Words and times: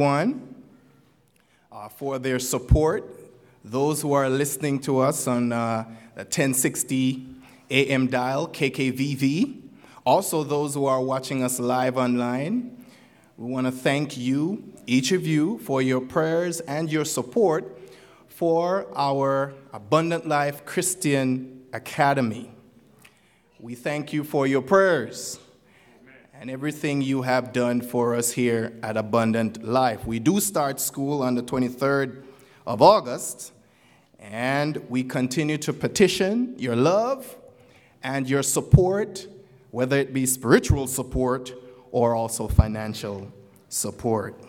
everyone 0.00 0.54
uh, 1.70 1.86
for 1.86 2.18
their 2.18 2.38
support. 2.38 3.04
Those 3.62 4.00
who 4.00 4.14
are 4.14 4.30
listening 4.30 4.78
to 4.80 5.00
us 5.00 5.26
on 5.26 5.52
uh, 5.52 5.84
the 6.14 6.22
1060 6.22 7.26
AM 7.70 8.06
dial, 8.06 8.48
KKVV. 8.48 9.60
Also, 10.06 10.42
those 10.42 10.72
who 10.72 10.86
are 10.86 11.02
watching 11.02 11.42
us 11.42 11.60
live 11.60 11.98
online. 11.98 12.82
We 13.36 13.52
want 13.52 13.66
to 13.66 13.72
thank 13.72 14.16
you, 14.16 14.72
each 14.86 15.12
of 15.12 15.26
you, 15.26 15.58
for 15.58 15.82
your 15.82 16.00
prayers 16.00 16.60
and 16.60 16.90
your 16.90 17.04
support 17.04 17.78
for 18.26 18.86
our 18.96 19.52
Abundant 19.70 20.26
Life 20.26 20.64
Christian 20.64 21.66
Academy. 21.74 22.50
We 23.58 23.74
thank 23.74 24.14
you 24.14 24.24
for 24.24 24.46
your 24.46 24.62
prayers 24.62 25.38
and 26.40 26.50
everything 26.50 27.02
you 27.02 27.20
have 27.20 27.52
done 27.52 27.82
for 27.82 28.14
us 28.14 28.32
here 28.32 28.72
at 28.82 28.96
Abundant 28.96 29.62
Life. 29.62 30.06
We 30.06 30.18
do 30.18 30.40
start 30.40 30.80
school 30.80 31.22
on 31.22 31.34
the 31.34 31.42
23rd 31.42 32.24
of 32.66 32.80
August, 32.80 33.52
and 34.18 34.78
we 34.88 35.04
continue 35.04 35.58
to 35.58 35.74
petition 35.74 36.54
your 36.56 36.74
love 36.76 37.36
and 38.02 38.26
your 38.26 38.42
support, 38.42 39.28
whether 39.70 39.98
it 39.98 40.14
be 40.14 40.24
spiritual 40.24 40.86
support 40.86 41.52
or 41.90 42.14
also 42.14 42.48
financial 42.48 43.30
support. 43.68 44.40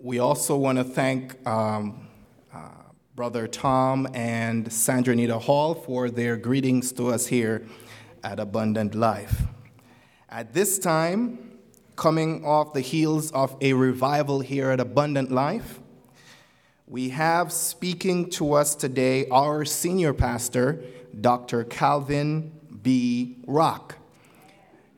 We 0.00 0.18
also 0.18 0.56
want 0.56 0.78
to 0.78 0.84
thank 0.84 1.46
um, 1.46 2.08
uh, 2.52 2.70
Brother 3.14 3.46
Tom 3.46 4.08
and 4.14 4.72
Sandra 4.72 5.14
Nita 5.14 5.38
Hall 5.38 5.76
for 5.76 6.10
their 6.10 6.36
greetings 6.36 6.90
to 6.94 7.12
us 7.12 7.28
here 7.28 7.68
at 8.24 8.40
Abundant 8.40 8.96
Life. 8.96 9.44
At 10.32 10.52
this 10.52 10.78
time, 10.78 11.58
coming 11.96 12.44
off 12.44 12.72
the 12.72 12.80
heels 12.80 13.32
of 13.32 13.56
a 13.60 13.72
revival 13.72 14.38
here 14.38 14.70
at 14.70 14.78
Abundant 14.78 15.32
Life, 15.32 15.80
we 16.86 17.08
have 17.08 17.50
speaking 17.50 18.30
to 18.30 18.52
us 18.52 18.76
today 18.76 19.26
our 19.30 19.64
senior 19.64 20.14
pastor, 20.14 20.84
Dr. 21.20 21.64
Calvin 21.64 22.52
B. 22.80 23.38
Rock. 23.48 23.96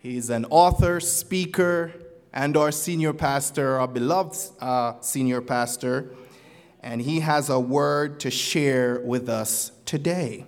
He's 0.00 0.28
an 0.28 0.44
author, 0.50 1.00
speaker, 1.00 1.94
and 2.34 2.54
our 2.54 2.70
senior 2.70 3.14
pastor, 3.14 3.80
our 3.80 3.88
beloved 3.88 4.36
uh, 4.60 5.00
senior 5.00 5.40
pastor, 5.40 6.10
and 6.82 7.00
he 7.00 7.20
has 7.20 7.48
a 7.48 7.58
word 7.58 8.20
to 8.20 8.30
share 8.30 9.00
with 9.00 9.30
us 9.30 9.72
today. 9.86 10.44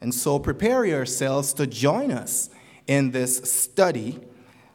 And 0.00 0.14
so 0.14 0.38
prepare 0.38 0.86
yourselves 0.86 1.52
to 1.52 1.66
join 1.66 2.10
us 2.10 2.48
in 2.86 3.10
this 3.10 3.38
study 3.50 4.18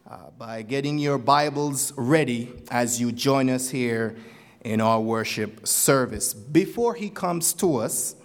uh, 0.09 0.29
by 0.37 0.61
getting 0.61 0.97
your 0.99 1.17
Bibles 1.17 1.93
ready 1.95 2.51
as 2.69 2.99
you 2.99 3.11
join 3.11 3.49
us 3.49 3.69
here 3.69 4.17
in 4.61 4.81
our 4.81 4.99
worship 4.99 5.65
service. 5.65 6.33
Before 6.33 6.93
he 6.93 7.09
comes 7.09 7.53
to 7.53 7.77
us, 7.77 8.15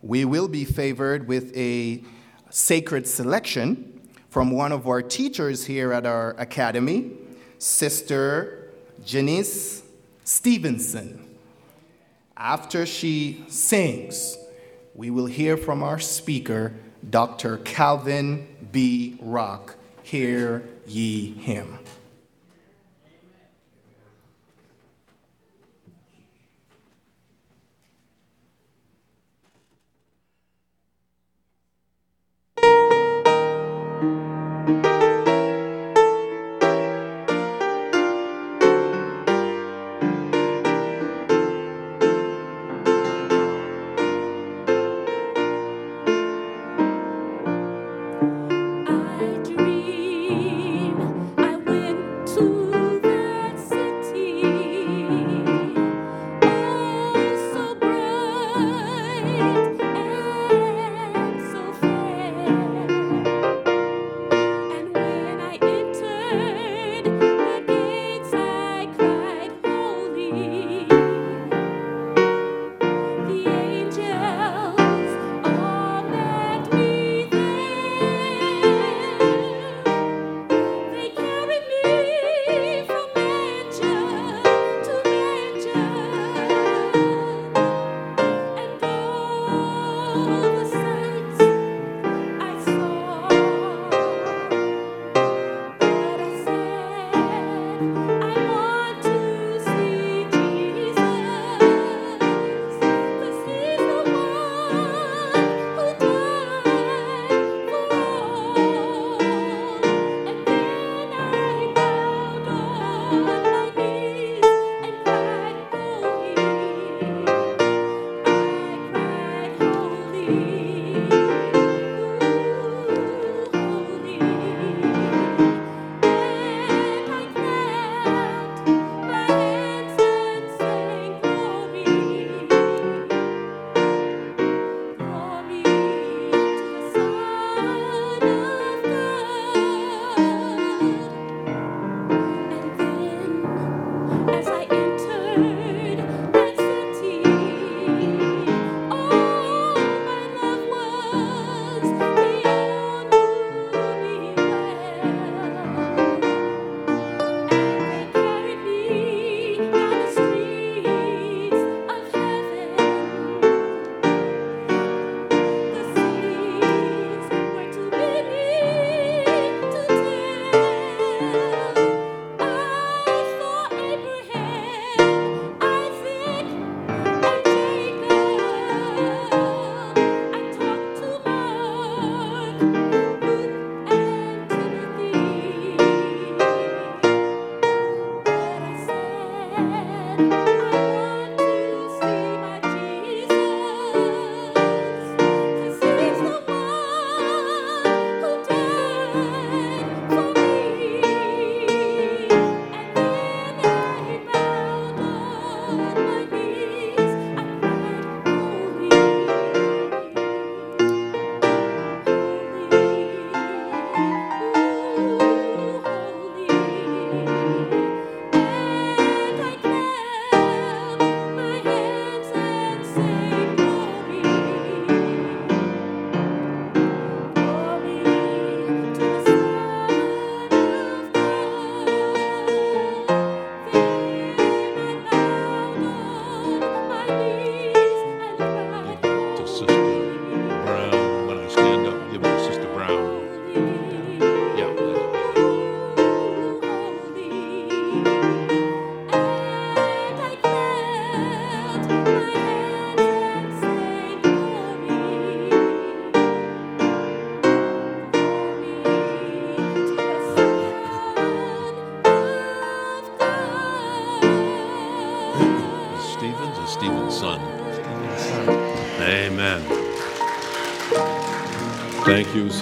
we 0.00 0.24
will 0.24 0.48
be 0.48 0.64
favored 0.64 1.28
with 1.28 1.54
a 1.56 2.02
sacred 2.50 3.06
selection 3.06 4.00
from 4.30 4.50
one 4.50 4.72
of 4.72 4.88
our 4.88 5.02
teachers 5.02 5.66
here 5.66 5.92
at 5.92 6.06
our 6.06 6.30
academy, 6.38 7.12
Sister 7.58 8.70
Janice 9.04 9.82
Stevenson. 10.24 11.36
After 12.36 12.86
she 12.86 13.44
sings, 13.48 14.36
we 14.94 15.10
will 15.10 15.26
hear 15.26 15.56
from 15.56 15.82
our 15.82 15.98
speaker, 15.98 16.74
Dr. 17.08 17.58
Calvin 17.58 18.48
B. 18.74 19.16
Rock. 19.20 19.76
Hear 20.02 20.68
ye 20.84 21.30
him. 21.30 21.78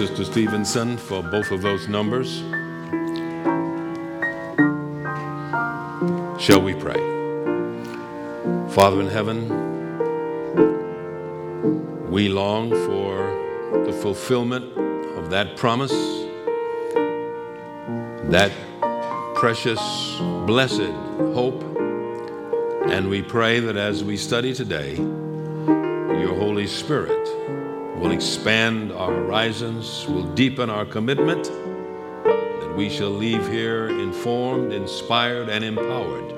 Sister 0.06 0.24
Stevenson, 0.24 0.96
for 0.96 1.22
both 1.22 1.52
of 1.52 1.62
those 1.62 1.86
numbers. 1.86 2.40
Shall 6.42 6.60
we 6.60 6.74
pray? 6.74 6.98
Father 8.70 9.00
in 9.00 9.06
heaven, 9.06 9.48
we 12.10 12.28
long 12.28 12.70
for 12.70 13.84
the 13.86 13.92
fulfillment 13.92 14.76
of 15.18 15.30
that 15.30 15.56
promise, 15.56 15.92
that 18.24 18.50
precious, 19.36 19.78
blessed 20.48 20.90
hope. 21.32 21.62
And 22.90 23.08
we 23.08 23.22
pray 23.22 23.60
that 23.60 23.76
as 23.76 24.02
we 24.02 24.16
study 24.16 24.52
today, 24.52 24.96
your 24.96 26.34
Holy 26.34 26.66
Spirit 26.66 27.21
will 28.02 28.10
expand 28.10 28.90
our 28.90 29.12
horizons, 29.12 30.06
will 30.08 30.24
deepen 30.34 30.68
our 30.68 30.84
commitment, 30.84 31.44
that 32.24 32.74
we 32.76 32.90
shall 32.90 33.10
leave 33.10 33.48
here 33.48 33.90
informed, 33.90 34.72
inspired, 34.72 35.48
and 35.48 35.64
empowered 35.64 36.28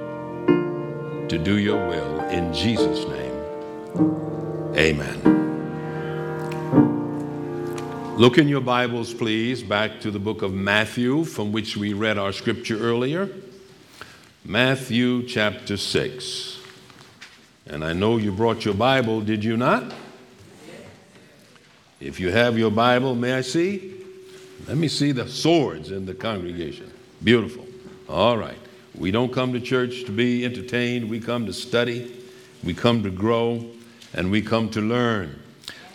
to 1.30 1.38
do 1.38 1.56
your 1.56 1.88
will. 1.88 2.20
In 2.28 2.52
Jesus' 2.52 3.08
name, 3.08 3.32
amen. 4.76 5.22
Look 8.18 8.36
in 8.36 8.46
your 8.46 8.60
Bibles, 8.60 9.14
please, 9.14 9.62
back 9.62 10.00
to 10.00 10.10
the 10.10 10.18
book 10.18 10.42
of 10.42 10.52
Matthew, 10.52 11.24
from 11.24 11.50
which 11.50 11.78
we 11.78 11.94
read 11.94 12.18
our 12.18 12.32
scripture 12.32 12.78
earlier. 12.78 13.30
Matthew 14.44 15.26
chapter 15.26 15.78
6. 15.78 16.58
And 17.66 17.82
I 17.82 17.94
know 17.94 18.18
you 18.18 18.32
brought 18.32 18.66
your 18.66 18.74
Bible, 18.74 19.22
did 19.22 19.42
you 19.42 19.56
not? 19.56 19.94
If 22.04 22.20
you 22.20 22.30
have 22.30 22.58
your 22.58 22.70
Bible, 22.70 23.14
may 23.14 23.32
I 23.32 23.40
see? 23.40 23.94
Let 24.68 24.76
me 24.76 24.88
see 24.88 25.12
the 25.12 25.26
swords 25.26 25.90
in 25.90 26.04
the 26.04 26.12
congregation. 26.12 26.92
Beautiful. 27.22 27.66
All 28.10 28.36
right. 28.36 28.58
We 28.94 29.10
don't 29.10 29.32
come 29.32 29.54
to 29.54 29.60
church 29.60 30.04
to 30.04 30.12
be 30.12 30.44
entertained, 30.44 31.08
we 31.08 31.18
come 31.18 31.46
to 31.46 31.52
study, 31.54 32.14
we 32.62 32.74
come 32.74 33.02
to 33.04 33.10
grow, 33.10 33.64
and 34.12 34.30
we 34.30 34.42
come 34.42 34.68
to 34.70 34.82
learn. 34.82 35.40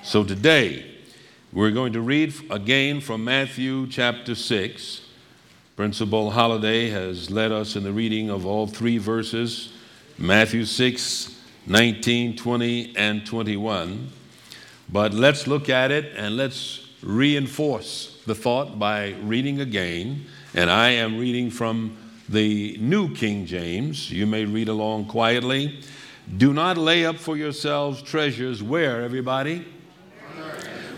So 0.01 0.23
today, 0.23 0.95
we're 1.53 1.69
going 1.69 1.93
to 1.93 2.01
read 2.01 2.33
again 2.49 3.01
from 3.01 3.23
Matthew 3.23 3.85
chapter 3.85 4.33
6. 4.33 5.01
Principal 5.75 6.31
Holiday 6.31 6.89
has 6.89 7.29
led 7.29 7.51
us 7.51 7.75
in 7.75 7.83
the 7.83 7.93
reading 7.93 8.31
of 8.31 8.47
all 8.47 8.65
three 8.65 8.97
verses 8.97 9.73
Matthew 10.17 10.65
6, 10.65 11.35
19, 11.67 12.35
20, 12.35 12.95
and 12.97 13.25
21. 13.27 14.09
But 14.91 15.13
let's 15.13 15.47
look 15.47 15.69
at 15.69 15.91
it 15.91 16.13
and 16.15 16.35
let's 16.35 16.87
reinforce 17.03 18.21
the 18.25 18.35
thought 18.35 18.79
by 18.79 19.15
reading 19.21 19.61
again. 19.61 20.25
And 20.53 20.69
I 20.69 20.89
am 20.89 21.17
reading 21.17 21.51
from 21.51 21.97
the 22.27 22.77
New 22.79 23.13
King 23.13 23.45
James. 23.45 24.11
You 24.11 24.25
may 24.25 24.45
read 24.45 24.67
along 24.67 25.05
quietly. 25.05 25.81
Do 26.37 26.53
not 26.53 26.77
lay 26.77 27.05
up 27.05 27.17
for 27.17 27.37
yourselves 27.37 28.01
treasures 28.01 28.61
where, 28.61 29.01
everybody? 29.01 29.65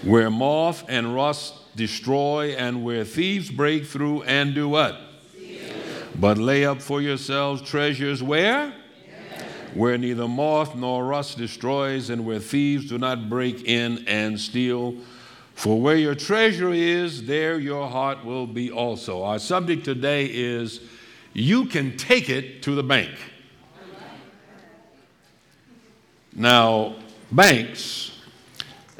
where 0.03 0.29
moth 0.29 0.83
and 0.89 1.13
rust 1.13 1.53
destroy, 1.75 2.55
and 2.57 2.83
where 2.83 3.05
thieves 3.05 3.49
break 3.49 3.85
through 3.85 4.23
and 4.23 4.53
do 4.53 4.67
what? 4.67 4.99
But 6.15 6.37
lay 6.37 6.65
up 6.65 6.81
for 6.81 7.01
yourselves 7.01 7.61
treasures 7.61 8.21
where? 8.21 8.73
Where 9.73 9.97
neither 9.97 10.27
moth 10.27 10.75
nor 10.75 11.05
rust 11.05 11.37
destroys, 11.37 12.09
and 12.09 12.25
where 12.25 12.39
thieves 12.39 12.89
do 12.89 12.97
not 12.97 13.29
break 13.29 13.63
in 13.63 14.05
and 14.07 14.39
steal. 14.39 14.95
For 15.55 15.79
where 15.79 15.95
your 15.95 16.15
treasure 16.15 16.73
is, 16.73 17.25
there 17.25 17.59
your 17.59 17.87
heart 17.87 18.25
will 18.25 18.47
be 18.47 18.71
also. 18.71 19.23
Our 19.23 19.39
subject 19.39 19.85
today 19.85 20.25
is 20.25 20.81
you 21.33 21.65
can 21.65 21.97
take 21.97 22.29
it 22.29 22.63
to 22.63 22.75
the 22.75 22.83
bank. 22.83 23.11
Now, 26.33 26.95
banks 27.31 28.11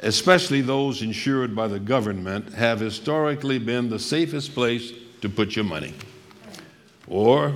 especially 0.02 0.60
those 0.60 1.00
insured 1.00 1.54
by 1.54 1.68
the 1.68 1.78
government, 1.78 2.52
have 2.54 2.80
historically 2.80 3.58
been 3.58 3.88
the 3.88 3.98
safest 3.98 4.52
place 4.52 4.92
to 5.20 5.28
put 5.28 5.54
your 5.56 5.64
money. 5.64 5.94
Or 7.06 7.54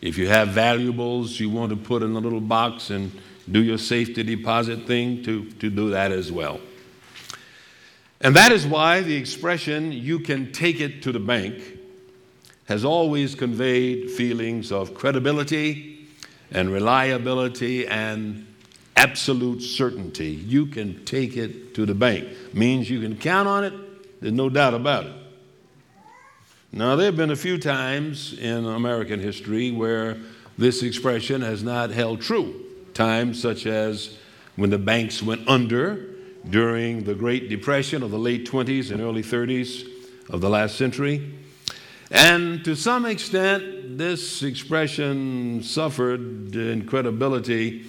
if 0.00 0.18
you 0.18 0.28
have 0.28 0.48
valuables 0.48 1.38
you 1.40 1.50
want 1.50 1.70
to 1.70 1.76
put 1.76 2.02
in 2.02 2.12
a 2.12 2.18
little 2.18 2.40
box 2.40 2.90
and 2.90 3.10
do 3.50 3.62
your 3.62 3.78
safety 3.78 4.22
deposit 4.22 4.86
thing, 4.86 5.22
to, 5.22 5.50
to 5.52 5.70
do 5.70 5.90
that 5.90 6.12
as 6.12 6.32
well. 6.32 6.60
And 8.20 8.34
that 8.34 8.50
is 8.50 8.66
why 8.66 9.02
the 9.02 9.14
expression, 9.14 9.92
you 9.92 10.18
can 10.18 10.52
take 10.52 10.80
it 10.80 11.02
to 11.02 11.12
the 11.12 11.20
bank, 11.20 11.62
has 12.66 12.84
always 12.84 13.34
conveyed 13.34 14.10
feelings 14.10 14.72
of 14.72 14.94
credibility 14.94 16.08
and 16.50 16.72
reliability 16.72 17.86
and 17.86 18.46
absolute 18.96 19.60
certainty. 19.60 20.30
You 20.30 20.66
can 20.66 21.04
take 21.04 21.36
it 21.36 21.74
to 21.74 21.86
the 21.86 21.94
bank. 21.94 22.28
Means 22.54 22.90
you 22.90 23.00
can 23.00 23.16
count 23.16 23.46
on 23.46 23.64
it, 23.64 24.20
there's 24.20 24.32
no 24.32 24.48
doubt 24.48 24.74
about 24.74 25.06
it. 25.06 25.12
Now, 26.76 26.94
there 26.94 27.06
have 27.06 27.16
been 27.16 27.30
a 27.30 27.36
few 27.36 27.56
times 27.56 28.34
in 28.34 28.66
American 28.66 29.18
history 29.18 29.70
where 29.70 30.18
this 30.58 30.82
expression 30.82 31.40
has 31.40 31.62
not 31.62 31.88
held 31.88 32.20
true. 32.20 32.66
Times 32.92 33.40
such 33.40 33.64
as 33.64 34.18
when 34.56 34.68
the 34.68 34.76
banks 34.76 35.22
went 35.22 35.48
under 35.48 36.04
during 36.50 37.04
the 37.04 37.14
Great 37.14 37.48
Depression 37.48 38.02
of 38.02 38.10
the 38.10 38.18
late 38.18 38.46
20s 38.46 38.90
and 38.90 39.00
early 39.00 39.22
30s 39.22 39.88
of 40.28 40.42
the 40.42 40.50
last 40.50 40.76
century. 40.76 41.32
And 42.10 42.62
to 42.66 42.76
some 42.76 43.06
extent, 43.06 43.96
this 43.96 44.42
expression 44.42 45.62
suffered 45.62 46.54
in 46.54 46.84
credibility 46.84 47.86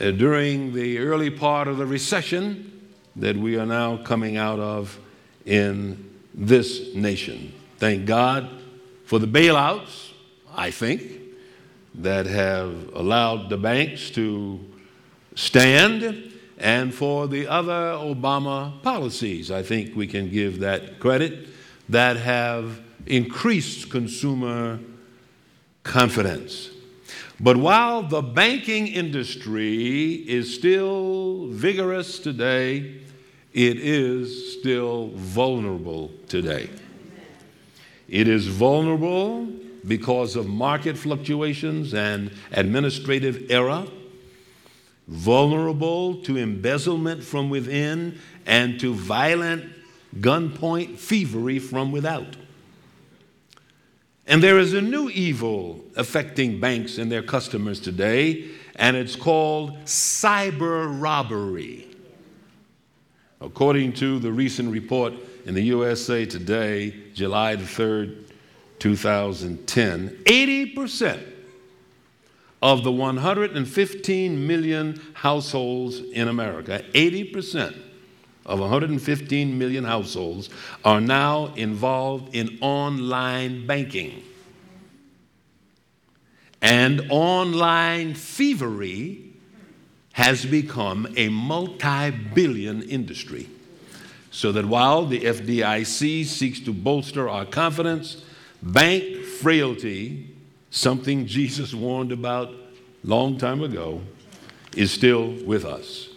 uh, 0.00 0.12
during 0.12 0.72
the 0.72 0.96
early 0.96 1.28
part 1.28 1.68
of 1.68 1.76
the 1.76 1.84
recession 1.84 2.88
that 3.16 3.36
we 3.36 3.58
are 3.58 3.66
now 3.66 3.98
coming 3.98 4.38
out 4.38 4.60
of 4.60 4.98
in 5.44 6.10
this 6.32 6.94
nation. 6.94 7.52
Thank 7.84 8.06
God 8.06 8.48
for 9.04 9.18
the 9.18 9.26
bailouts, 9.26 10.12
I 10.56 10.70
think, 10.70 11.02
that 11.96 12.24
have 12.24 12.94
allowed 12.94 13.50
the 13.50 13.58
banks 13.58 14.08
to 14.12 14.58
stand, 15.34 16.32
and 16.56 16.94
for 16.94 17.28
the 17.28 17.46
other 17.46 17.92
Obama 18.00 18.80
policies, 18.82 19.50
I 19.50 19.62
think 19.62 19.94
we 19.94 20.06
can 20.06 20.30
give 20.30 20.60
that 20.60 20.98
credit, 20.98 21.46
that 21.90 22.16
have 22.16 22.80
increased 23.04 23.90
consumer 23.90 24.80
confidence. 25.82 26.70
But 27.38 27.58
while 27.58 28.02
the 28.02 28.22
banking 28.22 28.86
industry 28.86 30.24
is 30.26 30.54
still 30.54 31.48
vigorous 31.48 32.18
today, 32.18 33.02
it 33.52 33.76
is 33.76 34.58
still 34.58 35.10
vulnerable 35.16 36.10
today. 36.28 36.70
It 38.14 38.28
is 38.28 38.46
vulnerable 38.46 39.44
because 39.84 40.36
of 40.36 40.46
market 40.46 40.96
fluctuations 40.96 41.92
and 41.94 42.30
administrative 42.52 43.50
error, 43.50 43.88
vulnerable 45.08 46.22
to 46.22 46.38
embezzlement 46.38 47.24
from 47.24 47.50
within 47.50 48.20
and 48.46 48.78
to 48.78 48.94
violent 48.94 49.64
gunpoint 50.20 50.96
thievery 50.96 51.58
from 51.58 51.90
without. 51.90 52.36
And 54.28 54.40
there 54.40 54.60
is 54.60 54.74
a 54.74 54.80
new 54.80 55.10
evil 55.10 55.84
affecting 55.96 56.60
banks 56.60 56.98
and 56.98 57.10
their 57.10 57.24
customers 57.24 57.80
today, 57.80 58.48
and 58.76 58.96
it's 58.96 59.16
called 59.16 59.76
cyber 59.86 61.02
robbery. 61.02 61.93
According 63.44 63.92
to 63.94 64.18
the 64.18 64.32
recent 64.32 64.72
report 64.72 65.12
in 65.44 65.52
the 65.52 65.60
USA 65.64 66.24
Today, 66.24 66.94
July 67.12 67.56
the 67.56 67.64
3rd, 67.64 68.30
2010, 68.78 70.08
80% 70.24 71.22
of 72.62 72.84
the 72.84 72.90
115 72.90 74.46
million 74.46 74.98
households 75.12 75.98
in 75.98 76.28
America, 76.28 76.82
80% 76.94 77.76
of 78.46 78.60
115 78.60 79.58
million 79.58 79.84
households 79.84 80.48
are 80.82 81.00
now 81.02 81.52
involved 81.54 82.34
in 82.34 82.56
online 82.62 83.66
banking. 83.66 84.22
And 86.62 87.08
online 87.10 88.14
thievery 88.14 89.33
has 90.14 90.46
become 90.46 91.08
a 91.16 91.28
multi 91.28 92.10
billion 92.10 92.82
industry. 92.82 93.48
So 94.30 94.52
that 94.52 94.64
while 94.64 95.06
the 95.06 95.20
FDIC 95.20 96.24
seeks 96.24 96.60
to 96.60 96.72
bolster 96.72 97.28
our 97.28 97.44
confidence, 97.44 98.22
bank 98.62 99.24
frailty, 99.24 100.30
something 100.70 101.26
Jesus 101.26 101.74
warned 101.74 102.12
about 102.12 102.52
long 103.02 103.38
time 103.38 103.60
ago, 103.60 104.02
is 104.76 104.92
still 104.92 105.32
with 105.44 105.64
us. 105.64 106.08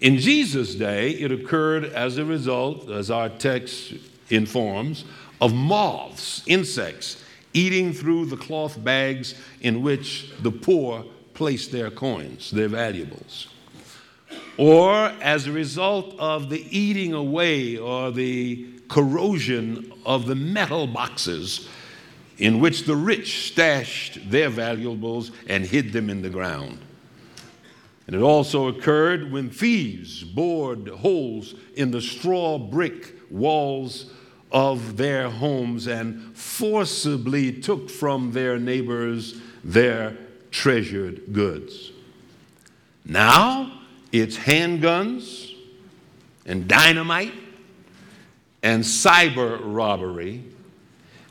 In 0.00 0.16
Jesus' 0.16 0.74
day, 0.74 1.10
it 1.10 1.30
occurred 1.30 1.84
as 1.84 2.16
a 2.16 2.24
result, 2.24 2.90
as 2.90 3.10
our 3.10 3.28
text 3.28 3.92
informs, 4.30 5.04
of 5.38 5.52
moths, 5.52 6.42
insects, 6.46 7.22
eating 7.52 7.92
through 7.92 8.26
the 8.26 8.38
cloth 8.38 8.82
bags 8.82 9.34
in 9.60 9.82
which 9.82 10.32
the 10.40 10.50
poor 10.50 11.04
placed 11.34 11.72
their 11.72 11.90
coins, 11.90 12.50
their 12.50 12.68
valuables. 12.68 13.48
Or 14.56 14.94
as 15.20 15.46
a 15.46 15.52
result 15.52 16.14
of 16.18 16.50
the 16.50 16.64
eating 16.76 17.12
away 17.12 17.76
or 17.76 18.10
the 18.10 18.66
corrosion 18.88 19.92
of 20.04 20.26
the 20.26 20.34
metal 20.34 20.86
boxes 20.86 21.68
in 22.38 22.60
which 22.60 22.84
the 22.84 22.96
rich 22.96 23.50
stashed 23.50 24.30
their 24.30 24.50
valuables 24.50 25.30
and 25.48 25.64
hid 25.64 25.92
them 25.92 26.10
in 26.10 26.22
the 26.22 26.30
ground. 26.30 26.78
And 28.06 28.16
it 28.16 28.22
also 28.22 28.68
occurred 28.68 29.30
when 29.30 29.48
thieves 29.48 30.24
bored 30.24 30.88
holes 30.88 31.54
in 31.74 31.90
the 31.90 32.00
straw 32.00 32.58
brick 32.58 33.14
walls 33.30 34.10
of 34.50 34.96
their 34.96 35.30
homes 35.30 35.86
and 35.86 36.36
forcibly 36.36 37.52
took 37.52 37.88
from 37.88 38.32
their 38.32 38.58
neighbors 38.58 39.40
their 39.64 40.16
treasured 40.52 41.32
goods. 41.32 41.90
Now 43.04 43.80
it's 44.12 44.36
handguns 44.36 45.54
and 46.46 46.68
dynamite 46.68 47.34
and 48.62 48.84
cyber 48.84 49.58
robbery, 49.62 50.44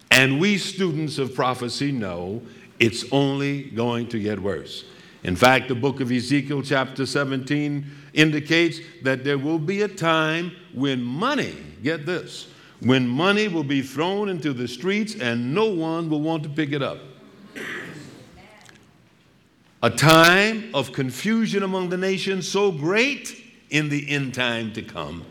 and 0.09 0.39
we 0.41 0.57
students 0.57 1.17
of 1.17 1.33
prophecy 1.33 1.91
know 1.91 2.41
it's 2.79 3.05
only 3.11 3.63
going 3.63 4.07
to 4.09 4.19
get 4.19 4.39
worse. 4.39 4.83
In 5.23 5.35
fact, 5.35 5.67
the 5.67 5.75
book 5.75 6.01
of 6.01 6.11
Ezekiel, 6.11 6.63
chapter 6.63 7.05
17, 7.05 7.85
indicates 8.13 8.79
that 9.03 9.23
there 9.23 9.37
will 9.37 9.59
be 9.59 9.83
a 9.83 9.87
time 9.87 10.51
when 10.73 11.01
money, 11.01 11.55
get 11.83 12.05
this, 12.05 12.47
when 12.81 13.07
money 13.07 13.47
will 13.47 13.63
be 13.63 13.83
thrown 13.83 14.29
into 14.29 14.51
the 14.51 14.67
streets 14.67 15.15
and 15.15 15.53
no 15.53 15.67
one 15.67 16.09
will 16.09 16.21
want 16.21 16.41
to 16.43 16.49
pick 16.49 16.71
it 16.71 16.81
up. 16.81 16.97
A 19.83 19.89
time 19.89 20.69
of 20.73 20.93
confusion 20.93 21.63
among 21.63 21.89
the 21.89 21.97
nations 21.97 22.47
so 22.47 22.71
great 22.71 23.35
in 23.71 23.89
the 23.89 24.09
end 24.09 24.33
time 24.33 24.73
to 24.73 24.81
come 24.81 25.25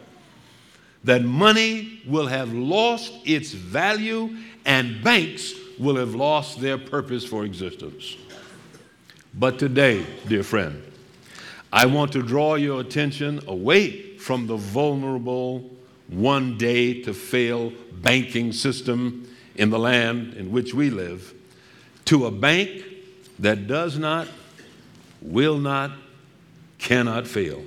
that 1.05 1.23
money 1.23 2.03
will 2.07 2.27
have 2.27 2.53
lost 2.53 3.13
its 3.25 3.53
value 3.53 4.37
and 4.67 5.03
banks 5.03 5.55
will 5.79 5.97
have 5.97 6.15
lost 6.15 6.61
their 6.61 6.77
purpose 6.77 7.25
for 7.25 7.45
existence. 7.45 8.17
But 9.33 9.59
today, 9.59 10.05
dear 10.27 10.43
friend, 10.43 10.83
I 11.73 11.87
want 11.87 12.13
to 12.13 12.23
draw 12.23 12.57
your 12.57 12.81
attention 12.81 13.41
away 13.47 14.17
from 14.17 14.47
the 14.47 14.57
vulnerable, 14.57 15.71
one 16.09 16.59
day 16.59 17.03
to 17.03 17.15
fail 17.15 17.73
banking 18.03 18.53
system 18.53 19.33
in 19.55 19.71
the 19.71 19.79
land 19.79 20.35
in 20.35 20.51
which 20.51 20.75
we 20.75 20.91
live 20.91 21.33
to 22.07 22.27
a 22.27 22.31
bank 22.31 22.85
that 23.39 23.67
does 23.67 23.97
not, 23.97 24.27
will 25.21 25.59
not, 25.59 25.93
cannot 26.79 27.27
fail. 27.27 27.63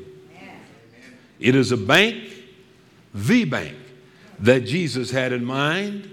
It 1.39 1.55
is 1.55 1.71
a 1.71 1.77
bank, 1.77 2.23
the 3.13 3.45
bank, 3.45 3.75
that 4.39 4.61
Jesus 4.65 5.11
had 5.11 5.31
in 5.33 5.45
mind 5.45 6.09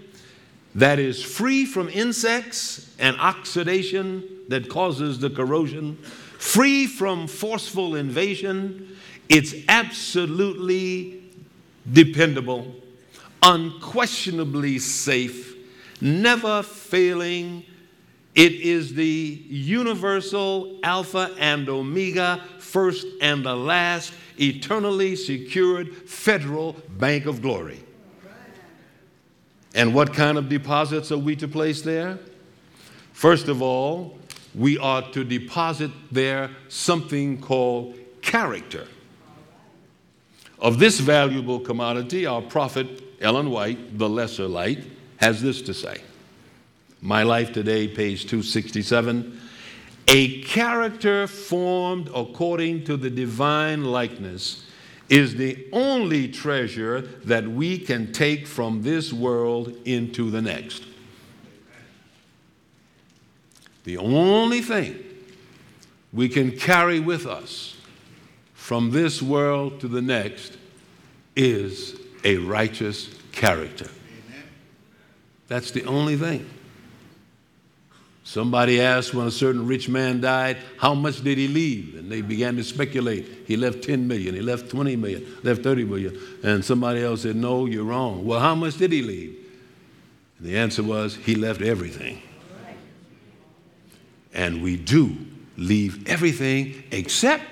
that 0.74 0.98
is 0.98 1.22
free 1.22 1.64
from 1.64 1.88
insects 1.88 2.94
and 2.98 3.16
oxidation 3.18 4.24
that 4.48 4.68
causes 4.68 5.18
the 5.18 5.30
corrosion, 5.30 5.96
free 5.96 6.86
from 6.86 7.26
forceful 7.26 7.96
invasion. 7.96 8.96
It's 9.28 9.54
absolutely 9.68 11.22
dependable, 11.92 12.74
unquestionably 13.42 14.78
safe, 14.78 15.56
never 16.00 16.62
failing. 16.62 17.64
It 18.34 18.52
is 18.52 18.94
the 18.94 19.42
universal 19.48 20.78
Alpha 20.82 21.34
and 21.38 21.68
Omega, 21.68 22.44
first 22.58 23.06
and 23.20 23.44
the 23.44 23.56
last, 23.56 24.12
eternally 24.38 25.16
secured 25.16 25.94
federal 25.94 26.74
bank 26.90 27.26
of 27.26 27.42
glory. 27.42 27.82
And 29.74 29.94
what 29.94 30.14
kind 30.14 30.38
of 30.38 30.48
deposits 30.48 31.12
are 31.12 31.18
we 31.18 31.36
to 31.36 31.48
place 31.48 31.82
there? 31.82 32.18
First 33.12 33.48
of 33.48 33.62
all, 33.62 34.18
we 34.54 34.78
are 34.78 35.02
to 35.12 35.24
deposit 35.24 35.90
there 36.10 36.50
something 36.68 37.40
called 37.40 37.96
character. 38.22 38.86
Of 40.58 40.78
this 40.78 41.00
valuable 41.00 41.60
commodity, 41.60 42.26
our 42.26 42.42
prophet 42.42 43.02
Ellen 43.20 43.50
White, 43.50 43.98
the 43.98 44.08
lesser 44.08 44.48
light, 44.48 44.84
has 45.16 45.42
this 45.42 45.62
to 45.62 45.74
say 45.74 46.00
My 47.02 47.22
Life 47.22 47.52
Today, 47.52 47.88
page 47.88 48.26
267. 48.26 49.40
A 50.08 50.42
character 50.42 51.26
formed 51.26 52.10
according 52.14 52.84
to 52.84 52.96
the 52.96 53.08
divine 53.08 53.84
likeness 53.84 54.64
is 55.08 55.36
the 55.36 55.66
only 55.72 56.28
treasure 56.28 57.00
that 57.24 57.48
we 57.48 57.78
can 57.78 58.12
take 58.12 58.46
from 58.46 58.82
this 58.82 59.12
world 59.12 59.74
into 59.84 60.30
the 60.30 60.42
next. 60.42 60.84
The 63.84 63.96
only 63.96 64.60
thing 64.60 65.02
we 66.12 66.28
can 66.28 66.56
carry 66.56 67.00
with 67.00 67.26
us 67.26 67.76
from 68.52 68.90
this 68.90 69.22
world 69.22 69.80
to 69.80 69.88
the 69.88 70.02
next 70.02 70.58
is 71.34 71.98
a 72.24 72.36
righteous 72.36 73.14
character. 73.32 73.86
Amen. 73.86 74.44
That's 75.48 75.70
the 75.70 75.84
only 75.86 76.16
thing. 76.16 76.46
Somebody 78.30 78.80
asked 78.80 79.12
when 79.12 79.26
a 79.26 79.30
certain 79.32 79.66
rich 79.66 79.88
man 79.88 80.20
died, 80.20 80.58
how 80.78 80.94
much 80.94 81.20
did 81.24 81.36
he 81.36 81.48
leave? 81.48 81.96
And 81.96 82.08
they 82.08 82.20
began 82.20 82.54
to 82.58 82.62
speculate. 82.62 83.26
He 83.44 83.56
left 83.56 83.82
10 83.82 84.06
million, 84.06 84.36
he 84.36 84.40
left 84.40 84.70
20 84.70 84.94
million, 84.94 85.26
left 85.42 85.64
30 85.64 85.84
million. 85.86 86.16
And 86.44 86.64
somebody 86.64 87.02
else 87.02 87.22
said, 87.22 87.34
no, 87.34 87.66
you're 87.66 87.82
wrong. 87.82 88.24
Well, 88.24 88.38
how 88.38 88.54
much 88.54 88.78
did 88.78 88.92
he 88.92 89.02
leave? 89.02 89.36
And 90.38 90.46
the 90.46 90.56
answer 90.56 90.84
was, 90.84 91.16
he 91.16 91.34
left 91.34 91.60
everything. 91.60 92.22
And 94.32 94.62
we 94.62 94.76
do 94.76 95.16
leave 95.56 96.06
everything 96.06 96.84
except 96.92 97.42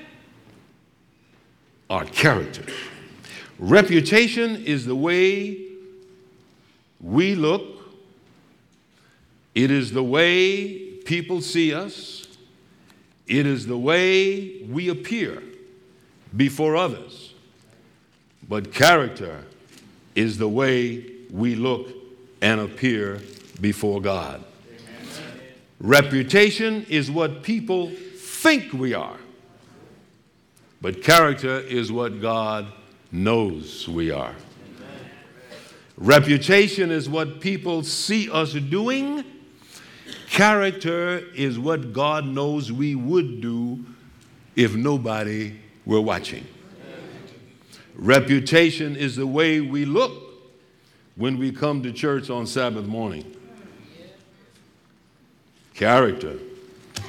our 1.90 2.04
character. 2.04 2.62
Reputation 3.58 4.64
is 4.64 4.86
the 4.86 4.94
way 4.94 5.58
we 7.00 7.34
look, 7.34 7.77
it 9.58 9.72
is 9.72 9.90
the 9.90 10.04
way 10.04 10.78
people 11.04 11.40
see 11.40 11.74
us, 11.74 12.28
it 13.26 13.44
is 13.44 13.66
the 13.66 13.76
way 13.76 14.62
we 14.62 14.88
appear 14.88 15.42
before 16.36 16.76
others. 16.76 17.34
But 18.48 18.72
character 18.72 19.42
is 20.14 20.38
the 20.38 20.46
way 20.48 21.10
we 21.32 21.56
look 21.56 21.88
and 22.40 22.60
appear 22.60 23.20
before 23.60 24.00
God. 24.00 24.44
Reputation 25.80 26.86
is 26.88 27.10
what 27.10 27.42
people 27.42 27.90
think 27.90 28.72
we 28.72 28.94
are, 28.94 29.18
but 30.80 31.02
character 31.02 31.58
is 31.58 31.90
what 31.90 32.20
God 32.20 32.68
knows 33.10 33.88
we 33.88 34.12
are. 34.12 34.36
Reputation 35.96 36.92
is 36.92 37.08
what 37.08 37.40
people 37.40 37.82
see 37.82 38.30
us 38.30 38.52
doing. 38.52 39.24
Character 40.30 41.18
is 41.34 41.58
what 41.58 41.92
God 41.92 42.26
knows 42.26 42.70
we 42.70 42.94
would 42.94 43.40
do 43.40 43.84
if 44.54 44.74
nobody 44.74 45.56
were 45.86 46.00
watching. 46.00 46.46
Reputation 47.94 48.94
is 48.94 49.16
the 49.16 49.26
way 49.26 49.60
we 49.60 49.84
look 49.84 50.12
when 51.16 51.38
we 51.38 51.50
come 51.50 51.82
to 51.82 51.92
church 51.92 52.30
on 52.30 52.46
Sabbath 52.46 52.86
morning. 52.86 53.34
Character 55.74 56.38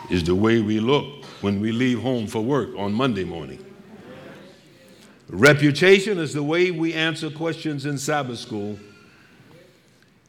is 0.10 0.24
the 0.24 0.36
way 0.36 0.62
we 0.62 0.80
look 0.80 1.26
when 1.42 1.60
we 1.60 1.72
leave 1.72 2.02
home 2.02 2.26
for 2.26 2.42
work 2.42 2.70
on 2.78 2.94
Monday 2.94 3.24
morning. 3.24 3.64
Reputation 5.28 6.18
is 6.18 6.34
the 6.34 6.42
way 6.42 6.72
we 6.72 6.94
answer 6.94 7.30
questions 7.30 7.86
in 7.86 7.98
Sabbath 7.98 8.40
school. 8.40 8.80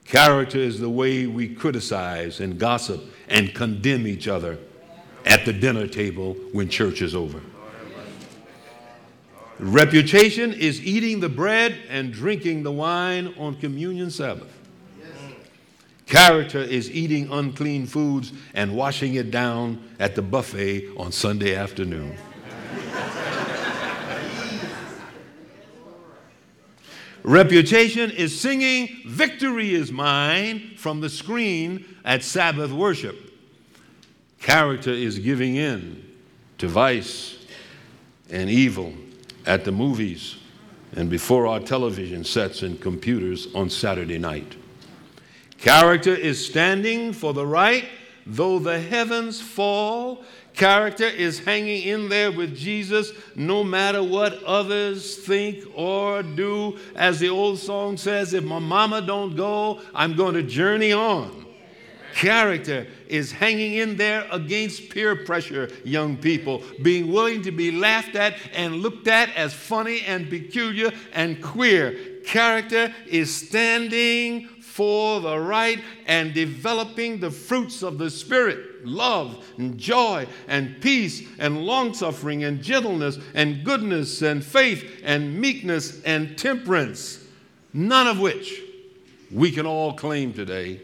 Character 0.04 0.58
is 0.58 0.80
the 0.80 0.90
way 0.90 1.26
we 1.26 1.54
criticize 1.54 2.40
and 2.40 2.58
gossip 2.58 3.00
and 3.28 3.54
condemn 3.54 4.06
each 4.06 4.26
other 4.26 4.58
at 5.24 5.44
the 5.44 5.52
dinner 5.52 5.86
table 5.86 6.34
when 6.52 6.68
church 6.68 7.02
is 7.02 7.14
over. 7.14 7.40
Reputation 9.58 10.54
is 10.54 10.80
eating 10.80 11.20
the 11.20 11.28
bread 11.28 11.76
and 11.90 12.12
drinking 12.12 12.62
the 12.62 12.72
wine 12.72 13.34
on 13.38 13.56
communion 13.56 14.10
Sabbath. 14.10 14.56
Character 16.06 16.58
is 16.58 16.90
eating 16.90 17.30
unclean 17.30 17.86
foods 17.86 18.32
and 18.54 18.74
washing 18.74 19.14
it 19.14 19.30
down 19.30 19.80
at 20.00 20.16
the 20.16 20.22
buffet 20.22 20.88
on 20.96 21.12
Sunday 21.12 21.54
afternoon. 21.54 22.16
Reputation 27.22 28.10
is 28.10 28.38
singing, 28.40 29.02
Victory 29.06 29.74
is 29.74 29.92
mine 29.92 30.72
from 30.76 31.00
the 31.00 31.10
screen 31.10 31.84
at 32.04 32.22
Sabbath 32.22 32.70
worship. 32.70 33.32
Character 34.40 34.90
is 34.90 35.18
giving 35.18 35.56
in 35.56 36.02
to 36.58 36.66
vice 36.68 37.38
and 38.30 38.48
evil 38.48 38.94
at 39.46 39.64
the 39.64 39.72
movies 39.72 40.36
and 40.96 41.10
before 41.10 41.46
our 41.46 41.60
television 41.60 42.24
sets 42.24 42.62
and 42.62 42.80
computers 42.80 43.48
on 43.54 43.70
Saturday 43.70 44.18
night. 44.18 44.56
Character 45.58 46.14
is 46.14 46.44
standing 46.44 47.12
for 47.12 47.34
the 47.34 47.46
right, 47.46 47.84
though 48.26 48.58
the 48.58 48.80
heavens 48.80 49.40
fall. 49.40 50.24
Character 50.54 51.04
is 51.04 51.38
hanging 51.38 51.82
in 51.84 52.08
there 52.08 52.32
with 52.32 52.56
Jesus 52.56 53.12
no 53.34 53.64
matter 53.64 54.02
what 54.02 54.42
others 54.44 55.16
think 55.16 55.64
or 55.74 56.22
do. 56.22 56.78
As 56.94 57.18
the 57.18 57.28
old 57.28 57.58
song 57.58 57.96
says, 57.96 58.34
if 58.34 58.44
my 58.44 58.58
mama 58.58 59.00
don't 59.00 59.36
go, 59.36 59.80
I'm 59.94 60.16
going 60.16 60.34
to 60.34 60.42
journey 60.42 60.92
on. 60.92 61.46
Character 62.14 62.86
is 63.06 63.32
hanging 63.32 63.74
in 63.74 63.96
there 63.96 64.26
against 64.30 64.90
peer 64.90 65.24
pressure, 65.24 65.70
young 65.84 66.16
people, 66.16 66.62
being 66.82 67.12
willing 67.12 67.42
to 67.42 67.52
be 67.52 67.70
laughed 67.70 68.16
at 68.16 68.36
and 68.52 68.76
looked 68.76 69.08
at 69.08 69.34
as 69.36 69.54
funny 69.54 70.00
and 70.02 70.28
peculiar 70.28 70.90
and 71.12 71.42
queer. 71.42 72.20
Character 72.24 72.94
is 73.06 73.34
standing 73.34 74.48
for 74.80 75.20
the 75.20 75.38
right 75.38 75.78
and 76.06 76.32
developing 76.32 77.20
the 77.20 77.30
fruits 77.30 77.82
of 77.82 77.98
the 77.98 78.08
Spirit 78.08 78.86
love 78.86 79.46
and 79.58 79.76
joy 79.76 80.26
and 80.48 80.80
peace 80.80 81.22
and 81.38 81.66
long 81.66 81.92
suffering 81.92 82.44
and 82.44 82.62
gentleness 82.62 83.18
and 83.34 83.62
goodness 83.62 84.22
and 84.22 84.42
faith 84.42 85.02
and 85.04 85.38
meekness 85.38 86.02
and 86.04 86.38
temperance, 86.38 87.22
none 87.74 88.06
of 88.06 88.20
which 88.20 88.62
we 89.30 89.50
can 89.50 89.66
all 89.66 89.92
claim 89.92 90.32
today, 90.32 90.80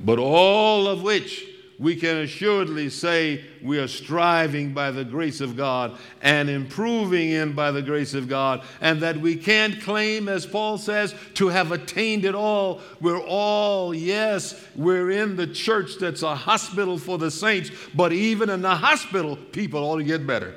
but 0.00 0.18
all 0.18 0.86
of 0.86 1.02
which 1.02 1.48
we 1.78 1.96
can 1.96 2.18
assuredly 2.18 2.88
say 2.88 3.44
we 3.62 3.78
are 3.78 3.88
striving 3.88 4.72
by 4.72 4.90
the 4.90 5.04
grace 5.04 5.40
of 5.40 5.56
God 5.56 5.98
and 6.22 6.48
improving 6.48 7.30
in 7.30 7.52
by 7.52 7.70
the 7.70 7.82
grace 7.82 8.14
of 8.14 8.28
God, 8.28 8.62
and 8.80 9.00
that 9.00 9.16
we 9.16 9.36
can't 9.36 9.80
claim, 9.80 10.28
as 10.28 10.46
Paul 10.46 10.78
says, 10.78 11.14
to 11.34 11.48
have 11.48 11.72
attained 11.72 12.24
it 12.24 12.34
all. 12.34 12.80
We're 13.00 13.20
all, 13.20 13.94
yes, 13.94 14.62
we're 14.76 15.10
in 15.10 15.36
the 15.36 15.46
church 15.46 15.96
that's 15.98 16.22
a 16.22 16.34
hospital 16.34 16.98
for 16.98 17.18
the 17.18 17.30
saints, 17.30 17.70
but 17.94 18.12
even 18.12 18.50
in 18.50 18.62
the 18.62 18.76
hospital, 18.76 19.36
people 19.36 19.82
ought 19.82 19.98
to 19.98 20.04
get 20.04 20.26
better. 20.26 20.54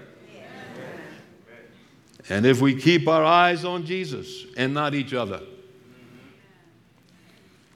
And 2.29 2.45
if 2.45 2.61
we 2.61 2.75
keep 2.75 3.07
our 3.07 3.23
eyes 3.23 3.63
on 3.63 3.85
Jesus 3.85 4.45
and 4.57 4.73
not 4.73 4.93
each 4.93 5.13
other, 5.13 5.41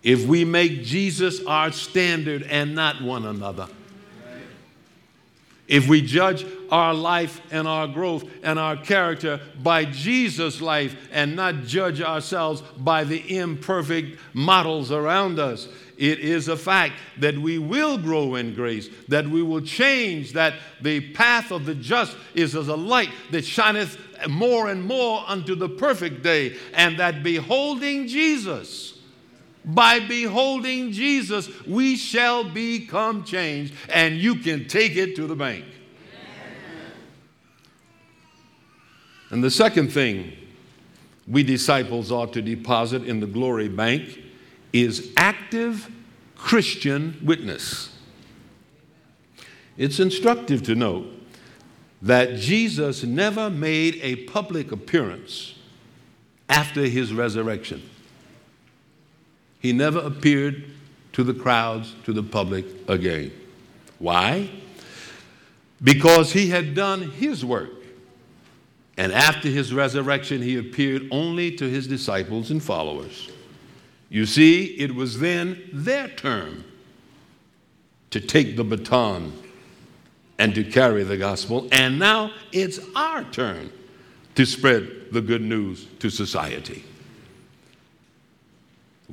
if 0.04 0.26
we 0.26 0.46
make 0.46 0.84
Jesus 0.84 1.44
our 1.46 1.72
standard 1.72 2.44
and 2.44 2.76
not 2.76 3.02
one 3.02 3.26
another. 3.26 3.68
If 5.68 5.88
we 5.88 6.02
judge 6.02 6.46
our 6.70 6.94
life 6.94 7.40
and 7.50 7.66
our 7.66 7.88
growth 7.88 8.26
and 8.44 8.60
our 8.60 8.76
character 8.76 9.40
by 9.64 9.86
Jesus' 9.86 10.60
life 10.60 10.96
and 11.14 11.36
not 11.36 11.64
judge 11.64 12.02
ourselves 12.02 12.62
by 12.78 13.06
the 13.06 13.38
imperfect 13.38 14.20
models 14.34 14.92
around 14.92 15.40
us, 15.40 15.70
it 15.98 16.20
is 16.20 16.48
a 16.48 16.58
fact 16.58 16.96
that 17.20 17.38
we 17.38 17.58
will 17.58 17.98
grow 17.98 18.36
in 18.36 18.54
grace, 18.54 18.90
that 19.08 19.28
we 19.28 19.44
will 19.44 19.62
change, 19.62 20.34
that 20.34 20.56
the 20.82 21.00
path 21.14 21.52
of 21.52 21.66
the 21.66 21.76
just 21.76 22.18
is 22.34 22.56
as 22.56 22.68
a 22.68 22.76
light 22.76 23.12
that 23.30 23.46
shineth 23.46 23.98
more 24.28 24.70
and 24.70 24.84
more 24.84 25.24
unto 25.28 25.56
the 25.56 25.70
perfect 25.70 26.24
day, 26.24 26.58
and 26.74 27.00
that 27.00 27.24
beholding 27.24 28.08
Jesus, 28.08 28.91
by 29.64 30.00
beholding 30.00 30.92
Jesus, 30.92 31.50
we 31.66 31.96
shall 31.96 32.44
become 32.44 33.24
changed, 33.24 33.74
and 33.90 34.18
you 34.18 34.36
can 34.36 34.68
take 34.68 34.96
it 34.96 35.16
to 35.18 35.28
the 35.28 35.36
bank. 35.36 35.66
And 39.30 39.44
the 39.44 39.52
second 39.52 39.90
thing 39.94 40.34
we 41.28 41.44
disciples 41.44 42.12
ought 42.12 42.34
to 42.34 42.42
deposit 42.42 43.04
in 43.04 43.20
the 43.20 43.28
glory 43.28 43.70
bank 43.70 44.20
is 44.74 45.14
active 45.16 45.90
Christian 46.36 47.18
witness. 47.24 47.96
It's 49.78 50.00
instructive 50.00 50.64
to 50.64 50.76
note 50.76 51.08
that 52.02 52.38
Jesus 52.38 53.04
never 53.04 53.50
made 53.50 54.00
a 54.02 54.16
public 54.26 54.72
appearance 54.72 55.56
after 56.50 56.82
his 56.82 57.14
resurrection. 57.14 57.82
He 59.62 59.74
never 59.74 60.00
appeared 60.00 60.66
to 61.14 61.24
the 61.24 61.34
crowds, 61.34 61.94
to 62.06 62.14
the 62.14 62.24
public 62.24 62.66
again. 62.88 63.32
Why? 64.00 64.50
Because 65.84 66.34
he 66.34 66.50
had 66.50 66.74
done 66.74 67.12
his 67.12 67.46
work. 67.46 67.70
And 68.98 69.12
after 69.12 69.48
his 69.48 69.74
resurrection, 69.74 70.42
he 70.42 70.58
appeared 70.58 71.08
only 71.12 71.56
to 71.56 71.70
his 71.70 71.88
disciples 71.88 72.52
and 72.52 72.62
followers. 72.62 73.30
You 74.10 74.26
see, 74.26 74.66
it 74.78 74.94
was 74.94 75.20
then 75.20 75.62
their 75.72 76.08
turn 76.08 76.64
to 78.10 78.20
take 78.20 78.58
the 78.58 78.64
baton 78.64 79.32
and 80.38 80.54
to 80.56 80.64
carry 80.64 81.04
the 81.04 81.18
gospel. 81.18 81.68
And 81.72 82.00
now 82.00 82.32
it's 82.52 82.80
our 82.96 83.24
turn 83.26 83.72
to 84.36 84.46
spread 84.46 85.12
the 85.12 85.22
good 85.22 85.42
news 85.42 85.88
to 86.00 86.10
society. 86.10 86.84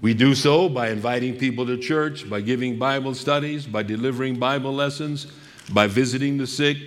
We 0.00 0.14
do 0.14 0.34
so 0.34 0.68
by 0.68 0.90
inviting 0.90 1.36
people 1.36 1.66
to 1.66 1.76
church, 1.76 2.28
by 2.28 2.40
giving 2.40 2.78
Bible 2.78 3.14
studies, 3.14 3.66
by 3.66 3.82
delivering 3.82 4.38
Bible 4.38 4.72
lessons, 4.72 5.26
by 5.70 5.88
visiting 5.88 6.38
the 6.38 6.46
sick, 6.46 6.78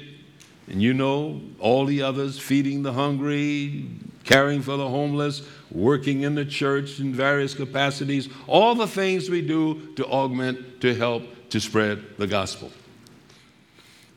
and 0.68 0.82
you 0.82 0.94
know, 0.94 1.42
all 1.60 1.86
the 1.86 2.02
others, 2.02 2.40
feeding 2.40 2.84
the 2.84 2.94
hungry, 2.94 3.90
caring 4.24 4.62
for 4.62 4.78
the 4.78 4.88
homeless, 4.88 5.42
working 5.70 6.22
in 6.22 6.36
the 6.36 6.46
church 6.46 7.00
in 7.00 7.14
various 7.14 7.54
capacities, 7.54 8.30
all 8.48 8.76
the 8.76 8.88
things 8.88 9.30
we 9.30 9.42
do 9.42 9.94
to 9.96 10.06
augment, 10.06 10.80
to 10.80 10.96
help, 10.96 11.24
to 11.50 11.60
spread 11.60 12.02
the 12.18 12.28
gospel. 12.28 12.72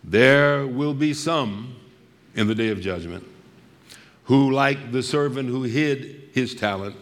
There 0.05 0.67
will 0.67 0.95
be 0.95 1.15
some 1.15 1.75
in 2.37 2.47
the 2.47 2.55
day 2.55 2.69
of 2.69 2.81
judgment 2.81 3.27
who, 4.25 4.53
like 4.53 4.93
the 4.93 5.03
servant 5.03 5.49
who 5.49 5.65
hid 5.65 6.31
his 6.33 6.55
talent, 6.55 6.95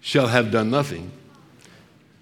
shall 0.00 0.28
have 0.28 0.50
done 0.50 0.70
nothing. 0.70 1.10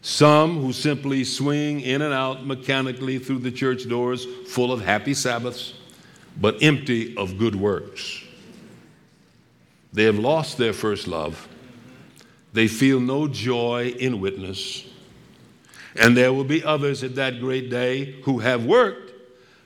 Some 0.02 0.60
who 0.60 0.72
simply 0.72 1.24
swing 1.24 1.80
in 1.80 2.00
and 2.00 2.14
out 2.14 2.46
mechanically 2.46 3.18
through 3.18 3.40
the 3.40 3.50
church 3.50 3.88
doors, 3.88 4.24
full 4.46 4.72
of 4.72 4.80
happy 4.80 5.14
Sabbaths, 5.14 5.74
but 6.40 6.62
empty 6.62 7.16
of 7.16 7.38
good 7.38 7.56
works. 7.56 8.22
They 9.92 10.04
have 10.04 10.18
lost 10.18 10.58
their 10.58 10.72
first 10.72 11.08
love. 11.08 11.48
They 12.52 12.68
feel 12.68 13.00
no 13.00 13.26
joy 13.26 13.94
in 13.98 14.20
witness. 14.20 14.86
And 15.96 16.16
there 16.16 16.32
will 16.32 16.44
be 16.44 16.62
others 16.62 17.02
at 17.02 17.14
that 17.16 17.40
great 17.40 17.70
day 17.70 18.20
who 18.22 18.38
have 18.40 18.64
worked, 18.64 19.12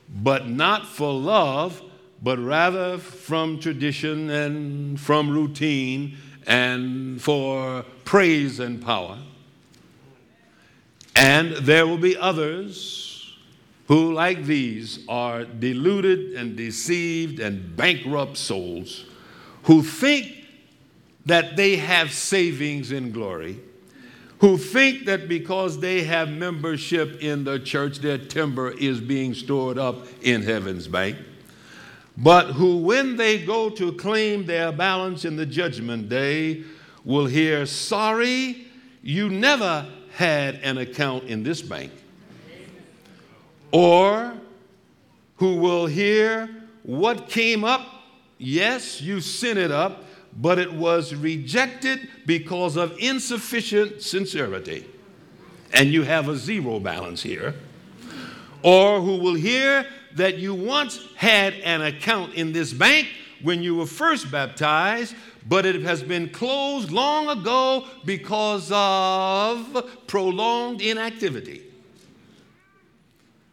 but 0.09 0.47
not 0.47 0.87
for 0.87 1.13
love, 1.13 1.81
but 2.23 2.39
rather 2.39 2.97
from 2.97 3.59
tradition 3.59 4.29
and 4.29 4.99
from 4.99 5.29
routine 5.29 6.17
and 6.47 7.21
for 7.21 7.85
praise 8.05 8.59
and 8.59 8.81
power. 8.81 9.17
And 11.15 11.51
there 11.53 11.85
will 11.85 11.97
be 11.97 12.17
others 12.17 13.35
who, 13.87 14.13
like 14.13 14.45
these, 14.45 14.99
are 15.07 15.43
deluded 15.43 16.33
and 16.33 16.55
deceived 16.55 17.39
and 17.39 17.75
bankrupt 17.75 18.37
souls 18.37 19.05
who 19.63 19.83
think 19.83 20.45
that 21.25 21.55
they 21.55 21.75
have 21.75 22.11
savings 22.11 22.91
in 22.91 23.11
glory, 23.11 23.59
who 24.39 24.57
think 24.57 25.05
that 25.05 25.27
because 25.27 25.79
they 25.79 26.03
have 26.03 26.29
membership 26.29 27.21
in 27.21 27.43
the 27.43 27.59
church, 27.59 27.99
their 27.99 28.17
timber 28.17 28.71
is 28.71 28.99
being 28.99 29.33
stored 29.33 29.77
up 29.77 30.07
in 30.23 30.41
heaven's 30.41 30.87
bank 30.87 31.17
but 32.21 32.51
who, 32.51 32.77
when 32.77 33.15
they 33.15 33.43
go 33.43 33.69
to 33.71 33.93
claim 33.93 34.45
their 34.45 34.71
balance 34.71 35.25
in 35.25 35.35
the 35.35 35.45
judgment 35.45 36.07
day, 36.07 36.63
will 37.03 37.25
hear, 37.25 37.65
Sorry, 37.65 38.67
you 39.01 39.29
never 39.29 39.87
had 40.13 40.55
an 40.55 40.77
account 40.77 41.23
in 41.23 41.41
this 41.41 41.61
bank. 41.63 41.91
Or 43.71 44.33
who 45.37 45.55
will 45.55 45.87
hear, 45.87 46.47
What 46.83 47.27
came 47.27 47.63
up? 47.63 47.87
Yes, 48.37 49.01
you 49.01 49.19
sent 49.19 49.57
it 49.57 49.71
up, 49.71 50.03
but 50.39 50.59
it 50.59 50.71
was 50.71 51.15
rejected 51.15 52.07
because 52.27 52.75
of 52.75 52.95
insufficient 52.99 54.01
sincerity. 54.03 54.85
And 55.73 55.89
you 55.89 56.03
have 56.03 56.29
a 56.29 56.35
zero 56.35 56.79
balance 56.79 57.23
here. 57.23 57.55
Or 58.61 59.01
who 59.01 59.17
will 59.17 59.33
hear, 59.33 59.87
that 60.15 60.37
you 60.37 60.53
once 60.53 60.99
had 61.15 61.53
an 61.55 61.81
account 61.81 62.33
in 62.33 62.51
this 62.51 62.73
bank 62.73 63.07
when 63.41 63.63
you 63.63 63.75
were 63.75 63.85
first 63.85 64.31
baptized, 64.31 65.15
but 65.47 65.65
it 65.65 65.81
has 65.81 66.03
been 66.03 66.29
closed 66.29 66.91
long 66.91 67.29
ago 67.29 67.85
because 68.05 68.71
of 68.73 70.07
prolonged 70.07 70.81
inactivity. 70.81 71.63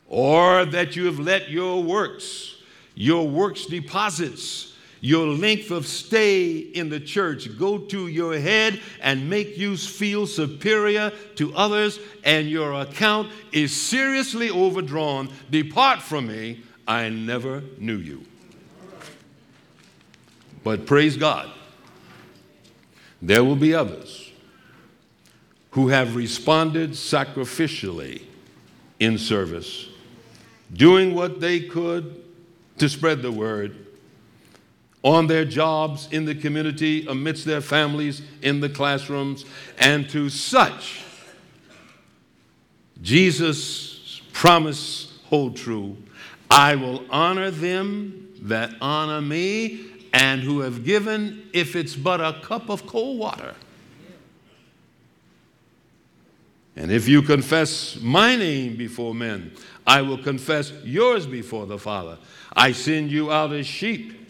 Or 0.08 0.64
that 0.64 0.96
you 0.96 1.06
have 1.06 1.18
let 1.18 1.50
your 1.50 1.82
works, 1.82 2.56
your 2.94 3.28
works 3.28 3.66
deposits, 3.66 4.67
your 5.00 5.26
length 5.26 5.70
of 5.70 5.86
stay 5.86 6.56
in 6.56 6.88
the 6.88 7.00
church 7.00 7.56
go 7.58 7.78
to 7.78 8.08
your 8.08 8.38
head 8.38 8.80
and 9.00 9.28
make 9.30 9.56
you 9.56 9.76
feel 9.76 10.26
superior 10.26 11.12
to 11.36 11.54
others, 11.54 11.98
and 12.24 12.48
your 12.48 12.72
account 12.80 13.30
is 13.52 13.74
seriously 13.74 14.50
overdrawn. 14.50 15.30
Depart 15.50 16.02
from 16.02 16.26
me, 16.26 16.62
I 16.86 17.08
never 17.08 17.62
knew 17.78 17.96
you. 17.96 18.24
But 20.64 20.86
praise 20.86 21.16
God, 21.16 21.50
there 23.22 23.44
will 23.44 23.56
be 23.56 23.74
others 23.74 24.32
who 25.72 25.88
have 25.88 26.16
responded 26.16 26.90
sacrificially 26.90 28.22
in 28.98 29.16
service, 29.18 29.88
doing 30.72 31.14
what 31.14 31.40
they 31.40 31.60
could 31.60 32.24
to 32.78 32.88
spread 32.88 33.22
the 33.22 33.30
word 33.30 33.87
on 35.02 35.26
their 35.26 35.44
jobs 35.44 36.08
in 36.10 36.24
the 36.24 36.34
community, 36.34 37.06
amidst 37.06 37.44
their 37.44 37.60
families, 37.60 38.22
in 38.42 38.60
the 38.60 38.68
classrooms, 38.68 39.44
and 39.78 40.08
to 40.10 40.28
such 40.28 41.02
Jesus' 43.02 44.20
promise 44.32 45.18
hold 45.26 45.56
true. 45.56 45.96
I 46.50 46.74
will 46.74 47.04
honor 47.10 47.50
them 47.50 48.28
that 48.42 48.74
honor 48.80 49.20
me 49.20 49.84
and 50.12 50.40
who 50.40 50.60
have 50.60 50.84
given, 50.84 51.48
if 51.52 51.76
it's 51.76 51.94
but 51.94 52.20
a 52.20 52.40
cup 52.42 52.70
of 52.70 52.86
cold 52.86 53.18
water. 53.18 53.54
And 56.76 56.90
if 56.90 57.08
you 57.08 57.22
confess 57.22 58.00
my 58.00 58.36
name 58.36 58.76
before 58.76 59.14
men, 59.14 59.52
I 59.86 60.02
will 60.02 60.18
confess 60.18 60.72
yours 60.84 61.26
before 61.26 61.66
the 61.66 61.78
Father. 61.78 62.18
I 62.52 62.72
send 62.72 63.10
you 63.10 63.32
out 63.32 63.52
as 63.52 63.66
sheep 63.66 64.27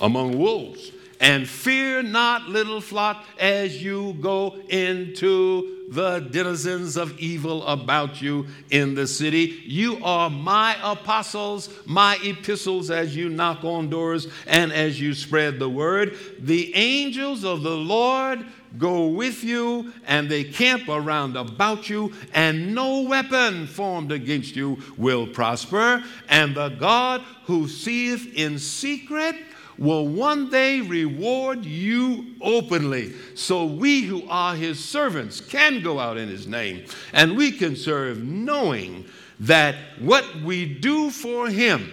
among 0.00 0.38
wolves. 0.38 0.92
And 1.18 1.48
fear 1.48 2.02
not, 2.02 2.48
little 2.48 2.80
flock, 2.80 3.24
as 3.38 3.82
you 3.82 4.14
go 4.20 4.56
into 4.68 5.76
the 5.88 6.20
denizens 6.20 6.96
of 6.96 7.18
evil 7.18 7.64
about 7.66 8.20
you 8.20 8.46
in 8.70 8.94
the 8.94 9.06
city. 9.06 9.62
You 9.64 10.02
are 10.04 10.28
my 10.28 10.76
apostles, 10.82 11.70
my 11.86 12.18
epistles 12.22 12.90
as 12.90 13.14
you 13.16 13.28
knock 13.28 13.64
on 13.64 13.88
doors 13.88 14.26
and 14.46 14.72
as 14.72 15.00
you 15.00 15.14
spread 15.14 15.58
the 15.58 15.68
word. 15.68 16.16
The 16.40 16.74
angels 16.74 17.44
of 17.44 17.62
the 17.62 17.76
Lord 17.76 18.44
go 18.78 19.06
with 19.06 19.42
you, 19.42 19.92
and 20.06 20.28
they 20.28 20.44
camp 20.44 20.88
around 20.88 21.36
about 21.36 21.88
you, 21.88 22.12
and 22.34 22.74
no 22.74 23.02
weapon 23.02 23.66
formed 23.66 24.12
against 24.12 24.54
you 24.54 24.78
will 24.98 25.26
prosper. 25.26 26.04
And 26.28 26.54
the 26.54 26.70
God 26.70 27.22
who 27.44 27.68
seeth 27.68 28.34
in 28.34 28.58
secret 28.58 29.36
will 29.78 30.06
one 30.06 30.50
day 30.50 30.80
reward 30.80 31.64
you 31.64 32.34
openly. 32.40 33.12
So 33.34 33.64
we 33.64 34.02
who 34.02 34.26
are 34.28 34.54
his 34.54 34.82
servants 34.82 35.40
can 35.40 35.82
go 35.82 35.98
out 35.98 36.16
in 36.16 36.28
his 36.28 36.46
name 36.46 36.86
and 37.12 37.36
we 37.36 37.52
can 37.52 37.76
serve 37.76 38.22
knowing 38.22 39.06
that 39.40 39.76
what 39.98 40.24
we 40.42 40.64
do 40.64 41.10
for 41.10 41.48
him, 41.48 41.90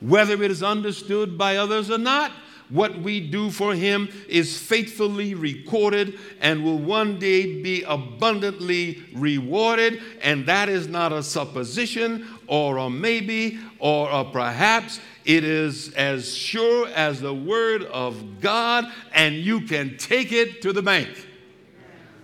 whether 0.00 0.42
it 0.42 0.50
is 0.50 0.62
understood 0.62 1.36
by 1.36 1.56
others 1.56 1.90
or 1.90 1.98
not, 1.98 2.32
what 2.70 2.96
we 2.98 3.20
do 3.20 3.50
for 3.50 3.74
him 3.74 4.08
is 4.28 4.56
faithfully 4.56 5.34
recorded 5.34 6.18
and 6.40 6.64
will 6.64 6.78
one 6.78 7.18
day 7.18 7.60
be 7.60 7.82
abundantly 7.82 9.02
rewarded. 9.14 10.00
And 10.22 10.46
that 10.46 10.68
is 10.68 10.86
not 10.86 11.12
a 11.12 11.22
supposition 11.22 12.26
or 12.46 12.78
a 12.78 12.88
maybe 12.88 13.58
or 13.80 14.08
a 14.10 14.24
perhaps. 14.24 15.00
It 15.30 15.44
is 15.44 15.92
as 15.92 16.34
sure 16.34 16.88
as 16.88 17.20
the 17.20 17.32
word 17.32 17.84
of 17.84 18.40
God, 18.40 18.84
and 19.12 19.36
you 19.36 19.60
can 19.60 19.96
take 19.96 20.32
it 20.32 20.60
to 20.62 20.72
the 20.72 20.82
bank. 20.82 21.08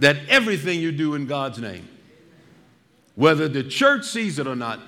That 0.00 0.16
everything 0.28 0.80
you 0.80 0.90
do 0.90 1.14
in 1.14 1.26
God's 1.26 1.60
name, 1.60 1.88
whether 3.14 3.46
the 3.46 3.62
church 3.62 4.06
sees 4.06 4.40
it 4.40 4.48
or 4.48 4.56
not, 4.56 4.80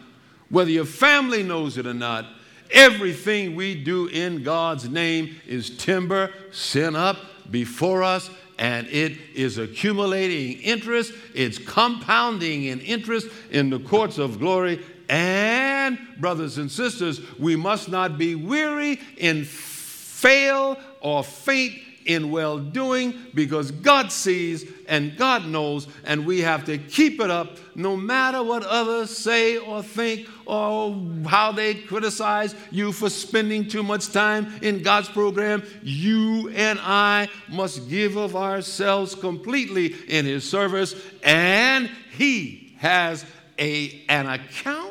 whether 0.51 0.69
your 0.69 0.85
family 0.85 1.45
knows 1.45 1.79
it 1.79 1.87
or 1.87 1.95
not, 1.95 2.27
everything 2.73 3.55
we 3.55 3.77
do 3.81 4.09
in 4.09 4.43
God's 4.43 4.89
name 4.89 5.37
is 5.47 5.77
timber 5.77 6.33
sent 6.51 6.97
up 6.97 7.19
before 7.53 8.03
us 8.03 8.31
and 8.59 8.89
it 8.89 9.17
is 9.33 9.59
accumulating 9.59 10.61
interest, 10.63 11.13
it's 11.37 11.57
compounding 11.57 12.65
in 12.65 12.81
interest 12.81 13.29
in 13.53 13.71
the 13.71 13.79
courts 13.79 14.19
of 14.19 14.41
glory, 14.41 14.85
and, 15.09 15.99
brothers 16.19 16.59
and 16.59 16.71
sisters, 16.71 17.21
we 17.39 17.57
must 17.57 17.89
not 17.89 18.19
be 18.19 18.35
weary 18.35 19.01
in 19.17 19.45
fail 19.45 20.79
or 21.01 21.23
faint 21.23 21.75
in 22.09 22.31
well 22.31 22.59
doing 22.59 23.15
because 23.35 23.71
God 23.71 24.11
sees 24.11 24.65
and 24.89 25.17
God 25.17 25.47
knows, 25.47 25.87
and 26.05 26.27
we 26.27 26.41
have 26.41 26.65
to 26.65 26.79
keep 26.79 27.21
it 27.21 27.31
up 27.31 27.59
no 27.75 27.97
matter 27.97 28.43
what 28.43 28.65
others 28.65 29.17
say 29.17 29.59
or 29.59 29.83
think 29.83 30.27
or 30.47 30.99
how 31.27 31.53
they 31.53 31.75
criticize 31.75 32.55
you 32.71 32.91
for 32.91 33.11
spending 33.11 33.69
too 33.69 33.83
much 33.83 34.11
time 34.11 34.51
in 34.63 34.83
God's 34.83 35.11
program. 35.11 35.63
You 35.83 36.49
and 36.49 36.81
I 36.83 37.29
must 37.49 37.89
give 37.91 38.17
of 38.17 38.35
ourselves 38.35 39.15
completely 39.15 39.95
in 40.09 40.25
His 40.25 40.49
service, 40.49 40.95
and 41.23 41.91
He 42.17 42.75
has 42.79 43.27
a, 43.59 44.03
an 44.09 44.27
account 44.27 44.88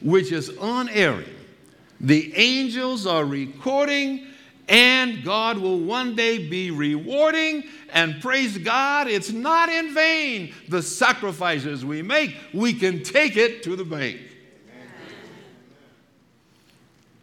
which 0.00 0.32
is 0.32 0.50
unerring. 0.60 1.34
The 2.00 2.32
angels 2.36 3.06
are 3.06 3.24
recording, 3.24 4.26
and 4.68 5.24
God 5.24 5.58
will 5.58 5.80
one 5.80 6.14
day 6.14 6.48
be 6.48 6.70
rewarding. 6.70 7.64
And 7.92 8.20
praise 8.20 8.58
God, 8.58 9.08
it's 9.08 9.30
not 9.32 9.68
in 9.68 9.94
vain 9.94 10.54
the 10.68 10.82
sacrifices 10.82 11.84
we 11.84 12.02
make. 12.02 12.36
We 12.52 12.72
can 12.72 13.02
take 13.02 13.36
it 13.36 13.62
to 13.64 13.76
the 13.76 13.84
bank. 13.84 14.20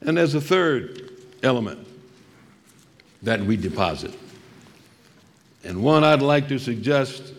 And 0.02 0.18
there's 0.18 0.36
a 0.36 0.42
third 0.42 1.12
element 1.42 1.88
that 3.24 3.42
we 3.42 3.58
deposit. 3.58 4.14
And 5.64 5.82
one 5.82 6.04
I'd 6.04 6.22
like 6.22 6.48
to 6.50 6.60
suggest 6.60 7.34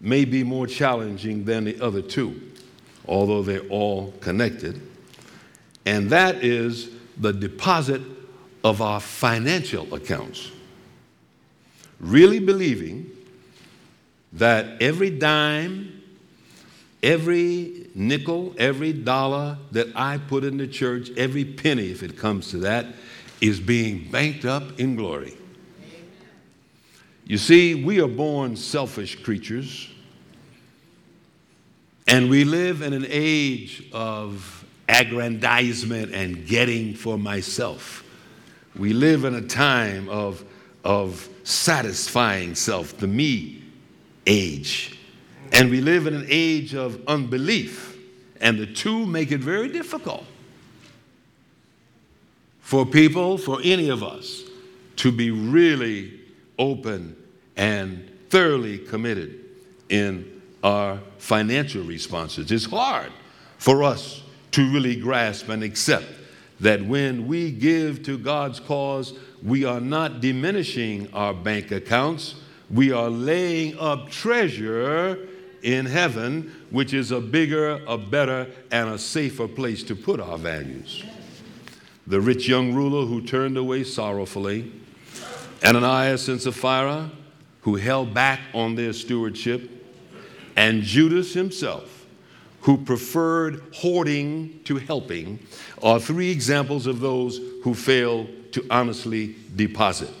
may 0.00 0.24
be 0.24 0.42
more 0.42 0.66
challenging 0.66 1.44
than 1.44 1.64
the 1.64 1.78
other 1.80 2.00
two 2.00 2.40
although 3.08 3.42
they're 3.42 3.68
all 3.68 4.12
connected. 4.20 4.80
And 5.84 6.10
that 6.10 6.42
is 6.44 6.90
the 7.16 7.32
deposit 7.32 8.02
of 8.64 8.82
our 8.82 9.00
financial 9.00 9.94
accounts. 9.94 10.50
Really 12.00 12.40
believing 12.40 13.10
that 14.32 14.82
every 14.82 15.10
dime, 15.10 16.02
every 17.02 17.86
nickel, 17.94 18.54
every 18.58 18.92
dollar 18.92 19.56
that 19.70 19.88
I 19.94 20.18
put 20.18 20.44
in 20.44 20.56
the 20.56 20.66
church, 20.66 21.10
every 21.16 21.44
penny, 21.44 21.90
if 21.90 22.02
it 22.02 22.18
comes 22.18 22.50
to 22.50 22.58
that, 22.58 22.86
is 23.40 23.60
being 23.60 24.10
banked 24.10 24.44
up 24.44 24.78
in 24.78 24.96
glory. 24.96 25.36
You 27.24 27.38
see, 27.38 27.74
we 27.74 28.00
are 28.00 28.08
born 28.08 28.56
selfish 28.56 29.22
creatures. 29.22 29.88
And 32.06 32.30
we 32.30 32.44
live 32.44 32.82
in 32.82 32.92
an 32.92 33.06
age 33.08 33.82
of 33.92 34.64
aggrandizement 34.88 36.12
and 36.14 36.46
getting 36.46 36.94
for 36.94 37.18
myself. 37.18 38.04
We 38.76 38.92
live 38.92 39.24
in 39.24 39.34
a 39.34 39.42
time 39.42 40.08
of, 40.08 40.44
of 40.84 41.28
satisfying 41.42 42.54
self, 42.54 42.96
the 42.98 43.08
me 43.08 43.62
age. 44.26 44.98
And 45.52 45.70
we 45.70 45.80
live 45.80 46.06
in 46.06 46.14
an 46.14 46.26
age 46.28 46.74
of 46.74 47.00
unbelief. 47.08 47.98
And 48.40 48.58
the 48.58 48.66
two 48.66 49.06
make 49.06 49.32
it 49.32 49.40
very 49.40 49.68
difficult 49.68 50.24
for 52.60 52.84
people, 52.84 53.38
for 53.38 53.60
any 53.62 53.88
of 53.88 54.02
us, 54.02 54.42
to 54.96 55.12
be 55.12 55.30
really 55.30 56.20
open 56.58 57.16
and 57.56 58.10
thoroughly 58.28 58.78
committed 58.78 59.44
in 59.88 60.35
our 60.66 60.98
financial 61.18 61.84
responses. 61.84 62.50
It's 62.50 62.64
hard 62.64 63.12
for 63.56 63.84
us 63.84 64.24
to 64.50 64.68
really 64.72 64.96
grasp 64.96 65.48
and 65.48 65.62
accept 65.62 66.06
that 66.58 66.84
when 66.84 67.28
we 67.28 67.52
give 67.52 68.02
to 68.02 68.18
God's 68.18 68.58
cause, 68.58 69.16
we 69.44 69.64
are 69.64 69.80
not 69.80 70.20
diminishing 70.20 71.08
our 71.12 71.32
bank 71.32 71.70
accounts, 71.70 72.34
we 72.68 72.90
are 72.90 73.08
laying 73.08 73.78
up 73.78 74.10
treasure 74.10 75.28
in 75.62 75.86
heaven, 75.86 76.52
which 76.70 76.94
is 76.94 77.12
a 77.12 77.20
bigger, 77.20 77.80
a 77.86 77.96
better, 77.96 78.48
and 78.72 78.88
a 78.88 78.98
safer 78.98 79.46
place 79.46 79.84
to 79.84 79.94
put 79.94 80.18
our 80.18 80.36
values. 80.36 81.04
The 82.08 82.20
rich 82.20 82.48
young 82.48 82.74
ruler 82.74 83.06
who 83.06 83.22
turned 83.22 83.56
away 83.56 83.84
sorrowfully 83.84 84.72
Ananias 85.64 86.28
and 86.28 86.40
Sapphira, 86.40 87.10
who 87.60 87.76
held 87.76 88.12
back 88.12 88.40
on 88.52 88.74
their 88.74 88.92
stewardship, 88.92 89.75
and 90.56 90.82
Judas 90.82 91.34
himself, 91.34 92.06
who 92.62 92.78
preferred 92.78 93.62
hoarding 93.74 94.60
to 94.64 94.76
helping, 94.76 95.38
are 95.82 96.00
three 96.00 96.30
examples 96.30 96.86
of 96.86 97.00
those 97.00 97.38
who 97.62 97.74
fail 97.74 98.26
to 98.52 98.66
honestly 98.70 99.36
deposit. 99.54 100.12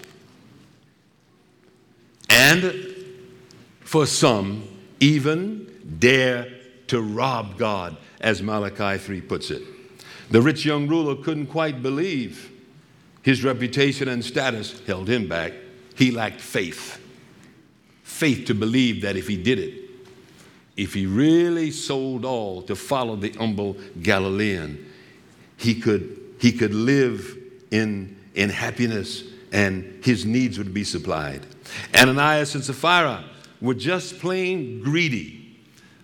And 2.28 2.94
for 3.80 4.06
some, 4.06 4.68
even 5.00 5.96
dare 5.98 6.48
to 6.88 7.00
rob 7.00 7.58
God, 7.58 7.96
as 8.20 8.42
Malachi 8.42 8.98
3 8.98 9.20
puts 9.22 9.50
it. 9.50 9.62
The 10.30 10.42
rich 10.42 10.64
young 10.64 10.88
ruler 10.88 11.16
couldn't 11.16 11.46
quite 11.46 11.82
believe 11.82 12.50
his 13.22 13.42
reputation 13.42 14.08
and 14.08 14.24
status 14.24 14.80
held 14.86 15.08
him 15.08 15.28
back. 15.28 15.52
He 15.96 16.10
lacked 16.10 16.40
faith. 16.40 17.00
Faith 18.02 18.46
to 18.46 18.54
believe 18.54 19.02
that 19.02 19.16
if 19.16 19.26
he 19.26 19.36
did 19.36 19.58
it, 19.58 19.85
if 20.76 20.94
he 20.94 21.06
really 21.06 21.70
sold 21.70 22.24
all 22.24 22.62
to 22.62 22.76
follow 22.76 23.16
the 23.16 23.30
humble 23.32 23.76
Galilean, 24.02 24.84
he 25.56 25.74
could, 25.80 26.34
he 26.38 26.52
could 26.52 26.74
live 26.74 27.36
in, 27.70 28.16
in 28.34 28.50
happiness 28.50 29.24
and 29.52 30.04
his 30.04 30.26
needs 30.26 30.58
would 30.58 30.74
be 30.74 30.84
supplied. 30.84 31.46
Ananias 31.94 32.54
and 32.54 32.64
Sapphira 32.64 33.24
were 33.60 33.74
just 33.74 34.18
plain 34.18 34.82
greedy. 34.82 35.58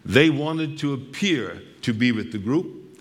They 0.05 0.31
wanted 0.31 0.79
to 0.79 0.95
appear 0.95 1.63
to 1.83 1.93
be 1.93 2.13
with 2.13 2.33
the 2.33 2.39
group. 2.39 3.01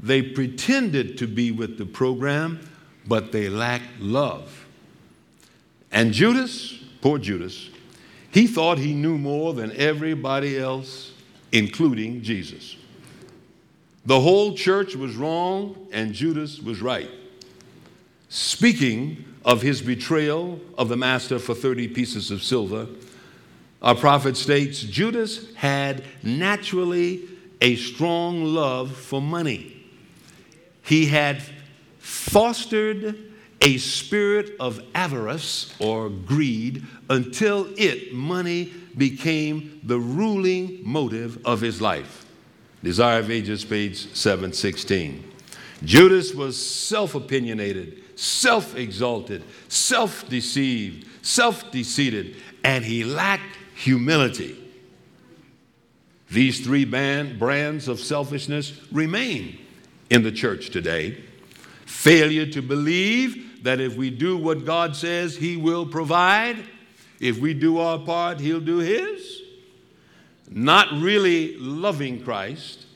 They 0.00 0.22
pretended 0.22 1.18
to 1.18 1.26
be 1.26 1.50
with 1.50 1.78
the 1.78 1.86
program, 1.86 2.60
but 3.06 3.32
they 3.32 3.48
lacked 3.48 4.00
love. 4.00 4.66
And 5.90 6.12
Judas, 6.12 6.74
poor 7.00 7.18
Judas, 7.18 7.70
he 8.38 8.46
thought 8.46 8.78
he 8.78 8.94
knew 8.94 9.18
more 9.18 9.52
than 9.52 9.72
everybody 9.72 10.56
else, 10.56 11.10
including 11.50 12.22
Jesus. 12.22 12.76
The 14.06 14.20
whole 14.20 14.54
church 14.54 14.94
was 14.94 15.16
wrong, 15.16 15.88
and 15.90 16.14
Judas 16.14 16.60
was 16.60 16.80
right. 16.80 17.10
Speaking 18.28 19.24
of 19.44 19.60
his 19.60 19.82
betrayal 19.82 20.60
of 20.78 20.88
the 20.88 20.96
master 20.96 21.40
for 21.40 21.52
30 21.52 21.88
pieces 21.88 22.30
of 22.30 22.44
silver, 22.44 22.86
our 23.82 23.96
prophet 23.96 24.36
states 24.36 24.82
Judas 24.82 25.52
had 25.56 26.04
naturally 26.22 27.22
a 27.60 27.74
strong 27.74 28.44
love 28.44 28.92
for 28.92 29.20
money. 29.20 29.84
He 30.84 31.06
had 31.06 31.42
fostered 31.98 33.27
a 33.60 33.78
spirit 33.78 34.54
of 34.60 34.80
avarice 34.94 35.74
or 35.80 36.08
greed 36.08 36.84
until 37.10 37.68
it, 37.76 38.12
money, 38.12 38.72
became 38.96 39.80
the 39.82 39.98
ruling 39.98 40.80
motive 40.84 41.44
of 41.44 41.60
his 41.60 41.80
life. 41.80 42.26
Desire 42.82 43.20
of 43.20 43.30
Ages, 43.30 43.64
page 43.64 44.12
716. 44.14 45.24
Judas 45.84 46.34
was 46.34 46.64
self 46.64 47.14
opinionated, 47.14 48.02
self 48.18 48.76
exalted, 48.76 49.44
self 49.68 50.28
deceived, 50.28 51.06
self 51.22 51.70
deceived, 51.70 52.36
and 52.64 52.84
he 52.84 53.04
lacked 53.04 53.56
humility. 53.74 54.56
These 56.30 56.60
three 56.60 56.84
band, 56.84 57.38
brands 57.38 57.88
of 57.88 58.00
selfishness 58.00 58.72
remain 58.92 59.58
in 60.10 60.22
the 60.22 60.32
church 60.32 60.70
today. 60.70 61.22
Failure 61.86 62.46
to 62.46 62.60
believe 62.60 63.47
that 63.62 63.80
if 63.80 63.96
we 63.96 64.10
do 64.10 64.36
what 64.36 64.64
God 64.64 64.94
says, 64.96 65.36
He 65.36 65.56
will 65.56 65.86
provide. 65.86 66.64
If 67.20 67.38
we 67.38 67.54
do 67.54 67.78
our 67.78 67.98
part, 67.98 68.40
He'll 68.40 68.60
do 68.60 68.78
His. 68.78 69.42
Not 70.50 70.88
really 70.92 71.56
loving 71.58 72.22
Christ, 72.22 72.86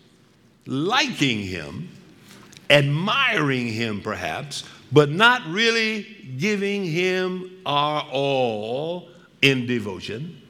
liking 0.66 1.40
Him, 1.40 1.88
admiring 2.70 3.68
Him 3.68 4.00
perhaps, 4.00 4.64
but 4.90 5.10
not 5.10 5.46
really 5.48 6.02
giving 6.38 6.84
Him 6.84 7.60
our 7.66 8.06
all 8.10 9.08
in 9.42 9.66
devotion 9.66 10.40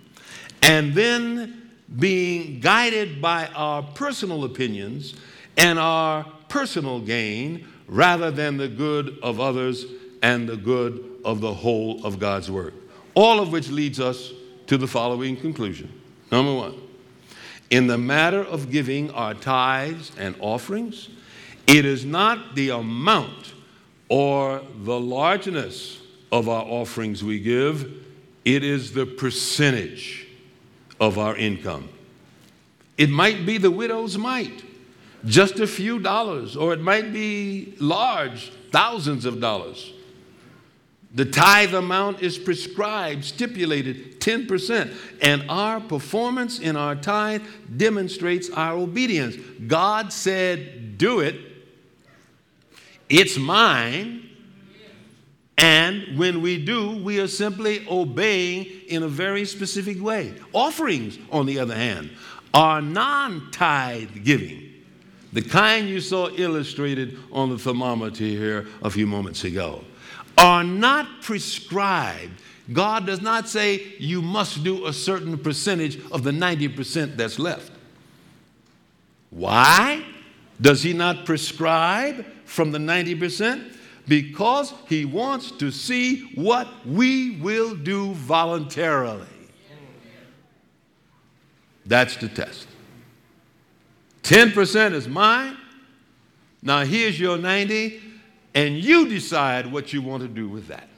and 0.62 0.94
then 0.94 1.70
being 1.98 2.61
guided 2.61 3.20
by 3.20 3.46
our 3.48 3.83
personal 3.83 4.44
opinions 4.44 5.14
and 5.57 5.79
our 5.79 6.25
personal 6.48 7.01
gain 7.01 7.66
rather 7.87 8.31
than 8.31 8.57
the 8.57 8.68
good 8.68 9.18
of 9.22 9.40
others 9.40 9.85
and 10.22 10.48
the 10.48 10.56
good 10.56 11.20
of 11.24 11.40
the 11.40 11.52
whole 11.52 12.04
of 12.06 12.18
God's 12.18 12.50
work. 12.50 12.74
All 13.14 13.40
of 13.40 13.52
which 13.52 13.68
leads 13.68 14.00
us 14.00 14.32
to 14.68 14.78
the 14.78 14.87
following 14.87 15.37
conclusion. 15.37 15.92
Number 16.30 16.54
one, 16.54 16.80
in 17.70 17.87
the 17.87 17.98
matter 17.98 18.42
of 18.42 18.70
giving 18.70 19.11
our 19.11 19.35
tithes 19.35 20.12
and 20.18 20.35
offerings, 20.40 21.08
it 21.66 21.85
is 21.85 22.04
not 22.04 22.54
the 22.54 22.70
amount 22.70 23.54
or 24.08 24.62
the 24.82 24.98
largeness 24.98 26.00
of 26.30 26.48
our 26.48 26.64
offerings 26.64 27.22
we 27.22 27.38
give, 27.38 27.90
it 28.44 28.64
is 28.64 28.92
the 28.92 29.06
percentage 29.06 30.26
of 31.00 31.18
our 31.18 31.37
income. 31.37 31.88
It 32.98 33.11
might 33.11 33.46
be 33.46 33.58
the 33.58 33.70
widow's 33.70 34.18
mite, 34.18 34.64
just 35.24 35.61
a 35.61 35.66
few 35.66 35.98
dollars, 35.98 36.56
or 36.56 36.72
it 36.72 36.80
might 36.80 37.12
be 37.12 37.74
large, 37.78 38.52
thousands 38.70 39.24
of 39.24 39.40
dollars. 39.40 39.91
The 41.14 41.27
tithe 41.27 41.75
amount 41.75 42.22
is 42.22 42.38
prescribed, 42.38 43.25
stipulated 43.25 44.20
10%, 44.20 44.94
and 45.20 45.44
our 45.48 45.79
performance 45.79 46.59
in 46.59 46.75
our 46.75 46.94
tithe 46.94 47.42
demonstrates 47.77 48.48
our 48.51 48.75
obedience. 48.75 49.37
God 49.66 50.11
said, 50.12 50.96
Do 50.96 51.20
it, 51.20 51.37
it's 53.11 53.37
mine, 53.37 54.31
and 55.59 56.18
when 56.18 56.40
we 56.40 56.64
do, 56.64 57.03
we 57.03 57.20
are 57.20 57.29
simply 57.29 57.87
obeying 57.88 58.66
in 58.88 59.03
a 59.03 59.09
very 59.09 59.44
specific 59.44 60.03
way. 60.03 60.35
Offerings, 60.55 61.18
on 61.31 61.44
the 61.44 61.59
other 61.59 61.75
hand, 61.75 62.11
are 62.55 62.81
non 62.81 63.51
tithe 63.51 64.25
giving, 64.25 64.72
the 65.33 65.42
kind 65.42 65.88
you 65.88 66.01
saw 66.01 66.31
illustrated 66.31 67.18
on 67.31 67.51
the 67.51 67.59
thermometer 67.59 68.25
here 68.25 68.66
a 68.83 68.90
few 68.90 69.07
moments 69.07 69.44
ago, 69.44 69.85
are 70.42 70.64
not 70.64 71.22
prescribed. 71.22 72.42
God 72.72 73.07
does 73.07 73.22
not 73.22 73.48
say 73.48 73.94
you 73.98 74.20
must 74.20 74.64
do 74.64 74.87
a 74.87 74.92
certain 74.92 75.38
percentage 75.38 75.98
of 76.11 76.22
the 76.22 76.31
90% 76.31 77.16
that's 77.16 77.38
left. 77.38 77.72
Why 79.31 80.05
does 80.61 80.83
He 80.83 80.92
not 80.92 81.24
prescribe 81.24 82.26
from 82.44 82.72
the 82.72 82.78
90%? 82.78 83.76
because 84.09 84.74
he 84.88 85.05
wants 85.05 85.50
to 85.52 85.70
see 85.70 86.31
what 86.35 86.68
we 86.87 87.38
will 87.38 87.74
do 87.74 88.12
voluntarily. 88.14 89.26
That's 91.85 92.16
the 92.16 92.28
test. 92.28 92.66
10% 94.22 94.92
is 94.92 95.09
mine. 95.09 95.57
Now 96.62 96.85
here's 96.85 97.18
your 97.18 97.38
90 97.38 98.00
and 98.54 98.76
you 98.76 99.08
decide 99.08 99.70
what 99.70 99.92
you 99.92 100.02
want 100.02 100.22
to 100.22 100.28
do 100.28 100.48
with 100.48 100.68
that. 100.68 100.88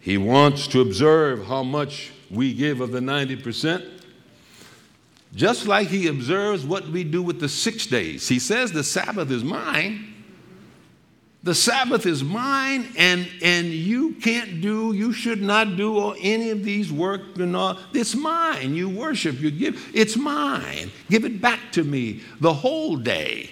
He 0.00 0.16
wants 0.16 0.66
to 0.68 0.80
observe 0.80 1.46
how 1.46 1.62
much 1.62 2.12
we 2.30 2.54
give 2.54 2.80
of 2.80 2.92
the 2.92 3.00
90% 3.00 3.98
just 5.34 5.66
like 5.66 5.88
he 5.88 6.06
observes 6.06 6.64
what 6.64 6.88
we 6.88 7.04
do 7.04 7.22
with 7.22 7.40
the 7.40 7.48
six 7.48 7.86
days. 7.86 8.28
He 8.28 8.38
says 8.38 8.72
the 8.72 8.84
Sabbath 8.84 9.30
is 9.30 9.44
mine. 9.44 10.17
The 11.48 11.54
Sabbath 11.54 12.04
is 12.04 12.22
mine, 12.22 12.92
and, 12.98 13.26
and 13.40 13.68
you 13.68 14.12
can't 14.16 14.60
do, 14.60 14.92
you 14.92 15.14
should 15.14 15.40
not 15.40 15.78
do 15.78 16.12
any 16.20 16.50
of 16.50 16.62
these 16.62 16.92
work. 16.92 17.38
And 17.38 17.56
all. 17.56 17.78
It's 17.94 18.14
mine. 18.14 18.74
You 18.74 18.90
worship, 18.90 19.40
you 19.40 19.50
give. 19.50 19.90
It's 19.94 20.14
mine. 20.14 20.90
Give 21.08 21.24
it 21.24 21.40
back 21.40 21.72
to 21.72 21.84
me 21.84 22.20
the 22.42 22.52
whole 22.52 22.98
day. 22.98 23.48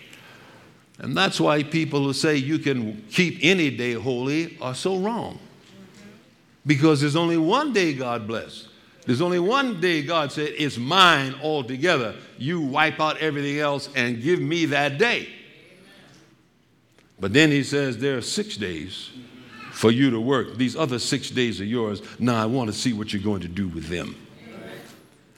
And 0.99 1.17
that's 1.17 1.41
why 1.41 1.63
people 1.63 2.03
who 2.03 2.13
say 2.13 2.37
you 2.37 2.59
can 2.59 3.03
keep 3.11 3.39
any 3.41 3.71
day 3.71 3.95
holy 3.95 4.59
are 4.61 4.75
so 4.75 4.99
wrong. 4.99 5.39
Because 6.67 7.01
there's 7.01 7.17
only 7.17 7.39
one 7.39 7.73
day 7.73 7.95
God 7.95 8.27
bless. 8.27 8.69
There's 9.07 9.23
only 9.23 9.39
one 9.39 9.81
day 9.81 10.03
God 10.03 10.33
said, 10.33 10.53
It's 10.59 10.77
mine 10.77 11.35
altogether. 11.43 12.15
You 12.37 12.61
wipe 12.61 13.01
out 13.01 13.17
everything 13.23 13.59
else 13.59 13.89
and 13.97 14.21
give 14.21 14.39
me 14.39 14.67
that 14.67 14.99
day. 14.99 15.31
But 17.19 17.33
then 17.33 17.51
he 17.51 17.63
says, 17.63 17.99
There 17.99 18.17
are 18.17 18.23
six 18.23 18.57
days 18.57 19.11
for 19.73 19.91
you 19.91 20.11
to 20.11 20.21
work. 20.21 20.57
These 20.57 20.77
other 20.77 20.99
six 20.99 21.31
days 21.31 21.61
are 21.61 21.65
yours. 21.65 22.03
Now 22.19 22.43
I 22.43 22.47
want 22.47 22.71
to 22.71 22.77
see 22.77 22.93
what 22.93 23.13
you're 23.13 23.23
going 23.23 23.43
to 23.43 23.49
do 23.49 23.69
with 23.69 23.89
them. 23.89 24.17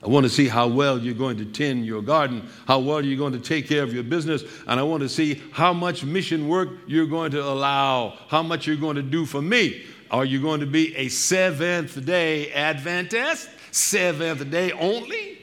I 0.00 0.06
want 0.06 0.24
to 0.24 0.30
see 0.30 0.46
how 0.46 0.68
well 0.68 0.96
you're 0.96 1.14
going 1.14 1.38
to 1.38 1.44
tend 1.44 1.84
your 1.84 2.02
garden, 2.02 2.48
how 2.68 2.78
well 2.78 3.04
you're 3.04 3.18
going 3.18 3.32
to 3.32 3.40
take 3.40 3.66
care 3.66 3.82
of 3.82 3.92
your 3.92 4.04
business, 4.04 4.44
and 4.68 4.78
I 4.78 4.84
want 4.84 5.02
to 5.02 5.08
see 5.08 5.42
how 5.50 5.72
much 5.72 6.04
mission 6.04 6.46
work 6.46 6.68
you're 6.86 7.06
going 7.06 7.32
to 7.32 7.42
allow, 7.42 8.16
how 8.28 8.44
much 8.44 8.64
you're 8.64 8.76
going 8.76 8.94
to 8.94 9.02
do 9.02 9.26
for 9.26 9.42
me. 9.42 9.84
Are 10.08 10.24
you 10.24 10.40
going 10.40 10.60
to 10.60 10.66
be 10.66 10.94
a 10.96 11.08
seventh 11.08 12.04
day 12.06 12.52
Adventist? 12.52 13.50
Seventh 13.72 14.48
day 14.50 14.70
only? 14.72 15.38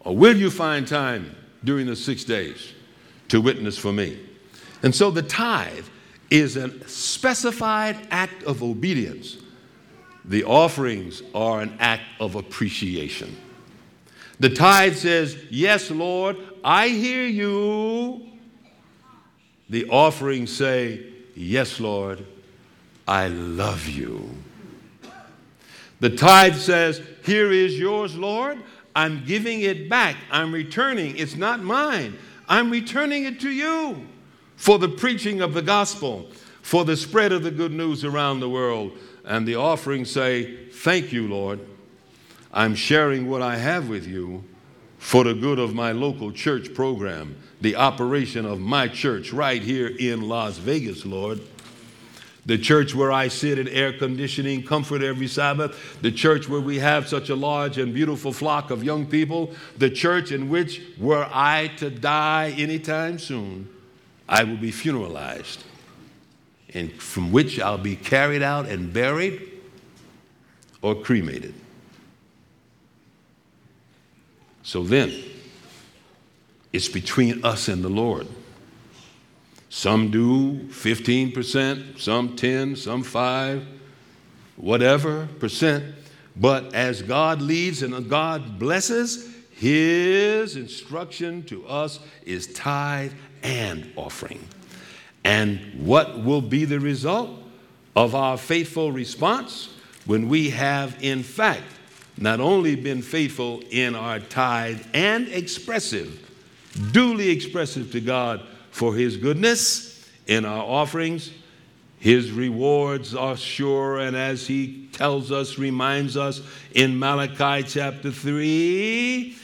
Or 0.00 0.16
will 0.16 0.36
you 0.36 0.50
find 0.50 0.86
time 0.86 1.34
during 1.62 1.86
the 1.86 1.96
six 1.96 2.24
days 2.24 2.72
to 3.28 3.40
witness 3.40 3.78
for 3.78 3.92
me? 3.92 4.18
And 4.82 4.94
so 4.94 5.10
the 5.10 5.22
tithe 5.22 5.86
is 6.30 6.56
a 6.56 6.86
specified 6.88 7.96
act 8.10 8.42
of 8.44 8.62
obedience 8.62 9.38
the 10.28 10.44
offerings 10.44 11.22
are 11.34 11.62
an 11.62 11.74
act 11.80 12.02
of 12.20 12.34
appreciation. 12.34 13.34
The 14.38 14.50
tithe 14.50 14.94
says, 14.94 15.36
Yes, 15.50 15.90
Lord, 15.90 16.36
I 16.62 16.88
hear 16.88 17.26
you. 17.26 18.28
The 19.70 19.88
offerings 19.88 20.54
say, 20.54 21.06
Yes, 21.34 21.80
Lord, 21.80 22.26
I 23.06 23.28
love 23.28 23.88
you. 23.88 24.28
The 26.00 26.10
tithe 26.10 26.56
says, 26.56 27.00
Here 27.24 27.50
is 27.50 27.78
yours, 27.78 28.14
Lord. 28.14 28.62
I'm 28.94 29.24
giving 29.24 29.62
it 29.62 29.88
back. 29.88 30.16
I'm 30.30 30.52
returning. 30.52 31.16
It's 31.16 31.36
not 31.36 31.62
mine. 31.62 32.18
I'm 32.48 32.70
returning 32.70 33.24
it 33.24 33.40
to 33.40 33.50
you 33.50 34.06
for 34.56 34.78
the 34.78 34.88
preaching 34.88 35.40
of 35.40 35.54
the 35.54 35.62
gospel, 35.62 36.30
for 36.62 36.84
the 36.84 36.96
spread 36.96 37.32
of 37.32 37.42
the 37.42 37.50
good 37.50 37.72
news 37.72 38.04
around 38.04 38.40
the 38.40 38.48
world 38.48 38.92
and 39.24 39.46
the 39.46 39.56
offerings 39.56 40.10
say, 40.10 40.68
Thank 40.70 41.12
you, 41.12 41.28
Lord. 41.28 41.60
I'm 42.52 42.74
sharing 42.74 43.28
what 43.28 43.42
I 43.42 43.56
have 43.56 43.88
with 43.88 44.06
you 44.06 44.42
for 44.98 45.22
the 45.22 45.34
good 45.34 45.58
of 45.58 45.74
my 45.74 45.92
local 45.92 46.32
church 46.32 46.74
program, 46.74 47.36
the 47.60 47.76
operation 47.76 48.46
of 48.46 48.58
my 48.58 48.88
church 48.88 49.32
right 49.32 49.62
here 49.62 49.88
in 49.88 50.22
Las 50.28 50.56
Vegas, 50.56 51.04
Lord. 51.04 51.40
The 52.48 52.56
church 52.56 52.94
where 52.94 53.12
I 53.12 53.28
sit 53.28 53.58
in 53.58 53.68
air 53.68 53.92
conditioning, 53.92 54.62
comfort 54.62 55.02
every 55.02 55.26
Sabbath. 55.26 56.00
The 56.00 56.10
church 56.10 56.48
where 56.48 56.62
we 56.62 56.78
have 56.78 57.06
such 57.06 57.28
a 57.28 57.36
large 57.36 57.76
and 57.76 57.92
beautiful 57.92 58.32
flock 58.32 58.70
of 58.70 58.82
young 58.82 59.04
people. 59.04 59.52
The 59.76 59.90
church 59.90 60.32
in 60.32 60.48
which, 60.48 60.80
were 60.98 61.28
I 61.30 61.66
to 61.76 61.90
die 61.90 62.54
anytime 62.56 63.18
soon, 63.18 63.68
I 64.26 64.44
will 64.44 64.56
be 64.56 64.72
funeralized 64.72 65.58
and 66.72 66.90
from 66.94 67.32
which 67.32 67.60
I'll 67.60 67.76
be 67.76 67.96
carried 67.96 68.42
out 68.42 68.64
and 68.64 68.94
buried 68.94 69.46
or 70.80 70.94
cremated. 70.94 71.52
So 74.62 74.82
then, 74.82 75.12
it's 76.72 76.88
between 76.88 77.44
us 77.44 77.68
and 77.68 77.84
the 77.84 77.90
Lord. 77.90 78.26
Some 79.70 80.10
do 80.10 80.54
15%, 80.68 81.98
some 81.98 82.36
10, 82.36 82.76
some 82.76 83.02
5, 83.02 83.66
whatever 84.56 85.28
percent. 85.38 85.94
But 86.36 86.74
as 86.74 87.02
God 87.02 87.42
leads 87.42 87.82
and 87.82 88.08
God 88.08 88.58
blesses, 88.58 89.28
his 89.50 90.56
instruction 90.56 91.42
to 91.44 91.66
us 91.66 91.98
is 92.24 92.46
tithe 92.52 93.12
and 93.42 93.90
offering. 93.96 94.46
And 95.24 95.84
what 95.84 96.22
will 96.22 96.40
be 96.40 96.64
the 96.64 96.80
result 96.80 97.30
of 97.96 98.14
our 98.14 98.38
faithful 98.38 98.92
response 98.92 99.74
when 100.06 100.28
we 100.28 100.50
have, 100.50 100.96
in 101.02 101.22
fact, 101.22 101.64
not 102.16 102.40
only 102.40 102.76
been 102.76 103.02
faithful 103.02 103.62
in 103.70 103.94
our 103.94 104.20
tithe 104.20 104.80
and 104.94 105.28
expressive, 105.28 106.24
duly 106.92 107.28
expressive 107.30 107.90
to 107.92 108.00
God 108.00 108.40
for 108.78 108.94
His 108.94 109.16
goodness 109.16 110.08
in 110.28 110.44
our 110.44 110.64
offerings, 110.64 111.32
His 111.98 112.30
rewards 112.30 113.12
are 113.12 113.36
sure, 113.36 113.98
and 113.98 114.16
as 114.16 114.46
He 114.46 114.88
tells 114.92 115.32
us, 115.32 115.58
reminds 115.58 116.16
us 116.16 116.40
in 116.76 116.96
Malachi 116.96 117.64
chapter 117.68 118.12
3, 118.12 119.36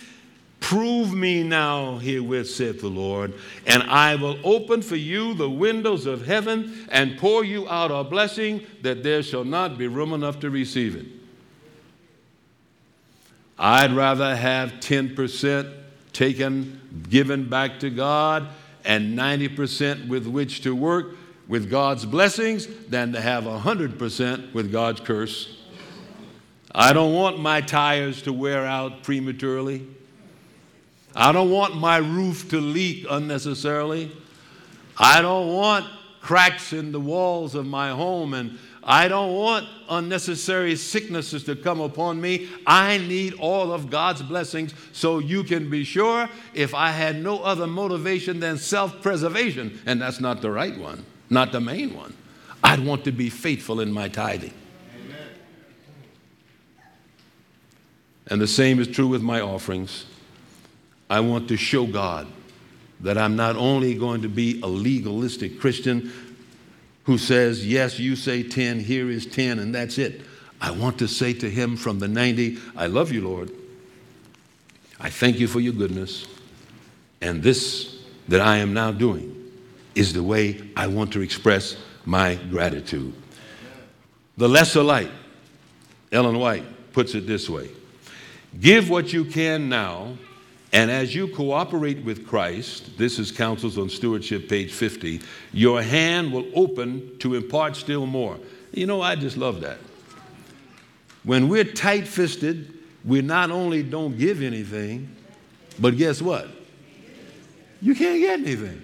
Prove 0.61 1.12
me 1.12 1.42
now 1.42 1.99
herewith, 1.99 2.49
saith 2.49 2.81
the 2.81 2.88
Lord, 2.88 3.35
and 3.66 3.83
I 3.83 4.14
will 4.14 4.38
open 4.44 4.83
for 4.83 4.97
you 4.97 5.35
the 5.35 5.51
windows 5.51 6.07
of 6.07 6.25
heaven 6.25 6.87
and 6.90 7.18
pour 7.18 7.44
you 7.44 7.68
out 7.68 7.90
a 7.90 8.05
blessing 8.05 8.64
that 8.83 9.03
there 9.03 9.25
shall 9.25 9.44
not 9.44 9.77
be 9.77 9.88
room 9.88 10.12
enough 10.12 10.38
to 10.40 10.49
receive 10.49 10.94
it. 10.94 11.07
I'd 13.59 13.92
rather 13.92 14.37
have 14.37 14.75
10% 14.75 15.75
taken, 16.12 17.05
given 17.11 17.49
back 17.49 17.81
to 17.81 17.90
God, 17.90 18.49
and 18.85 19.18
90% 19.18 20.09
with 20.09 20.27
which 20.27 20.62
to 20.62 20.75
work 20.75 21.16
with 21.49 21.70
God's 21.70 22.05
blessings 22.05 22.66
than 22.88 23.12
to 23.12 23.20
have 23.20 23.44
100% 23.44 24.55
with 24.55 24.73
God's 24.73 25.01
curse. 25.01 25.57
I 26.75 26.92
don't 26.92 27.14
want 27.14 27.38
my 27.38 27.61
tires 27.61 28.23
to 28.23 28.33
wear 28.33 28.66
out 28.66 29.03
prematurely. 29.03 29.87
I 31.14 31.31
don't 31.33 31.51
want 31.51 31.77
my 31.77 31.99
roof 31.99 32.51
to 32.51 32.61
leak 32.61 33.07
unnecessarily. 33.09 34.11
I 34.99 35.23
don't 35.23 35.55
want 35.55 35.87
cracks 36.20 36.73
in 36.73 36.90
the 36.90 37.01
walls 37.01 37.55
of 37.55 37.66
my 37.66 37.90
home 37.90 38.35
and 38.35 38.59
I 38.87 39.09
don't 39.09 39.35
want 39.35 39.66
unnecessary 39.88 40.77
sicknesses 40.77 41.44
to 41.44 41.57
come 41.57 41.81
upon 41.81 42.20
me. 42.20 42.49
I 42.66 42.99
need 42.99 43.35
all 43.35 43.73
of 43.73 43.88
God's 43.88 44.23
blessings 44.23 44.75
so 44.92 45.18
you 45.18 45.42
can 45.42 45.70
be 45.70 45.85
sure 45.85 46.29
if 46.53 46.75
I 46.75 46.90
had 46.90 47.23
no 47.23 47.42
other 47.42 47.66
motivation 47.66 48.40
than 48.40 48.59
self 48.59 49.01
preservation, 49.01 49.81
and 49.87 50.01
that's 50.01 50.20
not 50.20 50.42
the 50.42 50.51
right 50.51 50.77
one, 50.79 51.05
not 51.31 51.51
the 51.51 51.61
main 51.61 51.94
one, 51.94 52.14
I'd 52.62 52.81
want 52.81 53.04
to 53.04 53.13
be 53.13 53.31
faithful 53.31 53.81
in 53.81 53.90
my 53.90 54.08
tithing. 54.08 54.52
Amen. 55.02 55.29
And 58.27 58.40
the 58.40 58.46
same 58.46 58.81
is 58.81 58.88
true 58.88 59.08
with 59.08 59.23
my 59.23 59.40
offerings. 59.40 60.04
I 61.08 61.21
want 61.21 61.48
to 61.48 61.56
show 61.56 61.87
God 61.87 62.27
that 63.00 63.17
I'm 63.17 63.37
not 63.37 63.56
only 63.56 63.94
going 63.94 64.23
to 64.23 64.29
be 64.29 64.61
a 64.63 64.67
legalistic 64.67 65.61
Christian 65.61 66.13
who 67.05 67.19
says, 67.19 67.67
Yes, 67.67 67.98
you 67.98 68.17
say 68.17 68.42
10, 68.42 68.81
here 68.81 69.11
is 69.11 69.27
10, 69.27 69.59
and 69.59 69.75
that's 69.75 69.98
it. 69.98 70.23
I 70.61 70.71
want 70.71 70.98
to 70.98 71.09
say 71.09 71.33
to 71.35 71.50
him 71.50 71.77
from 71.77 71.98
the 71.98 72.09
90, 72.09 72.59
I 72.77 72.87
love 72.87 73.13
you, 73.13 73.27
Lord. 73.27 73.50
I 74.98 75.11
thank 75.11 75.38
you 75.38 75.46
for 75.46 75.61
your 75.61 75.75
goodness. 75.75 76.27
And 77.21 77.42
this 77.42 78.02
that 78.29 78.40
I 78.40 78.59
am 78.59 78.73
now 78.73 78.90
doing 78.90 79.31
is 79.94 80.13
the 80.13 80.23
way 80.23 80.61
I 80.77 80.87
want 80.87 81.13
to 81.13 81.21
express 81.21 81.77
my 82.05 82.37
gratitude. 82.50 83.13
The 84.37 84.48
lesser 84.48 84.83
light, 84.83 85.11
Ellen 86.11 86.38
White 86.38 86.92
puts 86.92 87.15
it 87.15 87.27
this 87.27 87.48
way 87.48 87.71
Give 88.59 88.88
what 88.88 89.13
you 89.13 89.25
can 89.25 89.69
now 89.69 90.17
and 90.75 90.90
as 90.90 91.14
you 91.14 91.29
cooperate 91.29 92.04
with 92.04 92.27
Christ, 92.27 92.98
this 92.98 93.20
is 93.20 93.31
Counsels 93.31 93.79
on 93.79 93.88
Stewardship, 93.88 94.48
page 94.48 94.72
50, 94.72 95.20
your 95.52 95.81
hand 95.81 96.33
will 96.33 96.46
open 96.52 97.16
to 97.20 97.37
impart 97.37 97.77
still 97.77 98.06
more. 98.06 98.40
You 98.72 98.87
know, 98.87 99.00
I 99.00 99.14
just 99.14 99.37
love 99.37 99.60
that. 99.60 99.79
When 101.22 101.48
we're 101.48 101.62
tight 101.62 102.08
fisted, 102.08 102.77
we 103.04 103.22
not 103.22 103.52
only 103.52 103.85
don't 103.85 104.18
give 104.18 104.42
anything, 104.42 105.14
but 105.79 105.96
guess 105.96 106.20
what? 106.20 106.48
You 107.81 107.94
can't 107.94 108.18
get 108.18 108.40
anything. 108.40 108.83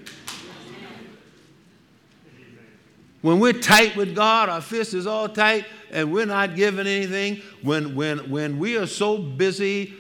When 3.21 3.41
we're 3.41 3.53
tight 3.53 3.97
with 3.97 4.15
God, 4.15 4.49
our 4.49 4.61
fist 4.61 4.95
is 4.95 5.09
all 5.09 5.29
tight, 5.29 5.67
and 5.91 6.13
we're 6.13 6.27
not 6.27 6.55
giving 6.55 6.87
anything. 6.87 7.43
When, 7.63 7.97
when, 7.97 8.31
when 8.31 8.61
we 8.61 8.79
are 8.79 8.87
so 8.87 9.19
busy 9.19 9.97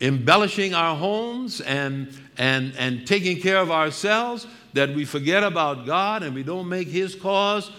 embellishing 0.00 0.74
our 0.74 0.96
homes 0.96 1.60
and, 1.60 2.12
and, 2.38 2.74
and 2.78 3.06
taking 3.06 3.40
care 3.40 3.58
of 3.58 3.70
ourselves 3.70 4.46
that 4.72 4.94
we 4.94 5.04
forget 5.04 5.42
about 5.42 5.86
God 5.86 6.22
and 6.22 6.34
we 6.34 6.42
don't 6.42 6.68
make 6.68 6.88
His 6.88 7.14
cause 7.14 7.70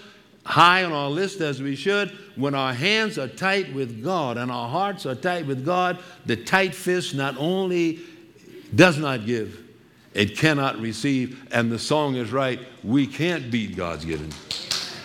high 0.43 0.83
on 0.83 0.91
our 0.91 1.09
list 1.09 1.41
as 1.41 1.61
we 1.61 1.75
should. 1.75 2.09
When 2.35 2.55
our 2.55 2.73
hands 2.73 3.17
are 3.17 3.27
tight 3.27 3.73
with 3.73 4.03
God 4.03 4.37
and 4.37 4.51
our 4.51 4.69
hearts 4.69 5.05
are 5.05 5.15
tight 5.15 5.45
with 5.45 5.65
God, 5.65 5.99
the 6.25 6.35
tight 6.35 6.75
fist 6.75 7.15
not 7.15 7.35
only 7.37 7.99
does 8.73 8.97
not 8.97 9.25
give, 9.25 9.63
it 10.13 10.37
cannot 10.37 10.79
receive. 10.79 11.47
And 11.51 11.71
the 11.71 11.79
song 11.79 12.15
is 12.15 12.31
right 12.31 12.59
we 12.83 13.07
can't 13.07 13.51
beat 13.51 13.75
God's 13.75 14.05
giving. 14.05 14.33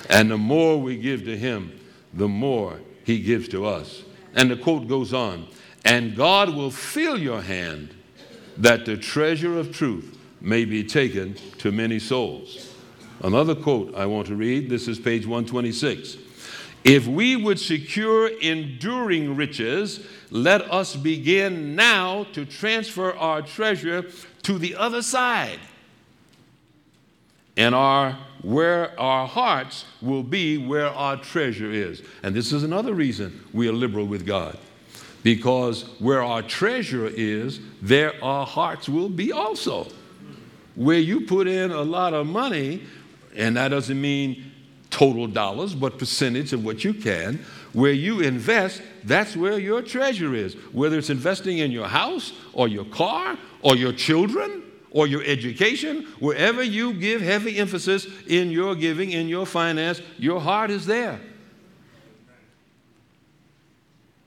And 0.08 0.30
the 0.30 0.38
more 0.38 0.80
we 0.80 0.96
give 0.96 1.24
to 1.24 1.36
Him, 1.36 1.78
the 2.12 2.28
more 2.28 2.80
He 3.04 3.20
gives 3.20 3.48
to 3.48 3.66
us. 3.66 4.02
And 4.34 4.50
the 4.50 4.56
quote 4.56 4.88
goes 4.88 5.14
on 5.14 5.46
and 5.86 6.16
God 6.16 6.50
will 6.50 6.72
fill 6.72 7.16
your 7.16 7.40
hand 7.40 7.94
that 8.56 8.84
the 8.84 8.96
treasure 8.96 9.56
of 9.56 9.72
truth 9.72 10.18
may 10.40 10.64
be 10.64 10.82
taken 10.82 11.34
to 11.58 11.70
many 11.70 12.00
souls. 12.00 12.74
Another 13.22 13.54
quote 13.54 13.94
I 13.94 14.04
want 14.06 14.26
to 14.26 14.34
read 14.34 14.68
this 14.68 14.88
is 14.88 14.98
page 14.98 15.26
126. 15.26 16.18
If 16.82 17.06
we 17.06 17.36
would 17.36 17.60
secure 17.60 18.26
enduring 18.26 19.36
riches, 19.36 20.04
let 20.30 20.62
us 20.72 20.96
begin 20.96 21.76
now 21.76 22.24
to 22.32 22.44
transfer 22.44 23.14
our 23.16 23.42
treasure 23.42 24.06
to 24.42 24.58
the 24.58 24.74
other 24.74 25.02
side. 25.02 25.60
And 27.56 27.74
our 27.74 28.18
where 28.42 28.98
our 29.00 29.26
hearts 29.26 29.84
will 30.02 30.22
be 30.22 30.58
where 30.58 30.88
our 30.88 31.16
treasure 31.16 31.70
is. 31.70 32.02
And 32.22 32.34
this 32.34 32.52
is 32.52 32.64
another 32.64 32.92
reason 32.92 33.44
we 33.52 33.68
are 33.68 33.72
liberal 33.72 34.06
with 34.06 34.26
God. 34.26 34.58
Because 35.26 35.82
where 35.98 36.22
our 36.22 36.40
treasure 36.40 37.08
is, 37.08 37.58
there 37.82 38.12
our 38.22 38.46
hearts 38.46 38.88
will 38.88 39.08
be 39.08 39.32
also. 39.32 39.88
Where 40.76 41.00
you 41.00 41.22
put 41.22 41.48
in 41.48 41.72
a 41.72 41.82
lot 41.82 42.14
of 42.14 42.28
money, 42.28 42.84
and 43.34 43.56
that 43.56 43.70
doesn't 43.70 44.00
mean 44.00 44.52
total 44.88 45.26
dollars, 45.26 45.74
but 45.74 45.98
percentage 45.98 46.52
of 46.52 46.64
what 46.64 46.84
you 46.84 46.94
can. 46.94 47.44
Where 47.72 47.90
you 47.90 48.20
invest, 48.20 48.82
that's 49.02 49.36
where 49.36 49.58
your 49.58 49.82
treasure 49.82 50.32
is. 50.32 50.54
Whether 50.70 50.98
it's 50.98 51.10
investing 51.10 51.58
in 51.58 51.72
your 51.72 51.88
house 51.88 52.32
or 52.52 52.68
your 52.68 52.84
car 52.84 53.36
or 53.62 53.74
your 53.74 53.94
children 53.94 54.62
or 54.92 55.08
your 55.08 55.24
education, 55.24 56.04
wherever 56.20 56.62
you 56.62 56.92
give 56.92 57.20
heavy 57.20 57.58
emphasis 57.58 58.06
in 58.28 58.52
your 58.52 58.76
giving, 58.76 59.10
in 59.10 59.26
your 59.26 59.44
finance, 59.44 60.00
your 60.18 60.40
heart 60.40 60.70
is 60.70 60.86
there. 60.86 61.18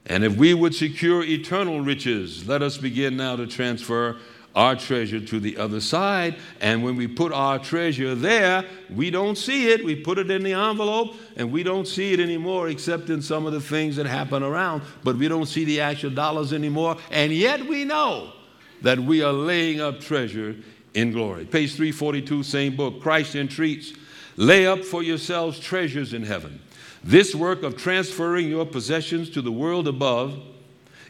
And 0.09 0.25
if 0.25 0.35
we 0.35 0.55
would 0.55 0.73
secure 0.73 1.23
eternal 1.23 1.81
riches, 1.81 2.47
let 2.47 2.63
us 2.63 2.77
begin 2.77 3.15
now 3.15 3.35
to 3.35 3.45
transfer 3.45 4.17
our 4.55 4.75
treasure 4.75 5.19
to 5.19 5.39
the 5.39 5.55
other 5.57 5.79
side. 5.79 6.35
And 6.59 6.83
when 6.83 6.95
we 6.95 7.07
put 7.07 7.31
our 7.31 7.59
treasure 7.59 8.15
there, 8.15 8.65
we 8.89 9.11
don't 9.11 9.37
see 9.37 9.69
it. 9.69 9.85
We 9.85 9.95
put 9.95 10.17
it 10.17 10.31
in 10.31 10.43
the 10.43 10.53
envelope 10.53 11.15
and 11.35 11.51
we 11.51 11.61
don't 11.61 11.87
see 11.87 12.11
it 12.13 12.19
anymore 12.19 12.69
except 12.69 13.11
in 13.11 13.21
some 13.21 13.45
of 13.45 13.53
the 13.53 13.61
things 13.61 13.95
that 13.97 14.07
happen 14.07 14.41
around. 14.41 14.81
But 15.03 15.17
we 15.17 15.27
don't 15.27 15.45
see 15.45 15.63
the 15.63 15.81
actual 15.81 16.09
dollars 16.09 16.53
anymore. 16.53 16.97
And 17.11 17.31
yet 17.31 17.67
we 17.67 17.85
know 17.85 18.33
that 18.81 18.99
we 18.99 19.21
are 19.21 19.31
laying 19.31 19.79
up 19.79 19.99
treasure 19.99 20.55
in 20.95 21.11
glory. 21.11 21.45
Page 21.45 21.75
342, 21.75 22.41
same 22.41 22.75
book. 22.75 22.99
Christ 23.01 23.35
entreats, 23.35 23.93
lay 24.37 24.65
up 24.65 24.83
for 24.83 25.03
yourselves 25.03 25.59
treasures 25.59 26.13
in 26.13 26.23
heaven. 26.23 26.59
This 27.03 27.33
work 27.33 27.63
of 27.63 27.77
transferring 27.77 28.49
your 28.49 28.65
possessions 28.65 29.29
to 29.31 29.41
the 29.41 29.51
world 29.51 29.87
above 29.87 30.39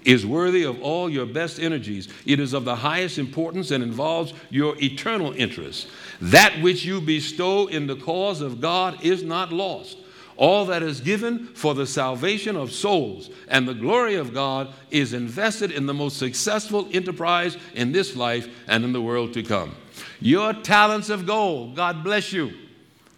is 0.06 0.26
worthy 0.26 0.64
of 0.64 0.82
all 0.82 1.10
your 1.10 1.26
best 1.26 1.60
energies. 1.60 2.08
It 2.26 2.40
is 2.40 2.54
of 2.54 2.66
the 2.66 2.78
highest 2.78 3.18
importance 3.18 3.72
and 3.72 3.84
involves 3.84 4.34
your 4.50 4.76
eternal 4.82 5.34
interests. 5.34 5.88
That 6.22 6.62
which 6.62 6.86
you 6.86 7.02
bestow 7.02 7.68
in 7.68 7.88
the 7.88 7.96
cause 7.96 8.42
of 8.42 8.62
God 8.62 9.04
is 9.04 9.24
not 9.24 9.52
lost. 9.52 9.98
All 10.38 10.66
that 10.68 10.84
is 10.84 11.02
given 11.02 11.48
for 11.48 11.74
the 11.74 11.86
salvation 11.86 12.56
of 12.56 12.72
souls 12.72 13.30
and 13.50 13.68
the 13.68 13.74
glory 13.74 14.16
of 14.16 14.34
God 14.34 14.74
is 14.90 15.12
invested 15.12 15.70
in 15.70 15.86
the 15.86 15.94
most 15.94 16.18
successful 16.18 16.88
enterprise 16.94 17.58
in 17.74 17.92
this 17.92 18.16
life 18.16 18.48
and 18.68 18.86
in 18.86 18.94
the 18.94 19.02
world 19.02 19.34
to 19.34 19.44
come. 19.44 19.76
Your 20.22 20.54
talents 20.54 21.10
of 21.10 21.26
gold, 21.26 21.76
God 21.76 22.06
bless 22.06 22.32
you. 22.32 22.54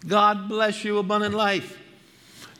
God 0.08 0.48
bless 0.48 0.84
you, 0.84 0.98
abundant 0.98 1.34
life. 1.34 1.78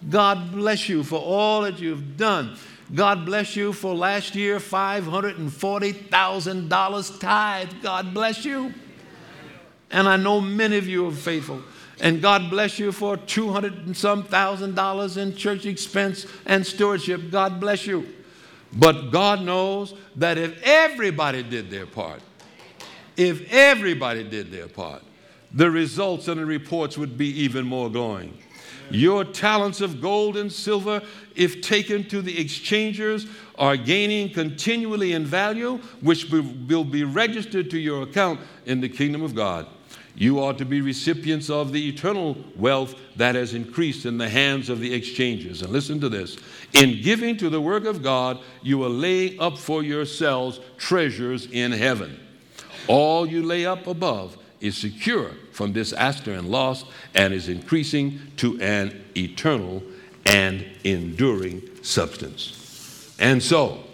God 0.09 0.53
bless 0.53 0.88
you 0.88 1.05
for 1.05 1.20
all 1.20 1.61
that 1.62 1.78
you've 1.78 2.16
done. 2.16 2.57
God 2.94 3.24
bless 3.24 3.57
you 3.57 3.72
for 3.72 3.94
last 3.94 4.34
year, 4.34 4.59
$540,000 4.59 7.20
tithe. 7.20 7.70
God 7.82 8.12
bless 8.12 8.44
you. 8.44 8.74
And 9.90 10.07
I 10.09 10.16
know 10.16 10.40
many 10.40 10.76
of 10.76 10.88
you 10.88 11.07
are 11.09 11.12
faithful. 11.12 11.62
And 12.00 12.20
God 12.20 12.50
bless 12.50 12.78
you 12.78 12.92
for 12.92 13.16
200 13.16 13.86
and 13.86 13.96
some 13.96 14.24
thousand 14.24 14.74
dollars 14.74 15.16
in 15.16 15.34
church 15.36 15.64
expense 15.66 16.26
and 16.46 16.66
stewardship. 16.66 17.30
God 17.30 17.61
bless 17.61 17.86
you. 17.86 18.09
But 18.72 19.11
God 19.11 19.42
knows 19.42 19.94
that 20.16 20.38
if 20.38 20.61
everybody 20.62 21.42
did 21.42 21.70
their 21.70 21.84
part, 21.86 22.22
if 23.16 23.53
everybody 23.53 24.24
did 24.24 24.50
their 24.50 24.68
part, 24.68 25.03
the 25.53 25.70
results 25.70 26.28
and 26.28 26.40
the 26.40 26.46
reports 26.46 26.96
would 26.96 27.18
be 27.18 27.28
even 27.42 27.66
more 27.66 27.90
glowing. 27.90 28.38
Your 28.93 29.24
talents 29.24 29.80
of 29.80 30.01
gold 30.01 30.36
and 30.36 30.53
silver, 30.53 31.03
if 31.34 31.62
taken 31.62 32.05
to 32.09 32.20
the 32.20 32.38
exchangers, 32.38 33.26
are 33.59 33.76
gaining 33.76 34.30
continually 34.30 35.12
in 35.12 35.24
value, 35.24 35.78
which 36.01 36.30
will 36.30 36.84
be 36.84 37.05
registered 37.05 37.70
to 37.70 37.78
your 37.78 38.03
account 38.03 38.40
in 38.66 38.80
the 38.80 38.88
kingdom 38.88 39.22
of 39.22 39.34
God. 39.34 39.66
You 40.14 40.40
are 40.40 40.53
to 40.55 40.66
be 40.66 40.82
recipients 40.82 41.49
of 41.49 41.72
the 41.72 41.88
eternal 41.88 42.36
wealth 42.57 42.95
that 43.16 43.34
has 43.34 43.55
increased 43.55 44.05
in 44.05 44.18
the 44.18 44.28
hands 44.28 44.68
of 44.68 44.78
the 44.78 44.93
exchangers. 44.93 45.62
And 45.62 45.72
listen 45.72 46.01
to 46.01 46.11
this 46.11 46.36
in 46.74 47.01
giving 47.03 47.36
to 47.38 47.49
the 47.49 47.61
work 47.61 47.86
of 47.86 48.03
God, 48.03 48.40
you 48.62 48.84
are 48.84 48.90
laying 48.90 49.40
up 49.40 49.57
for 49.57 49.82
yourselves 49.82 50.61
treasures 50.76 51.47
in 51.47 51.72
heaven. 51.72 52.20
All 52.88 53.26
you 53.26 53.43
lay 53.43 53.64
up 53.64 53.86
above 53.86 54.36
is 54.61 54.76
secure 54.76 55.30
from 55.63 55.73
disaster 55.73 56.33
and 56.33 56.51
loss 56.51 56.85
and 57.15 57.33
is 57.33 57.49
increasing 57.49 58.19
to 58.37 58.61
an 58.61 59.01
eternal 59.17 59.81
and 60.27 60.67
enduring 60.83 61.63
substance. 61.83 63.15
And 63.21 63.41
so, 63.41 63.85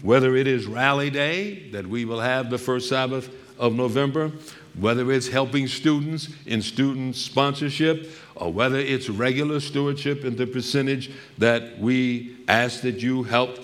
whether 0.00 0.36
it 0.36 0.46
is 0.46 0.66
Rally 0.66 1.10
Day 1.10 1.68
that 1.72 1.86
we 1.86 2.06
will 2.06 2.20
have 2.20 2.48
the 2.48 2.56
first 2.56 2.88
Sabbath 2.88 3.28
of 3.58 3.74
November, 3.74 4.32
whether 4.78 5.12
it's 5.12 5.28
helping 5.28 5.68
students 5.68 6.30
in 6.46 6.62
student 6.62 7.14
sponsorship, 7.14 8.10
or 8.34 8.50
whether 8.50 8.78
it's 8.78 9.10
regular 9.10 9.60
stewardship 9.60 10.24
and 10.24 10.38
the 10.38 10.46
percentage 10.46 11.10
that 11.36 11.78
we 11.78 12.38
ask 12.48 12.80
that 12.80 13.02
you 13.02 13.22
help 13.22 13.58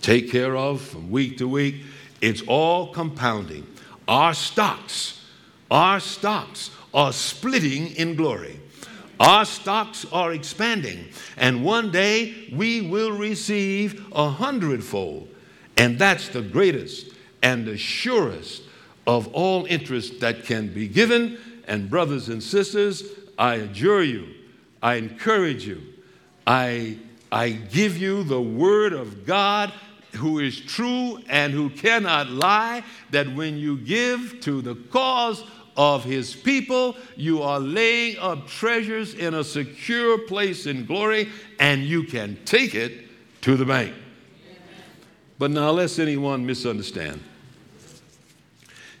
take 0.00 0.30
care 0.30 0.56
of 0.56 0.80
from 0.80 1.10
week 1.10 1.38
to 1.38 1.48
week, 1.48 1.82
it's 2.20 2.42
all 2.42 2.92
compounding. 2.92 3.66
Our 4.06 4.32
stocks 4.32 5.17
our 5.70 6.00
stocks 6.00 6.70
are 6.94 7.12
splitting 7.12 7.88
in 7.96 8.14
glory. 8.14 8.60
Our 9.20 9.44
stocks 9.44 10.06
are 10.12 10.32
expanding, 10.32 11.08
and 11.36 11.64
one 11.64 11.90
day 11.90 12.48
we 12.52 12.82
will 12.82 13.12
receive 13.12 14.06
a 14.12 14.30
hundredfold. 14.30 15.28
And 15.76 15.98
that's 15.98 16.28
the 16.28 16.42
greatest 16.42 17.12
and 17.42 17.66
the 17.66 17.76
surest 17.76 18.62
of 19.06 19.28
all 19.34 19.64
interest 19.66 20.20
that 20.20 20.44
can 20.44 20.72
be 20.72 20.86
given. 20.86 21.38
And, 21.66 21.90
brothers 21.90 22.28
and 22.28 22.42
sisters, 22.42 23.04
I 23.38 23.56
adjure 23.56 24.02
you, 24.02 24.28
I 24.82 24.94
encourage 24.94 25.66
you, 25.66 25.82
I, 26.46 26.98
I 27.30 27.50
give 27.50 27.98
you 27.98 28.22
the 28.22 28.40
word 28.40 28.92
of 28.92 29.26
God 29.26 29.72
who 30.14 30.38
is 30.38 30.58
true 30.60 31.20
and 31.28 31.52
who 31.52 31.70
cannot 31.70 32.30
lie, 32.30 32.82
that 33.10 33.32
when 33.34 33.58
you 33.58 33.76
give 33.76 34.40
to 34.40 34.62
the 34.62 34.74
cause 34.74 35.44
of 35.78 36.02
his 36.04 36.34
people. 36.34 36.96
You 37.16 37.40
are 37.42 37.60
laying 37.60 38.18
up 38.18 38.48
treasures 38.48 39.14
in 39.14 39.32
a 39.32 39.44
secure 39.44 40.18
place 40.18 40.66
in 40.66 40.84
glory, 40.84 41.30
and 41.58 41.84
you 41.84 42.02
can 42.02 42.36
take 42.44 42.74
it 42.74 42.92
to 43.42 43.56
the 43.56 43.64
bank. 43.64 43.94
But 45.38 45.52
now, 45.52 45.70
lest 45.70 46.00
anyone 46.00 46.44
misunderstand, 46.44 47.22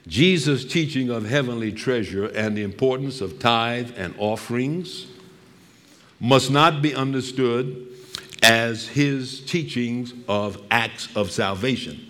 Jesus' 0.06 0.64
teaching 0.64 1.10
of 1.10 1.28
heavenly 1.28 1.72
treasure 1.72 2.26
and 2.26 2.56
the 2.56 2.62
importance 2.62 3.20
of 3.20 3.40
tithe 3.40 3.90
and 3.96 4.14
offerings 4.16 5.06
must 6.20 6.50
not 6.50 6.80
be 6.80 6.94
understood 6.94 7.88
as 8.42 8.86
his 8.86 9.40
teachings 9.44 10.14
of 10.28 10.62
acts 10.70 11.14
of 11.16 11.32
salvation. 11.32 12.04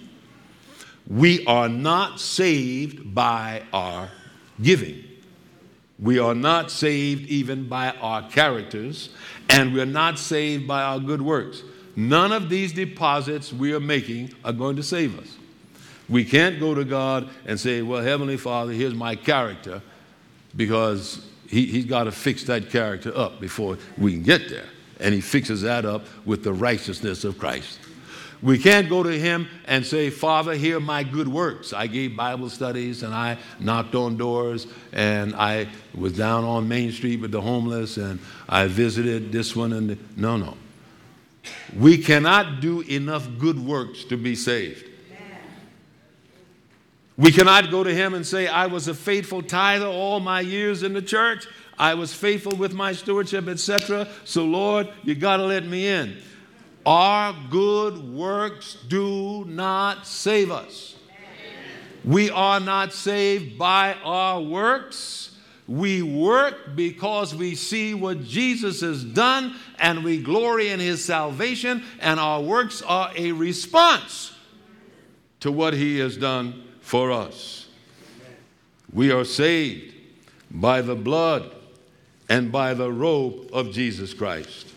We 1.07 1.45
are 1.47 1.71
not 1.71 2.21
saved 2.21 3.15
by 3.15 3.63
our 3.73 4.11
giving. 4.63 5.05
We 5.99 6.19
are 6.19 6.35
not 6.35 6.71
saved 6.71 7.29
even 7.29 7.69
by 7.69 7.91
our 8.01 8.29
characters, 8.29 9.09
and 9.49 9.75
we're 9.75 9.85
not 9.85 10.19
saved 10.19 10.69
by 10.69 10.83
our 10.83 11.01
good 11.01 11.21
works. 11.21 11.63
None 11.97 12.31
of 12.31 12.49
these 12.49 12.73
deposits 12.73 13.53
we 13.53 13.73
are 13.73 13.81
making 13.81 14.33
are 14.45 14.53
going 14.53 14.77
to 14.77 14.83
save 14.83 15.19
us. 15.19 15.37
We 16.09 16.25
can't 16.25 16.61
go 16.61 16.75
to 16.75 16.85
God 16.85 17.29
and 17.45 17.59
say, 17.59 17.83
Well, 17.83 18.03
Heavenly 18.03 18.37
Father, 18.37 18.73
here's 18.73 18.95
my 18.95 19.17
character, 19.17 19.83
because 20.57 21.27
he, 21.49 21.67
He's 21.67 21.85
got 21.87 22.05
to 22.05 22.13
fix 22.13 22.45
that 22.45 22.71
character 22.71 23.13
up 23.17 23.41
before 23.41 23.79
we 23.97 24.13
can 24.13 24.23
get 24.23 24.49
there. 24.49 24.67
And 25.01 25.15
He 25.15 25.21
fixes 25.21 25.63
that 25.63 25.85
up 25.85 26.07
with 26.25 26.45
the 26.45 26.53
righteousness 26.53 27.25
of 27.25 27.39
Christ. 27.39 27.81
We 28.41 28.59
can't 28.59 28.89
go 28.89 29.03
to 29.03 29.19
him 29.19 29.49
and 29.67 29.85
say, 29.85 30.11
Father, 30.11 30.55
hear 30.55 30.79
my 30.79 31.03
good 31.03 31.27
works. 31.27 31.73
I 31.73 31.89
gave 31.89 32.17
Bible 32.17 32.49
studies 32.49 33.03
and 33.03 33.13
I 33.13 33.39
knocked 33.59 33.97
on 33.97 34.17
doors 34.17 34.69
and 34.93 35.35
I 35.35 35.69
was 35.95 36.17
down 36.17 36.45
on 36.45 36.69
Main 36.69 36.93
Street 36.93 37.21
with 37.21 37.33
the 37.33 37.41
homeless 37.41 37.97
and 37.97 38.21
I 38.49 38.69
visited 38.69 39.33
this 39.33 39.57
one 39.57 39.73
and 39.73 39.91
the... 39.91 39.99
no, 40.17 40.37
no. 40.37 40.57
We 41.77 41.99
cannot 41.99 42.61
do 42.61 42.83
enough 42.83 43.27
good 43.39 43.59
works 43.59 44.05
to 44.05 44.17
be 44.17 44.37
saved. 44.37 44.85
We 47.17 47.33
cannot 47.33 47.73
go 47.73 47.83
to 47.83 47.93
him 47.93 48.15
and 48.15 48.25
say, 48.25 48.47
I 48.47 48.67
was 48.67 48.87
a 48.87 48.95
faithful 48.95 49.43
tither 49.43 49.87
all 49.87 50.21
my 50.21 50.41
years 50.41 50.85
in 50.85 50.93
the 50.93 51.03
church. 51.03 51.49
I 51.77 51.95
was 51.95 52.15
faithful 52.15 52.57
with 52.57 52.73
my 52.73 52.93
stewardship, 52.93 53.49
etc. 53.49 54.07
So, 54.25 54.45
Lord, 54.45 54.89
you 55.03 55.17
got 55.17 55.39
to 55.39 55.45
let 55.45 55.65
me 55.65 55.89
in. 55.89 56.19
Our 56.89 57.37
good 57.51 58.15
works 58.15 58.79
do 58.89 59.45
not 59.45 60.07
save 60.07 60.51
us. 60.51 60.97
We 62.03 62.31
are 62.31 62.61
not 62.61 62.95
saved 62.95 63.59
by 63.59 63.93
our 64.03 64.41
works. 64.41 65.37
We 65.67 66.01
work 66.01 66.75
because 66.75 67.35
we 67.35 67.57
see 67.57 67.93
what 67.93 68.25
Jesus 68.25 68.81
has 68.81 69.05
done 69.05 69.57
and 69.79 70.03
we 70.03 70.23
glory 70.23 70.71
in 70.71 70.81
his 70.81 71.05
salvation, 71.05 71.85
and 72.01 72.19
our 72.19 72.41
works 72.41 72.81
are 72.81 73.13
a 73.15 73.33
response 73.33 74.33
to 75.41 75.53
what 75.53 75.75
he 75.75 75.99
has 75.99 76.17
done 76.17 76.65
for 76.81 77.13
us. 77.13 77.69
We 78.95 79.13
are 79.13 79.27
saved 79.27 79.95
by 80.51 80.81
the 80.81 80.97
blood 80.97 81.55
and 82.31 82.51
by 82.51 82.73
the 82.73 82.91
robe 82.91 83.51
of 83.53 83.73
Jesus 83.73 84.15
Christ. 84.15 84.73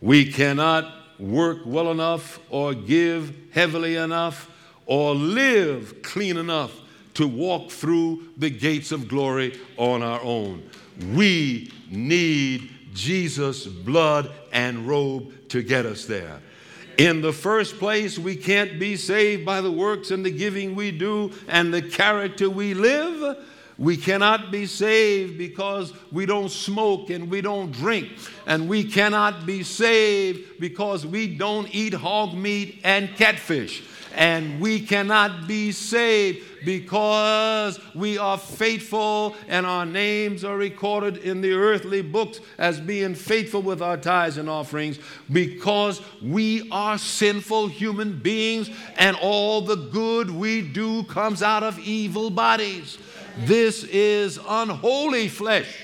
We 0.00 0.32
cannot 0.32 1.02
work 1.24 1.58
well 1.64 1.90
enough 1.90 2.38
or 2.50 2.74
give 2.74 3.34
heavily 3.52 3.96
enough 3.96 4.50
or 4.86 5.14
live 5.14 6.02
clean 6.02 6.36
enough 6.36 6.72
to 7.14 7.26
walk 7.26 7.70
through 7.70 8.24
the 8.36 8.50
gates 8.50 8.92
of 8.92 9.08
glory 9.08 9.58
on 9.76 10.02
our 10.02 10.20
own. 10.22 10.68
We 11.12 11.72
need 11.90 12.70
Jesus' 12.92 13.66
blood 13.66 14.30
and 14.52 14.86
robe 14.86 15.48
to 15.48 15.62
get 15.62 15.86
us 15.86 16.04
there. 16.04 16.40
In 16.98 17.22
the 17.22 17.32
first 17.32 17.78
place, 17.78 18.18
we 18.18 18.36
can't 18.36 18.78
be 18.78 18.96
saved 18.96 19.44
by 19.44 19.60
the 19.60 19.72
works 19.72 20.10
and 20.10 20.24
the 20.24 20.30
giving 20.30 20.76
we 20.76 20.92
do 20.92 21.32
and 21.48 21.74
the 21.74 21.82
character 21.82 22.48
we 22.48 22.74
live. 22.74 23.36
We 23.76 23.96
cannot 23.96 24.52
be 24.52 24.66
saved 24.66 25.36
because 25.36 25.92
we 26.12 26.26
don't 26.26 26.50
smoke 26.50 27.10
and 27.10 27.30
we 27.30 27.40
don't 27.40 27.72
drink. 27.72 28.08
And 28.46 28.68
we 28.68 28.84
cannot 28.84 29.46
be 29.46 29.62
saved 29.62 30.60
because 30.60 31.06
we 31.06 31.36
don't 31.36 31.68
eat 31.74 31.94
hog 31.94 32.34
meat 32.34 32.80
and 32.84 33.14
catfish 33.16 33.82
and 34.14 34.60
we 34.60 34.80
cannot 34.80 35.46
be 35.46 35.72
saved 35.72 36.64
because 36.64 37.78
we 37.94 38.16
are 38.16 38.38
faithful 38.38 39.36
and 39.48 39.66
our 39.66 39.84
names 39.84 40.44
are 40.44 40.56
recorded 40.56 41.18
in 41.18 41.40
the 41.40 41.52
earthly 41.52 42.00
books 42.00 42.40
as 42.56 42.80
being 42.80 43.14
faithful 43.14 43.60
with 43.60 43.82
our 43.82 43.96
tithes 43.96 44.38
and 44.38 44.48
offerings 44.48 44.98
because 45.32 46.00
we 46.22 46.68
are 46.70 46.96
sinful 46.96 47.66
human 47.66 48.18
beings 48.18 48.70
and 48.96 49.16
all 49.20 49.60
the 49.60 49.76
good 49.76 50.30
we 50.30 50.62
do 50.62 51.02
comes 51.04 51.42
out 51.42 51.62
of 51.62 51.78
evil 51.80 52.30
bodies. 52.30 52.98
This 53.38 53.84
is 53.84 54.38
unholy 54.46 55.28
flesh. 55.28 55.76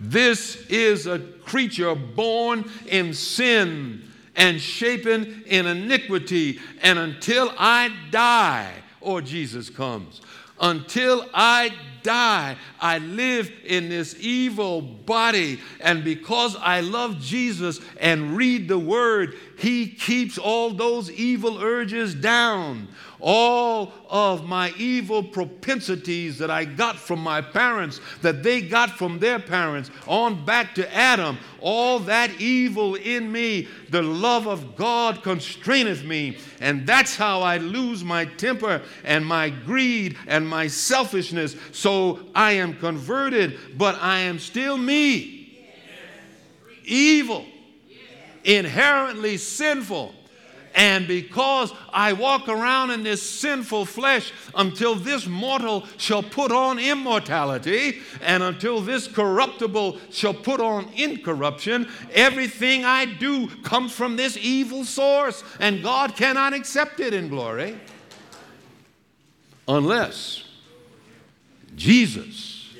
This 0.00 0.56
is 0.68 1.06
a 1.06 1.18
creature 1.18 1.94
born 1.94 2.70
in 2.86 3.12
sin 3.12 4.02
and 4.36 4.60
shapen 4.60 5.42
in 5.46 5.66
iniquity. 5.66 6.58
And 6.82 6.98
until 6.98 7.52
I 7.58 7.94
die, 8.10 8.72
or 9.00 9.20
Jesus 9.20 9.68
comes, 9.68 10.22
until 10.60 11.26
I 11.34 11.74
die, 12.02 12.56
I 12.80 12.98
live 12.98 13.50
in 13.64 13.88
this 13.88 14.16
evil 14.20 14.80
body. 14.80 15.60
And 15.80 16.02
because 16.02 16.56
I 16.56 16.80
love 16.80 17.20
Jesus 17.20 17.80
and 17.98 18.36
read 18.36 18.68
the 18.68 18.78
word, 18.78 19.36
He 19.58 19.88
keeps 19.88 20.38
all 20.38 20.70
those 20.70 21.10
evil 21.10 21.62
urges 21.62 22.14
down 22.14 22.88
all 23.20 23.92
of 24.08 24.44
my 24.46 24.72
evil 24.76 25.22
propensities 25.22 26.38
that 26.38 26.50
I 26.50 26.64
got 26.64 26.96
from 26.96 27.20
my 27.20 27.40
parents, 27.40 28.00
that 28.22 28.42
they 28.42 28.60
got 28.60 28.90
from 28.90 29.18
their 29.18 29.38
parents, 29.38 29.90
on 30.06 30.44
back 30.44 30.74
to 30.76 30.94
Adam, 30.94 31.38
all 31.60 31.98
that 32.00 32.40
evil 32.40 32.94
in 32.94 33.30
me, 33.30 33.68
the 33.90 34.02
love 34.02 34.46
of 34.46 34.76
God 34.76 35.22
constraineth 35.22 36.04
me. 36.04 36.38
And 36.60 36.86
that's 36.86 37.16
how 37.16 37.42
I 37.42 37.58
lose 37.58 38.02
my 38.02 38.24
temper 38.24 38.82
and 39.04 39.24
my 39.24 39.50
greed 39.50 40.16
and 40.26 40.48
my 40.48 40.66
selfishness. 40.66 41.56
So 41.72 42.20
I 42.34 42.52
am 42.52 42.74
converted, 42.74 43.58
but 43.76 43.96
I 43.96 44.20
am 44.20 44.38
still 44.38 44.76
me. 44.76 45.36
Evil, 46.84 47.44
inherently 48.44 49.36
sinful 49.36 50.14
and 50.74 51.06
because 51.08 51.72
I 51.92 52.12
walk 52.12 52.48
around 52.48 52.90
in 52.90 53.02
this 53.02 53.22
sinful 53.22 53.86
flesh 53.86 54.32
until 54.54 54.94
this 54.94 55.26
mortal 55.26 55.86
shall 55.96 56.22
put 56.22 56.52
on 56.52 56.78
immortality, 56.78 58.00
and 58.22 58.42
until 58.42 58.80
this 58.80 59.08
corruptible 59.08 59.98
shall 60.10 60.34
put 60.34 60.60
on 60.60 60.88
incorruption, 60.94 61.88
everything 62.12 62.84
I 62.84 63.04
do 63.04 63.48
comes 63.62 63.92
from 63.92 64.16
this 64.16 64.36
evil 64.36 64.84
source, 64.84 65.42
and 65.58 65.82
God 65.82 66.14
cannot 66.14 66.52
accept 66.52 67.00
it 67.00 67.14
in 67.14 67.28
glory 67.28 67.78
unless 69.66 70.44
Jesus 71.76 72.74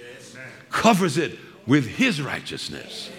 covers 0.70 1.18
it 1.18 1.38
with 1.66 1.86
his 1.86 2.20
righteousness. 2.20 3.10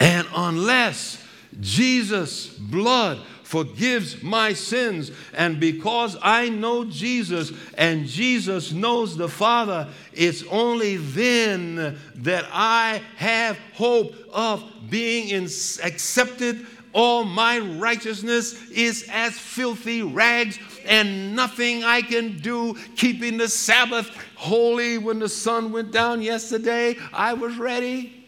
And 0.00 0.26
unless 0.34 1.22
Jesus' 1.60 2.46
blood 2.46 3.20
forgives 3.48 4.22
my 4.22 4.52
sins. 4.52 5.10
And 5.32 5.58
because 5.58 6.18
I 6.20 6.50
know 6.50 6.84
Jesus 6.84 7.50
and 7.78 8.06
Jesus 8.06 8.72
knows 8.72 9.16
the 9.16 9.28
Father, 9.28 9.88
it's 10.12 10.44
only 10.50 10.98
then 10.98 11.98
that 12.16 12.44
I 12.52 13.00
have 13.16 13.58
hope 13.72 14.12
of 14.34 14.62
being 14.90 15.30
in, 15.30 15.44
accepted. 15.82 16.66
All 16.92 17.24
my 17.24 17.58
righteousness 17.58 18.70
is 18.70 19.08
as 19.10 19.38
filthy 19.38 20.02
rags, 20.02 20.58
and 20.84 21.34
nothing 21.34 21.84
I 21.84 22.02
can 22.02 22.36
do 22.38 22.74
keeping 22.96 23.38
the 23.38 23.48
Sabbath 23.48 24.10
holy. 24.34 24.98
When 24.98 25.20
the 25.20 25.28
sun 25.28 25.72
went 25.72 25.90
down 25.90 26.20
yesterday, 26.20 26.96
I 27.14 27.32
was 27.32 27.56
ready. 27.56 28.26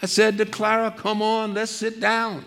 I 0.00 0.06
said 0.06 0.38
to 0.38 0.46
Clara, 0.46 0.94
Come 0.96 1.20
on, 1.20 1.54
let's 1.54 1.72
sit 1.72 1.98
down 1.98 2.44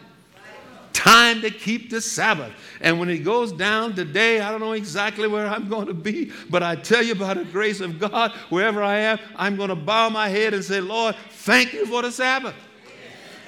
time 0.93 1.41
to 1.41 1.49
keep 1.49 1.89
the 1.89 2.01
Sabbath. 2.01 2.51
And 2.81 2.99
when 2.99 3.09
it 3.09 3.19
goes 3.19 3.51
down 3.51 3.95
today, 3.95 4.39
I 4.39 4.51
don't 4.51 4.59
know 4.59 4.73
exactly 4.73 5.27
where 5.27 5.47
I'm 5.47 5.69
going 5.69 5.87
to 5.87 5.93
be, 5.93 6.31
but 6.49 6.63
I 6.63 6.75
tell 6.75 7.03
you 7.03 7.15
by 7.15 7.33
the 7.33 7.45
grace 7.45 7.81
of 7.81 7.99
God, 7.99 8.31
wherever 8.49 8.81
I 8.83 8.97
am, 8.97 9.19
I'm 9.35 9.55
going 9.55 9.69
to 9.69 9.75
bow 9.75 10.09
my 10.09 10.29
head 10.29 10.53
and 10.53 10.63
say, 10.63 10.81
Lord, 10.81 11.15
thank 11.29 11.73
you 11.73 11.85
for 11.85 12.01
the 12.01 12.11
Sabbath. 12.11 12.55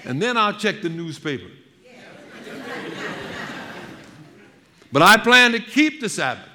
And 0.05 0.21
then 0.21 0.37
I'll 0.37 0.53
check 0.53 0.81
the 0.81 0.89
newspaper. 0.89 1.49
but 4.91 5.01
I 5.01 5.17
plan 5.17 5.53
to 5.53 5.59
keep 5.59 6.01
the 6.01 6.09
Sabbath. 6.09 6.49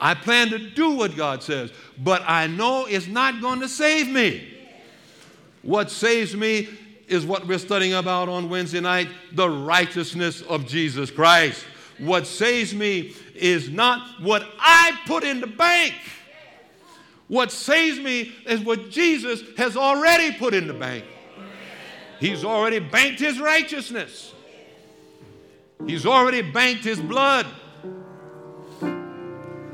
I 0.00 0.14
plan 0.14 0.48
to 0.50 0.58
do 0.58 0.92
what 0.92 1.14
God 1.16 1.42
says, 1.42 1.72
but 1.98 2.22
I 2.26 2.46
know 2.46 2.86
it's 2.86 3.06
not 3.06 3.40
going 3.40 3.60
to 3.60 3.68
save 3.68 4.08
me. 4.08 4.56
What 5.62 5.90
saves 5.90 6.34
me 6.34 6.68
is 7.10 7.26
what 7.26 7.46
we're 7.46 7.58
studying 7.58 7.94
about 7.94 8.28
on 8.28 8.48
Wednesday 8.48 8.80
night 8.80 9.08
the 9.32 9.50
righteousness 9.50 10.42
of 10.42 10.66
Jesus 10.66 11.10
Christ. 11.10 11.64
What 11.98 12.26
saves 12.26 12.72
me 12.72 13.14
is 13.34 13.68
not 13.68 14.22
what 14.22 14.46
I 14.58 14.98
put 15.06 15.24
in 15.24 15.40
the 15.40 15.46
bank. 15.46 15.94
What 17.26 17.52
saves 17.52 17.98
me 17.98 18.32
is 18.46 18.60
what 18.60 18.90
Jesus 18.90 19.42
has 19.56 19.76
already 19.76 20.36
put 20.36 20.54
in 20.54 20.66
the 20.66 20.74
bank. 20.74 21.04
He's 22.20 22.44
already 22.44 22.78
banked 22.78 23.20
his 23.20 23.40
righteousness, 23.40 24.32
he's 25.86 26.06
already 26.06 26.42
banked 26.42 26.84
his 26.84 27.00
blood. 27.00 27.46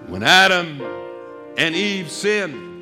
When 0.06 0.22
Adam 0.22 0.80
and 1.58 1.74
Eve 1.74 2.10
sinned, 2.10 2.75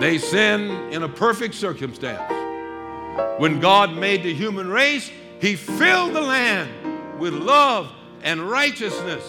they 0.00 0.18
sinned 0.18 0.92
in 0.92 1.02
a 1.02 1.08
perfect 1.08 1.54
circumstance. 1.54 2.32
When 3.38 3.60
God 3.60 3.96
made 3.96 4.22
the 4.22 4.32
human 4.34 4.68
race, 4.70 5.10
He 5.40 5.56
filled 5.56 6.14
the 6.14 6.20
land 6.20 7.20
with 7.20 7.34
love 7.34 7.92
and 8.22 8.48
righteousness 8.50 9.22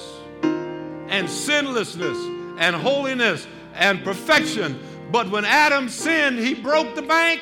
and 0.43 1.29
sinlessness 1.29 2.17
and 2.57 2.75
holiness 2.75 3.47
and 3.73 4.03
perfection. 4.03 4.79
But 5.11 5.29
when 5.29 5.45
Adam 5.45 5.89
sinned, 5.89 6.39
he 6.39 6.53
broke 6.53 6.95
the 6.95 7.01
bank. 7.01 7.41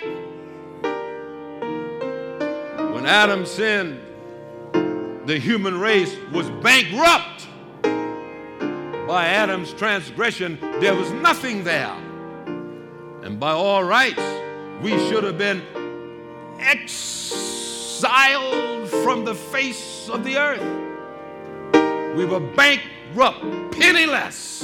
When 2.93 3.05
Adam 3.05 3.45
sinned, 3.45 3.99
the 5.27 5.37
human 5.39 5.79
race 5.79 6.15
was 6.31 6.49
bankrupt. 6.61 7.47
By 9.07 9.25
Adam's 9.27 9.73
transgression, 9.73 10.57
there 10.79 10.95
was 10.95 11.11
nothing 11.11 11.63
there. 11.63 11.95
And 13.29 13.39
by 13.39 13.51
all 13.51 13.83
rights, 13.83 14.23
we 14.81 14.89
should 15.07 15.23
have 15.23 15.37
been 15.37 15.61
exiled 16.57 18.09
from 19.03 19.23
the 19.23 19.35
face 19.35 20.09
of 20.09 20.23
the 20.23 20.35
earth. 20.35 20.63
We 22.17 22.25
were 22.25 22.39
bankrupt, 22.39 23.43
penniless, 23.73 24.63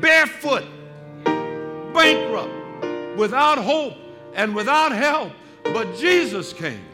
barefoot, 0.00 0.64
bankrupt. 1.94 2.50
without 3.16 3.58
hope 3.58 3.94
and 4.34 4.52
without 4.52 4.90
help. 4.90 5.30
But 5.62 5.96
Jesus 5.96 6.52
came. 6.52 6.84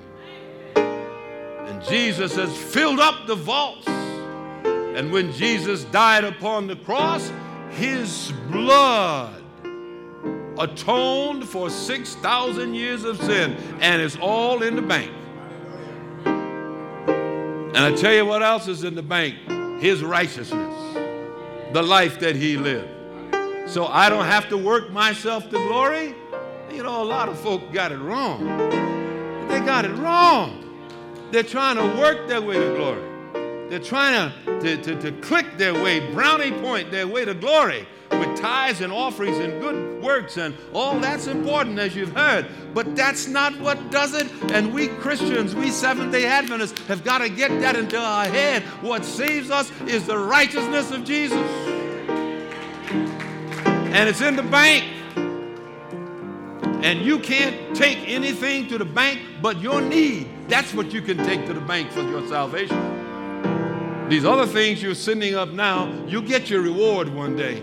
And 0.76 1.82
Jesus 1.84 2.36
has 2.36 2.54
filled 2.54 3.00
up 3.00 3.26
the 3.26 3.34
vaults. 3.34 3.88
And 3.88 5.10
when 5.10 5.32
Jesus 5.32 5.84
died 5.84 6.24
upon 6.24 6.66
the 6.66 6.76
cross, 6.76 7.32
his 7.70 8.30
blood 8.50 9.39
atoned 10.60 11.48
for 11.48 11.70
6,000 11.70 12.74
years 12.74 13.04
of 13.04 13.16
sin, 13.22 13.56
and 13.80 14.02
it's 14.02 14.16
all 14.18 14.62
in 14.62 14.76
the 14.76 14.82
bank. 14.82 15.10
And 17.74 17.78
I 17.78 17.92
tell 17.94 18.12
you 18.12 18.26
what 18.26 18.42
else 18.42 18.68
is 18.68 18.84
in 18.84 18.94
the 18.94 19.02
bank 19.02 19.36
his 19.80 20.04
righteousness, 20.04 20.74
the 21.72 21.82
life 21.82 22.20
that 22.20 22.36
he 22.36 22.58
lived. 22.58 22.88
So 23.70 23.86
I 23.86 24.10
don't 24.10 24.26
have 24.26 24.50
to 24.50 24.58
work 24.58 24.90
myself 24.90 25.44
to 25.44 25.56
glory. 25.56 26.14
You 26.70 26.82
know, 26.82 27.02
a 27.02 27.04
lot 27.04 27.30
of 27.30 27.38
folk 27.38 27.72
got 27.72 27.90
it 27.90 27.98
wrong. 27.98 28.44
They 29.48 29.60
got 29.60 29.86
it 29.86 29.94
wrong. 29.94 30.66
They're 31.30 31.42
trying 31.42 31.76
to 31.76 31.98
work 31.98 32.28
their 32.28 32.42
way 32.42 32.58
to 32.58 32.74
glory. 32.74 33.70
They're 33.70 33.78
trying 33.78 34.32
to, 34.44 34.60
to, 34.60 34.82
to, 34.82 35.00
to 35.00 35.12
click 35.20 35.46
their 35.56 35.72
way, 35.72 36.12
brownie 36.12 36.52
point 36.52 36.90
their 36.90 37.06
way 37.06 37.24
to 37.24 37.32
glory 37.32 37.86
with 38.20 38.38
tithes 38.38 38.82
and 38.82 38.92
offerings 38.92 39.38
and 39.38 39.60
good 39.60 40.02
works 40.02 40.36
and 40.36 40.54
all 40.74 41.00
that's 41.00 41.26
important 41.26 41.78
as 41.78 41.96
you've 41.96 42.14
heard. 42.14 42.46
But 42.74 42.94
that's 42.94 43.26
not 43.26 43.58
what 43.60 43.90
does 43.90 44.14
it. 44.14 44.30
And 44.52 44.72
we 44.72 44.88
Christians, 44.88 45.54
we 45.54 45.70
Seventh 45.70 46.12
day 46.12 46.26
Adventists, 46.26 46.78
have 46.86 47.02
got 47.02 47.18
to 47.18 47.30
get 47.30 47.48
that 47.62 47.76
into 47.76 47.98
our 47.98 48.26
head. 48.26 48.62
What 48.82 49.04
saves 49.04 49.50
us 49.50 49.72
is 49.86 50.06
the 50.06 50.18
righteousness 50.18 50.90
of 50.90 51.04
Jesus. 51.04 51.38
And 53.92 54.08
it's 54.08 54.20
in 54.20 54.36
the 54.36 54.42
bank. 54.42 54.84
And 56.84 57.00
you 57.00 57.18
can't 57.18 57.74
take 57.76 57.98
anything 58.06 58.68
to 58.68 58.78
the 58.78 58.84
bank 58.84 59.20
but 59.42 59.60
your 59.60 59.80
need. 59.80 60.28
That's 60.48 60.72
what 60.74 60.92
you 60.92 61.02
can 61.02 61.16
take 61.18 61.46
to 61.46 61.54
the 61.54 61.60
bank 61.60 61.90
for 61.90 62.02
your 62.02 62.26
salvation. 62.28 64.08
These 64.08 64.24
other 64.24 64.46
things 64.46 64.82
you're 64.82 64.94
sending 64.94 65.34
up 65.34 65.50
now, 65.50 65.92
you'll 66.06 66.22
get 66.22 66.50
your 66.50 66.62
reward 66.62 67.08
one 67.08 67.36
day. 67.36 67.62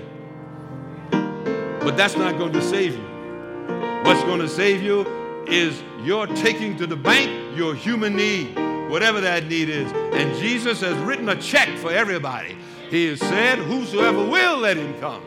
But 1.88 1.96
that's 1.96 2.18
not 2.18 2.38
going 2.38 2.52
to 2.52 2.62
save 2.62 2.96
you. 2.96 4.02
What's 4.04 4.22
going 4.24 4.42
to 4.42 4.50
save 4.50 4.84
you 4.84 5.08
is 5.48 5.82
your 6.04 6.28
taking 6.28 6.76
to 6.80 6.86
the 6.86 6.98
bank 6.98 7.58
your 7.58 7.74
human 7.74 8.14
need, 8.14 8.60
whatever 8.90 9.22
that 9.22 9.46
need 9.46 9.70
is. 9.70 9.90
And 9.94 10.38
Jesus 10.38 10.82
has 10.82 10.98
written 10.98 11.30
a 11.30 11.42
check 11.42 11.70
for 11.78 11.90
everybody. 11.90 12.58
He 12.90 13.06
has 13.06 13.22
said, 13.22 13.60
Whosoever 13.60 14.18
will, 14.18 14.58
let 14.58 14.76
him 14.76 15.00
come. 15.00 15.24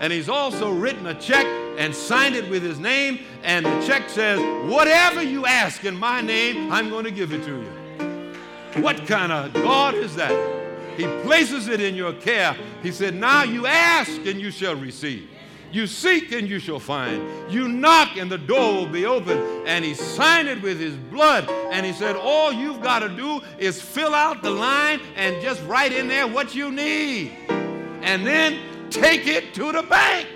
And 0.00 0.12
he's 0.12 0.28
also 0.28 0.70
written 0.70 1.06
a 1.06 1.18
check 1.18 1.46
and 1.78 1.94
signed 1.94 2.36
it 2.36 2.46
with 2.50 2.62
his 2.62 2.78
name. 2.78 3.20
And 3.42 3.64
the 3.64 3.86
check 3.86 4.10
says, 4.10 4.38
Whatever 4.70 5.22
you 5.22 5.46
ask 5.46 5.82
in 5.86 5.96
my 5.96 6.20
name, 6.20 6.70
I'm 6.70 6.90
going 6.90 7.04
to 7.04 7.10
give 7.10 7.32
it 7.32 7.42
to 7.44 7.62
you. 7.62 8.82
What 8.82 9.06
kind 9.06 9.32
of 9.32 9.54
God 9.54 9.94
is 9.94 10.14
that? 10.16 10.98
He 10.98 11.04
places 11.22 11.68
it 11.68 11.80
in 11.80 11.94
your 11.94 12.12
care. 12.12 12.54
He 12.82 12.92
said, 12.92 13.14
Now 13.14 13.44
you 13.44 13.66
ask 13.66 14.10
and 14.26 14.38
you 14.38 14.50
shall 14.50 14.76
receive. 14.76 15.30
You 15.72 15.86
seek 15.86 16.32
and 16.32 16.46
you 16.46 16.58
shall 16.58 16.78
find. 16.78 17.50
You 17.50 17.66
knock 17.66 18.18
and 18.18 18.30
the 18.30 18.36
door 18.36 18.74
will 18.74 18.86
be 18.86 19.06
open. 19.06 19.38
And 19.66 19.84
he 19.84 19.94
signed 19.94 20.46
it 20.46 20.60
with 20.60 20.78
his 20.78 20.94
blood. 20.96 21.48
And 21.48 21.86
he 21.86 21.92
said, 21.92 22.14
All 22.14 22.52
you've 22.52 22.82
got 22.82 22.98
to 22.98 23.08
do 23.08 23.40
is 23.58 23.80
fill 23.80 24.14
out 24.14 24.42
the 24.42 24.50
line 24.50 25.00
and 25.16 25.40
just 25.40 25.62
write 25.64 25.92
in 25.92 26.08
there 26.08 26.26
what 26.26 26.54
you 26.54 26.70
need. 26.70 27.32
And 27.48 28.26
then 28.26 28.90
take 28.90 29.26
it 29.26 29.54
to 29.54 29.72
the 29.72 29.82
bank. 29.82 30.28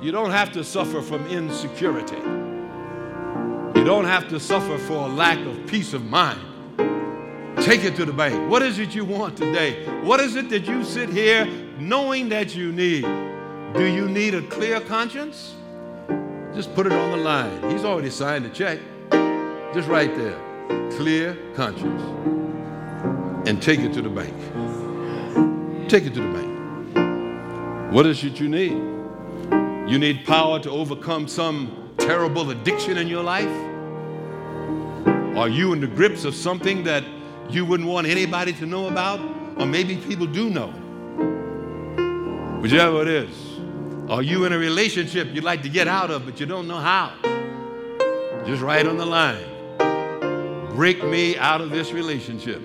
You 0.00 0.12
don't 0.12 0.30
have 0.30 0.52
to 0.52 0.64
suffer 0.64 1.02
from 1.02 1.26
insecurity. 1.26 2.16
You 3.78 3.84
don't 3.84 4.06
have 4.06 4.28
to 4.30 4.40
suffer 4.40 4.78
for 4.78 4.94
a 4.94 5.08
lack 5.08 5.38
of 5.44 5.66
peace 5.66 5.92
of 5.92 6.04
mind. 6.04 6.40
Take 7.62 7.84
it 7.84 7.96
to 7.96 8.04
the 8.04 8.12
bank. 8.12 8.50
What 8.50 8.62
is 8.62 8.78
it 8.78 8.94
you 8.94 9.04
want 9.04 9.36
today? 9.36 9.84
What 10.02 10.20
is 10.20 10.36
it 10.36 10.48
that 10.50 10.66
you 10.66 10.84
sit 10.84 11.08
here 11.08 11.44
knowing 11.78 12.28
that 12.30 12.54
you 12.54 12.72
need? 12.72 13.02
Do 13.74 13.84
you 13.84 14.08
need 14.08 14.34
a 14.34 14.42
clear 14.42 14.80
conscience? 14.80 15.54
Just 16.54 16.74
put 16.74 16.86
it 16.86 16.92
on 16.92 17.10
the 17.10 17.16
line. 17.16 17.70
He's 17.70 17.84
already 17.84 18.10
signed 18.10 18.44
the 18.44 18.50
check. 18.50 18.78
Just 19.74 19.88
right 19.88 20.14
there. 20.16 20.38
Clear 20.92 21.36
conscience. 21.54 22.02
And 23.48 23.60
take 23.62 23.80
it 23.80 23.92
to 23.94 24.02
the 24.02 24.08
bank. 24.08 24.34
Take 25.88 26.04
it 26.04 26.14
to 26.14 26.20
the 26.20 26.32
bank. 26.32 27.92
What 27.92 28.06
is 28.06 28.22
it 28.24 28.38
you 28.40 28.48
need? 28.48 28.72
You 29.90 29.98
need 29.98 30.24
power 30.24 30.60
to 30.60 30.70
overcome 30.70 31.26
some 31.26 31.92
terrible 31.98 32.50
addiction 32.50 32.98
in 32.98 33.08
your 33.08 33.22
life? 33.22 33.48
Are 35.36 35.48
you 35.48 35.72
in 35.72 35.80
the 35.80 35.86
grips 35.86 36.24
of 36.24 36.34
something 36.34 36.84
that 36.84 37.04
you 37.50 37.64
wouldn't 37.64 37.88
want 37.88 38.06
anybody 38.06 38.52
to 38.54 38.66
know 38.66 38.88
about, 38.88 39.20
or 39.56 39.66
maybe 39.66 39.96
people 39.96 40.26
do 40.26 40.50
know. 40.50 40.68
Whichever 42.60 43.02
it 43.02 43.08
is. 43.08 43.48
Are 44.10 44.22
you 44.22 44.44
in 44.44 44.52
a 44.52 44.58
relationship 44.58 45.28
you'd 45.34 45.44
like 45.44 45.62
to 45.62 45.68
get 45.68 45.86
out 45.86 46.10
of, 46.10 46.24
but 46.24 46.40
you 46.40 46.46
don't 46.46 46.66
know 46.66 46.78
how? 46.78 47.12
Just 48.46 48.62
write 48.62 48.86
on 48.86 48.96
the 48.96 49.06
line. 49.06 49.44
Break 50.74 51.04
me 51.04 51.36
out 51.36 51.60
of 51.60 51.70
this 51.70 51.92
relationship. 51.92 52.62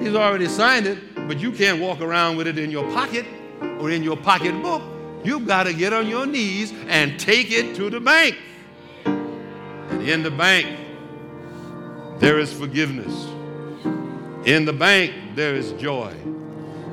He's 0.00 0.14
already 0.14 0.46
signed 0.46 0.86
it, 0.86 0.98
but 1.26 1.38
you 1.38 1.50
can't 1.52 1.80
walk 1.80 2.00
around 2.00 2.36
with 2.36 2.46
it 2.46 2.58
in 2.58 2.70
your 2.70 2.84
pocket 2.92 3.26
or 3.80 3.90
in 3.90 4.02
your 4.02 4.16
pocketbook. 4.16 4.82
You've 5.24 5.46
got 5.46 5.64
to 5.64 5.72
get 5.72 5.92
on 5.92 6.06
your 6.06 6.26
knees 6.26 6.72
and 6.86 7.18
take 7.18 7.50
it 7.50 7.74
to 7.76 7.90
the 7.90 8.00
bank. 8.00 8.36
And 9.04 10.02
in 10.02 10.22
the 10.22 10.30
bank, 10.30 10.78
there 12.18 12.38
is 12.38 12.52
forgiveness. 12.52 13.33
In 14.46 14.64
the 14.64 14.72
bank, 14.72 15.12
there 15.34 15.54
is 15.54 15.72
joy. 15.72 16.14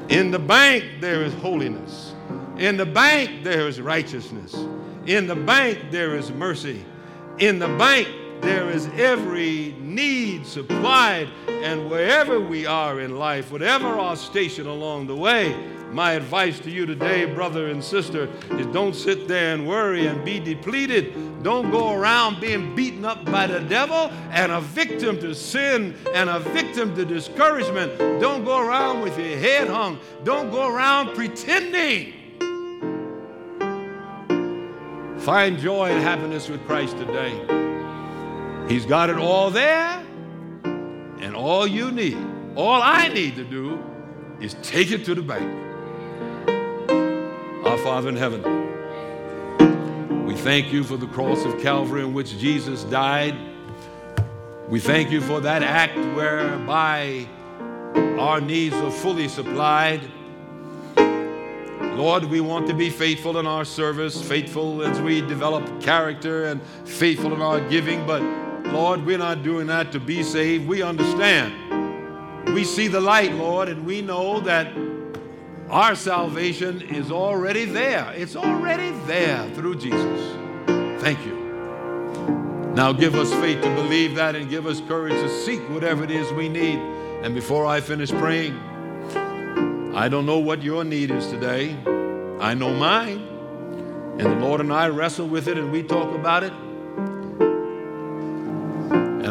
In 0.10 0.32
the 0.32 0.39
bank, 0.39 0.86
there 1.02 1.24
is 1.24 1.34
holiness. 1.36 2.14
In 2.58 2.78
the 2.78 2.86
bank, 2.86 3.43
there 3.43 3.68
is 3.68 3.82
righteousness. 3.82 4.56
In 5.06 5.28
the 5.28 5.36
bank, 5.36 5.80
there 5.91 6.16
is 6.16 6.32
mercy. 6.32 6.86
In 7.39 7.60
the 7.60 7.68
bank, 7.68 8.08
there 8.41 8.69
is 8.69 8.87
every 8.95 9.75
need 9.79 10.45
supplied. 10.45 11.29
And 11.47 11.89
wherever 11.89 12.39
we 12.39 12.65
are 12.65 12.99
in 12.99 13.17
life, 13.17 13.51
whatever 13.51 13.87
our 13.87 14.15
station 14.15 14.67
along 14.67 15.07
the 15.07 15.15
way, 15.15 15.55
my 15.91 16.13
advice 16.13 16.59
to 16.61 16.71
you 16.71 16.85
today, 16.85 17.25
brother 17.25 17.67
and 17.67 17.83
sister, 17.83 18.29
is 18.51 18.65
don't 18.67 18.95
sit 18.95 19.27
there 19.27 19.53
and 19.53 19.67
worry 19.67 20.07
and 20.07 20.23
be 20.23 20.39
depleted. 20.39 21.43
Don't 21.43 21.69
go 21.69 21.93
around 21.93 22.39
being 22.39 22.73
beaten 22.75 23.03
up 23.03 23.25
by 23.25 23.45
the 23.45 23.59
devil 23.59 24.09
and 24.31 24.51
a 24.51 24.61
victim 24.61 25.19
to 25.19 25.35
sin 25.35 25.95
and 26.13 26.29
a 26.29 26.39
victim 26.39 26.95
to 26.95 27.03
discouragement. 27.03 27.97
Don't 28.21 28.45
go 28.45 28.59
around 28.59 29.01
with 29.01 29.17
your 29.17 29.37
head 29.37 29.67
hung. 29.67 29.99
Don't 30.23 30.49
go 30.49 30.67
around 30.73 31.13
pretending. 31.13 32.13
Find 35.19 35.59
joy 35.59 35.89
and 35.91 36.01
happiness 36.01 36.49
with 36.49 36.65
Christ 36.65 36.97
today. 36.97 37.70
He's 38.68 38.86
got 38.86 39.09
it 39.09 39.18
all 39.18 39.49
there, 39.49 40.03
and 40.64 41.36
all 41.36 41.68
you 41.68 41.91
need, 41.91 42.18
all 42.55 42.82
I 42.82 43.09
need 43.09 43.36
to 43.36 43.43
do 43.43 43.84
is 44.39 44.55
take 44.64 44.91
it 44.91 45.05
to 45.05 45.16
the 45.16 45.22
bank. 45.22 45.49
Our 47.66 47.78
Father 47.80 48.09
in 48.09 48.16
heaven, 48.16 48.41
we 50.26 50.36
thank 50.36 50.72
you 50.72 50.84
for 50.84 50.97
the 50.97 51.07
cross 51.07 51.45
of 51.45 51.59
Calvary 51.62 52.01
in 52.01 52.14
which 52.14 52.38
Jesus 52.38 52.84
died. 52.86 53.36
We 54.70 54.80
thank 54.80 55.12
you 55.12 55.22
for 55.22 55.41
that 55.41 55.64
act 55.64 55.97
whereby 56.16 57.28
our 58.18 58.39
needs 58.39 58.76
are 58.76 58.89
fully 58.89 59.28
supplied. 59.28 60.09
Lord, 61.95 62.24
we 62.24 62.39
want 62.39 62.68
to 62.68 62.74
be 62.74 62.89
faithful 62.89 63.38
in 63.38 63.45
our 63.45 63.66
service, 63.66 64.22
faithful 64.22 64.82
as 64.82 65.01
we 65.01 65.20
develop 65.22 65.82
character, 65.82 66.45
and 66.45 66.62
faithful 66.86 67.34
in 67.34 67.41
our 67.41 67.59
giving. 67.70 68.07
But 68.07 68.22
Lord, 68.66 69.05
we're 69.05 69.18
not 69.18 69.43
doing 69.43 69.68
that 69.68 69.91
to 69.91 69.99
be 69.99 70.24
saved. 70.24 70.68
We 70.68 70.82
understand. 70.82 71.53
We 72.53 72.64
see 72.64 72.88
the 72.88 73.01
light, 73.01 73.34
Lord, 73.34 73.70
and 73.70 73.86
we 73.86 74.01
know 74.01 74.39
that 74.41 74.72
our 75.70 75.95
salvation 75.95 76.82
is 76.82 77.12
already 77.12 77.66
there. 77.66 78.12
It's 78.14 78.36
already 78.36 78.91
there 79.05 79.49
through 79.51 79.76
Jesus. 79.76 80.38
Thank 81.01 81.26
you. 81.26 81.41
Now 82.76 82.91
give 82.93 83.16
us 83.16 83.32
faith 83.34 83.62
to 83.62 83.76
believe 83.76 84.16
that 84.16 84.36
and 84.36 84.49
give 84.49 84.66
us 84.66 84.82
courage 84.82 85.14
to 85.14 85.30
seek 85.43 85.59
whatever 85.70 86.03
it 86.03 86.12
is 86.12 86.32
we 86.34 86.49
need. 86.49 86.80
And 87.24 87.36
before 87.36 87.66
I 87.66 87.82
finish 87.82 88.12
praying, 88.12 88.57
I 89.93 90.07
don't 90.09 90.26
know 90.26 90.39
what 90.39 90.64
your 90.64 90.84
need 90.84 91.12
is 91.12 91.28
today. 91.28 91.76
I 92.39 92.53
know 92.53 92.74
mine. 92.74 93.28
And 94.20 94.22
the 94.22 94.45
Lord 94.45 94.62
and 94.62 94.72
I 94.72 94.88
wrestle 94.88 95.28
with 95.28 95.47
it 95.47 95.57
and 95.57 95.72
we 95.72 95.84
talk 95.84 96.14
about 96.16 96.43
it. 96.43 96.53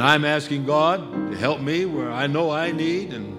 And 0.01 0.09
I'm 0.09 0.25
asking 0.25 0.65
God 0.65 1.31
to 1.31 1.37
help 1.37 1.61
me 1.61 1.85
where 1.85 2.11
I 2.11 2.27
know 2.27 2.51
I 2.51 2.73
need 2.73 3.13
and 3.13 3.39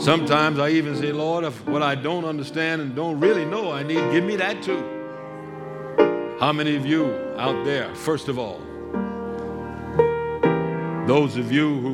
Sometimes 0.00 0.58
I 0.58 0.70
even 0.70 0.96
say, 0.96 1.12
Lord, 1.12 1.44
if 1.44 1.64
what 1.64 1.80
I 1.80 1.94
don't 1.94 2.24
understand 2.24 2.82
and 2.82 2.96
don't 2.96 3.20
really 3.20 3.44
know 3.44 3.70
I 3.70 3.84
need, 3.84 4.00
give 4.10 4.24
me 4.24 4.34
that 4.34 4.60
too. 4.64 4.82
How 6.40 6.52
many 6.52 6.74
of 6.74 6.84
you 6.84 7.14
out 7.36 7.64
there, 7.64 7.94
first 7.94 8.26
of 8.26 8.36
all, 8.36 8.58
those 11.06 11.36
of 11.36 11.52
you 11.52 11.78
who 11.78 11.92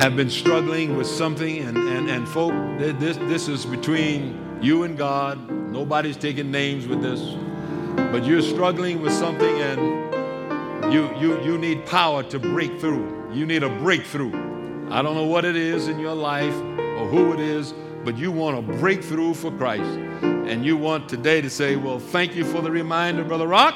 have 0.00 0.16
been 0.16 0.30
struggling 0.30 0.96
with 0.96 1.06
something, 1.06 1.58
and, 1.58 1.76
and, 1.76 2.10
and 2.10 2.28
folk, 2.28 2.52
this, 2.78 3.16
this 3.16 3.46
is 3.46 3.64
between 3.64 4.58
you 4.60 4.82
and 4.82 4.98
God. 4.98 5.48
Nobody's 5.50 6.16
taking 6.16 6.50
names 6.50 6.88
with 6.88 7.00
this. 7.00 7.20
But 8.10 8.24
you're 8.24 8.42
struggling 8.42 9.02
with 9.02 9.12
something 9.12 9.60
and 9.60 10.05
you, 10.92 11.12
you, 11.18 11.42
you 11.42 11.58
need 11.58 11.84
power 11.86 12.22
to 12.24 12.38
break 12.38 12.80
through. 12.80 13.30
You 13.32 13.44
need 13.44 13.62
a 13.62 13.68
breakthrough. 13.68 14.32
I 14.90 15.02
don't 15.02 15.14
know 15.16 15.26
what 15.26 15.44
it 15.44 15.56
is 15.56 15.88
in 15.88 15.98
your 15.98 16.14
life 16.14 16.54
or 16.54 17.08
who 17.08 17.32
it 17.32 17.40
is, 17.40 17.74
but 18.04 18.16
you 18.16 18.30
want 18.30 18.56
a 18.56 18.62
breakthrough 18.62 19.34
for 19.34 19.50
Christ. 19.50 19.82
And 20.22 20.64
you 20.64 20.76
want 20.76 21.08
today 21.08 21.40
to 21.40 21.50
say, 21.50 21.74
Well, 21.74 21.98
thank 21.98 22.36
you 22.36 22.44
for 22.44 22.62
the 22.62 22.70
reminder, 22.70 23.24
Brother 23.24 23.48
Rock. 23.48 23.74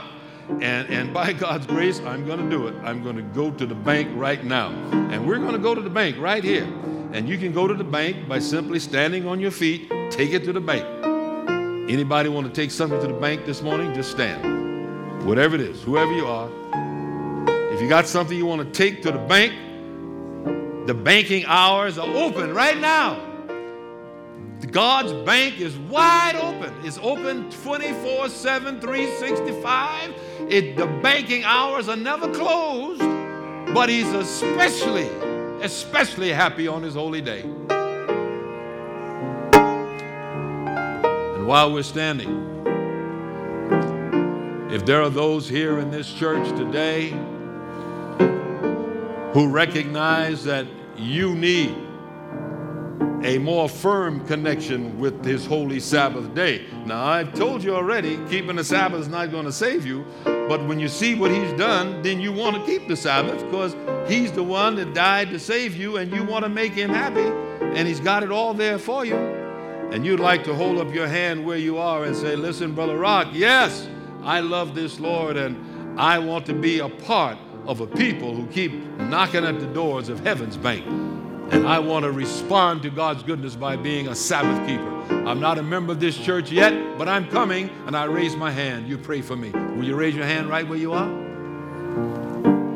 And, 0.48 0.88
and 0.88 1.12
by 1.12 1.32
God's 1.44 1.66
grace, 1.66 1.98
I'm 2.00 2.24
going 2.24 2.38
to 2.38 2.48
do 2.48 2.68
it. 2.68 2.76
I'm 2.84 3.02
going 3.02 3.16
to 3.16 3.22
go 3.22 3.50
to 3.50 3.66
the 3.66 3.74
bank 3.74 4.08
right 4.14 4.44
now. 4.44 4.70
And 5.11 5.26
we're 5.26 5.38
going 5.38 5.52
to 5.52 5.58
go 5.58 5.74
to 5.74 5.80
the 5.80 5.90
bank 5.90 6.16
right 6.18 6.44
here. 6.44 6.64
And 7.12 7.28
you 7.28 7.38
can 7.38 7.52
go 7.52 7.66
to 7.66 7.74
the 7.74 7.84
bank 7.84 8.28
by 8.28 8.38
simply 8.38 8.78
standing 8.78 9.26
on 9.26 9.40
your 9.40 9.50
feet, 9.50 9.90
take 10.11 10.30
it 10.30 10.44
to 10.44 10.52
the 10.52 10.61
bank. 10.61 10.86
Anybody 11.90 12.28
want 12.28 12.46
to 12.46 12.52
take 12.52 12.70
something 12.70 13.00
to 13.00 13.08
the 13.08 13.18
bank 13.18 13.46
this 13.46 13.62
morning? 13.62 13.92
Just 13.94 14.12
stand. 14.12 15.26
Whatever 15.26 15.56
it 15.56 15.61
is, 15.61 15.82
whoever 15.82 16.12
you 16.12 16.26
are. 16.26 16.48
If 17.81 17.85
you 17.85 17.89
got 17.89 18.07
something 18.07 18.37
you 18.37 18.45
want 18.45 18.61
to 18.61 18.70
take 18.70 19.01
to 19.05 19.11
the 19.11 19.16
bank, 19.16 19.55
the 20.87 20.93
banking 20.93 21.47
hours 21.47 21.97
are 21.97 22.14
open 22.14 22.53
right 22.53 22.76
now. 22.76 23.18
God's 24.70 25.14
bank 25.24 25.59
is 25.59 25.78
wide 25.78 26.37
open. 26.37 26.74
It's 26.85 26.99
open 26.99 27.51
24 27.51 28.28
7, 28.28 28.83
365. 28.83 30.14
It, 30.51 30.76
the 30.76 30.89
banking 31.03 31.43
hours 31.45 31.89
are 31.89 31.97
never 31.97 32.31
closed, 32.35 33.01
but 33.72 33.89
He's 33.89 34.12
especially, 34.12 35.09
especially 35.62 36.28
happy 36.33 36.68
on 36.68 36.83
His 36.83 36.97
holy 36.97 37.22
day. 37.22 37.41
And 41.31 41.47
while 41.47 41.72
we're 41.72 41.83
standing, 41.83 42.28
if 44.70 44.85
there 44.85 45.01
are 45.01 45.09
those 45.09 45.49
here 45.49 45.78
in 45.78 45.91
this 45.91 46.12
church 46.12 46.47
today 46.59 47.16
who 49.33 49.49
recognize 49.49 50.45
that 50.45 50.66
you 50.97 51.35
need 51.35 51.76
a 53.22 53.39
more 53.39 53.68
firm 53.68 54.26
connection 54.26 54.99
with 54.99 55.24
his 55.24 55.45
holy 55.45 55.78
Sabbath 55.78 56.35
day. 56.35 56.66
Now, 56.87 57.05
I've 57.05 57.35
told 57.35 57.62
you 57.62 57.74
already, 57.74 58.18
keeping 58.28 58.57
the 58.57 58.64
Sabbath 58.64 59.03
is 59.03 59.09
not 59.09 59.31
going 59.31 59.45
to 59.45 59.53
save 59.53 59.87
you, 59.87 60.05
but 60.24 60.66
when 60.66 60.81
you 60.81 60.89
see 60.89 61.14
what 61.14 61.31
he's 61.31 61.53
done, 61.53 62.03
then 62.03 62.20
you 62.20 62.33
want 62.33 62.57
to 62.57 62.64
keep 62.64 62.89
the 62.89 62.97
Sabbath 62.97 63.45
because 63.45 63.76
he's 64.11 64.33
the 64.33 64.43
one 64.43 64.74
that 64.76 64.95
died 64.95 65.31
to 65.31 65.39
save 65.39 65.76
you 65.76 65.99
and 65.99 66.12
you 66.12 66.24
want 66.24 66.45
to 66.45 66.49
make 66.49 66.72
him 66.72 66.91
happy 66.91 67.20
and 67.61 67.87
he's 67.87 68.01
got 68.01 68.22
it 68.22 68.31
all 68.31 68.55
there 68.55 68.78
for 68.78 69.05
you. 69.05 69.16
And 69.16 70.05
you'd 70.05 70.20
like 70.20 70.45
to 70.45 70.55
hold 70.55 70.78
up 70.78 70.93
your 70.95 71.07
hand 71.07 71.45
where 71.45 71.59
you 71.59 71.78
are 71.78 72.05
and 72.05 72.16
say, 72.16 72.37
Listen, 72.37 72.74
Brother 72.74 72.97
Rock, 72.97 73.28
yes, 73.33 73.89
I 74.22 74.41
love 74.41 74.74
this 74.74 74.99
Lord 74.99 75.37
and 75.37 76.01
I 76.01 76.18
want 76.18 76.47
to 76.47 76.55
be 76.55 76.78
a 76.78 76.89
part 76.89 77.37
of 77.66 77.80
a 77.80 77.86
people 77.86 78.34
who 78.34 78.46
keep 78.48 78.72
knocking 78.98 79.44
at 79.44 79.61
the 79.61 79.66
doors 79.66 80.08
of 80.08 80.20
heaven's 80.20 80.56
bank. 80.56 80.86
And 80.86 81.66
I 81.66 81.80
want 81.80 82.04
to 82.04 82.12
respond 82.12 82.82
to 82.82 82.90
God's 82.90 83.22
goodness 83.22 83.56
by 83.56 83.76
being 83.76 84.08
a 84.08 84.14
Sabbath 84.14 84.66
keeper. 84.68 85.28
I'm 85.28 85.40
not 85.40 85.58
a 85.58 85.62
member 85.62 85.92
of 85.92 86.00
this 86.00 86.16
church 86.16 86.52
yet, 86.52 86.96
but 86.96 87.08
I'm 87.08 87.28
coming 87.28 87.70
and 87.86 87.96
I 87.96 88.04
raise 88.04 88.36
my 88.36 88.50
hand. 88.50 88.88
You 88.88 88.96
pray 88.96 89.20
for 89.20 89.36
me. 89.36 89.50
Will 89.50 89.84
you 89.84 89.96
raise 89.96 90.14
your 90.14 90.26
hand 90.26 90.48
right 90.48 90.66
where 90.66 90.78
you 90.78 90.92
are? 90.92 91.08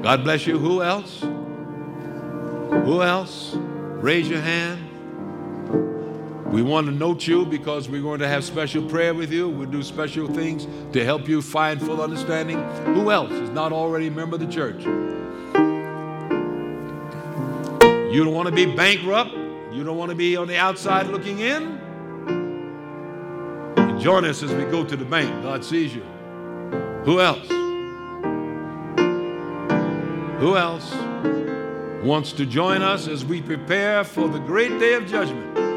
God 0.02 0.24
bless 0.24 0.46
you. 0.46 0.58
Who 0.58 0.82
else? 0.82 1.20
Who 1.20 3.02
else? 3.02 3.54
Raise 3.54 4.28
your 4.28 4.40
hand. 4.40 4.83
We 6.46 6.62
want 6.62 6.86
to 6.86 6.92
note 6.92 7.26
you 7.26 7.44
because 7.44 7.88
we're 7.88 8.02
going 8.02 8.20
to 8.20 8.28
have 8.28 8.44
special 8.44 8.82
prayer 8.88 9.12
with 9.12 9.32
you. 9.32 9.48
We'll 9.48 9.70
do 9.70 9.82
special 9.82 10.28
things 10.28 10.68
to 10.92 11.04
help 11.04 11.26
you 11.28 11.42
find 11.42 11.80
full 11.80 12.00
understanding. 12.00 12.62
Who 12.94 13.10
else 13.10 13.32
is 13.32 13.50
not 13.50 13.72
already 13.72 14.06
a 14.06 14.10
member 14.10 14.36
of 14.36 14.40
the 14.40 14.46
church? 14.46 14.84
You 18.14 18.22
don't 18.22 18.34
want 18.34 18.48
to 18.48 18.54
be 18.54 18.66
bankrupt. 18.66 19.32
You 19.72 19.82
don't 19.82 19.96
want 19.96 20.10
to 20.10 20.14
be 20.14 20.36
on 20.36 20.46
the 20.46 20.56
outside 20.56 21.08
looking 21.08 21.40
in. 21.40 21.80
Join 23.98 24.24
us 24.24 24.42
as 24.42 24.52
we 24.52 24.64
go 24.66 24.84
to 24.84 24.96
the 24.96 25.04
bank. 25.04 25.42
God 25.42 25.64
sees 25.64 25.92
you. 25.94 26.02
Who 27.04 27.20
else? 27.20 27.48
Who 30.40 30.56
else 30.56 30.94
wants 32.04 32.32
to 32.34 32.46
join 32.46 32.82
us 32.82 33.08
as 33.08 33.24
we 33.24 33.42
prepare 33.42 34.04
for 34.04 34.28
the 34.28 34.38
great 34.38 34.78
day 34.78 34.94
of 34.94 35.06
judgment? 35.06 35.73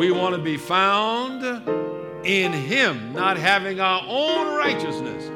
We 0.00 0.10
want 0.10 0.34
to 0.34 0.40
be 0.40 0.56
found 0.56 1.44
in 2.24 2.54
Him, 2.54 3.12
not 3.12 3.36
having 3.36 3.80
our 3.80 4.02
own 4.08 4.56
righteousness. 4.56 5.28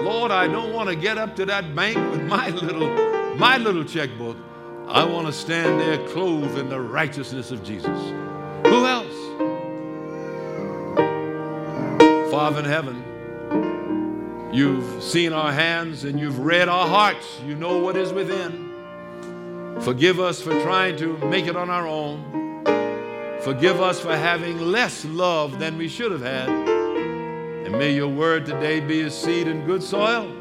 Lord, 0.00 0.30
I 0.30 0.46
don't 0.46 0.72
want 0.72 0.88
to 0.88 0.94
get 0.94 1.18
up 1.18 1.34
to 1.34 1.46
that 1.46 1.74
bank 1.74 1.96
with 1.96 2.22
my 2.28 2.50
little 2.50 3.34
my 3.34 3.56
little 3.56 3.82
checkbook. 3.82 4.36
I 4.86 5.04
want 5.04 5.26
to 5.26 5.32
stand 5.32 5.80
there 5.80 5.98
clothed 6.10 6.56
in 6.56 6.68
the 6.68 6.80
righteousness 6.80 7.50
of 7.50 7.64
Jesus. 7.64 7.98
Who 8.64 8.86
else? 8.86 9.12
Father 12.30 12.60
in 12.60 12.64
heaven, 12.64 14.52
you've 14.52 15.02
seen 15.02 15.32
our 15.32 15.50
hands 15.50 16.04
and 16.04 16.20
you've 16.20 16.38
read 16.38 16.68
our 16.68 16.86
hearts. 16.86 17.40
You 17.44 17.56
know 17.56 17.80
what 17.80 17.96
is 17.96 18.12
within. 18.12 18.70
Forgive 19.80 20.20
us 20.20 20.40
for 20.40 20.52
trying 20.62 20.96
to 20.98 21.18
make 21.26 21.48
it 21.48 21.56
on 21.56 21.70
our 21.70 21.88
own. 21.88 22.42
Forgive 23.44 23.80
us 23.80 24.00
for 24.00 24.16
having 24.16 24.60
less 24.60 25.04
love 25.04 25.58
than 25.58 25.76
we 25.76 25.88
should 25.88 26.12
have 26.12 26.22
had. 26.22 26.48
And 26.48 27.72
may 27.72 27.92
your 27.92 28.08
word 28.08 28.46
today 28.46 28.80
be 28.80 29.02
a 29.02 29.10
seed 29.10 29.48
in 29.48 29.64
good 29.66 29.82
soil 29.82 30.32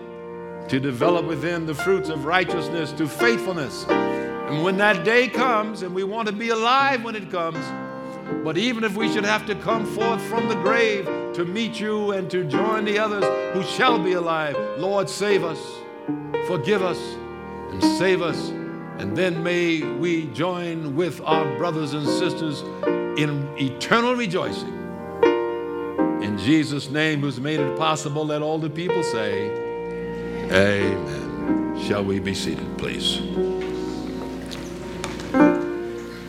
to 0.67 0.79
develop 0.79 1.25
within 1.25 1.65
the 1.65 1.75
fruits 1.75 2.09
of 2.09 2.25
righteousness 2.25 2.91
to 2.93 3.07
faithfulness 3.07 3.85
and 4.51 4.63
when 4.63 4.75
that 4.79 5.05
day 5.05 5.29
comes, 5.29 5.81
and 5.81 5.95
we 5.95 6.03
want 6.03 6.27
to 6.27 6.33
be 6.33 6.49
alive 6.49 7.05
when 7.05 7.15
it 7.15 7.31
comes, 7.31 7.65
but 8.43 8.57
even 8.57 8.83
if 8.83 8.97
we 8.97 9.09
should 9.09 9.23
have 9.23 9.45
to 9.45 9.55
come 9.55 9.85
forth 9.85 10.21
from 10.23 10.49
the 10.49 10.55
grave 10.55 11.05
to 11.35 11.45
meet 11.45 11.79
you 11.79 12.11
and 12.11 12.29
to 12.31 12.43
join 12.43 12.83
the 12.83 12.99
others 12.99 13.23
who 13.53 13.63
shall 13.63 13.97
be 13.97 14.11
alive, 14.11 14.57
Lord, 14.77 15.09
save 15.09 15.45
us, 15.45 15.57
forgive 16.47 16.81
us, 16.81 16.99
and 17.71 17.81
save 17.97 18.21
us. 18.21 18.51
And 19.01 19.17
then 19.17 19.41
may 19.41 19.81
we 19.81 20.27
join 20.27 20.95
with 20.95 21.21
our 21.21 21.57
brothers 21.57 21.93
and 21.93 22.07
sisters 22.07 22.61
in 23.19 23.51
eternal 23.57 24.13
rejoicing. 24.13 24.77
In 26.21 26.37
Jesus' 26.37 26.91
name, 26.91 27.21
who's 27.21 27.39
made 27.39 27.59
it 27.59 27.75
possible, 27.79 28.23
let 28.27 28.43
all 28.43 28.59
the 28.59 28.69
people 28.69 29.01
say, 29.01 29.49
Amen. 30.51 31.81
Shall 31.81 32.03
we 32.03 32.19
be 32.19 32.35
seated, 32.35 32.77
please? 32.77 33.60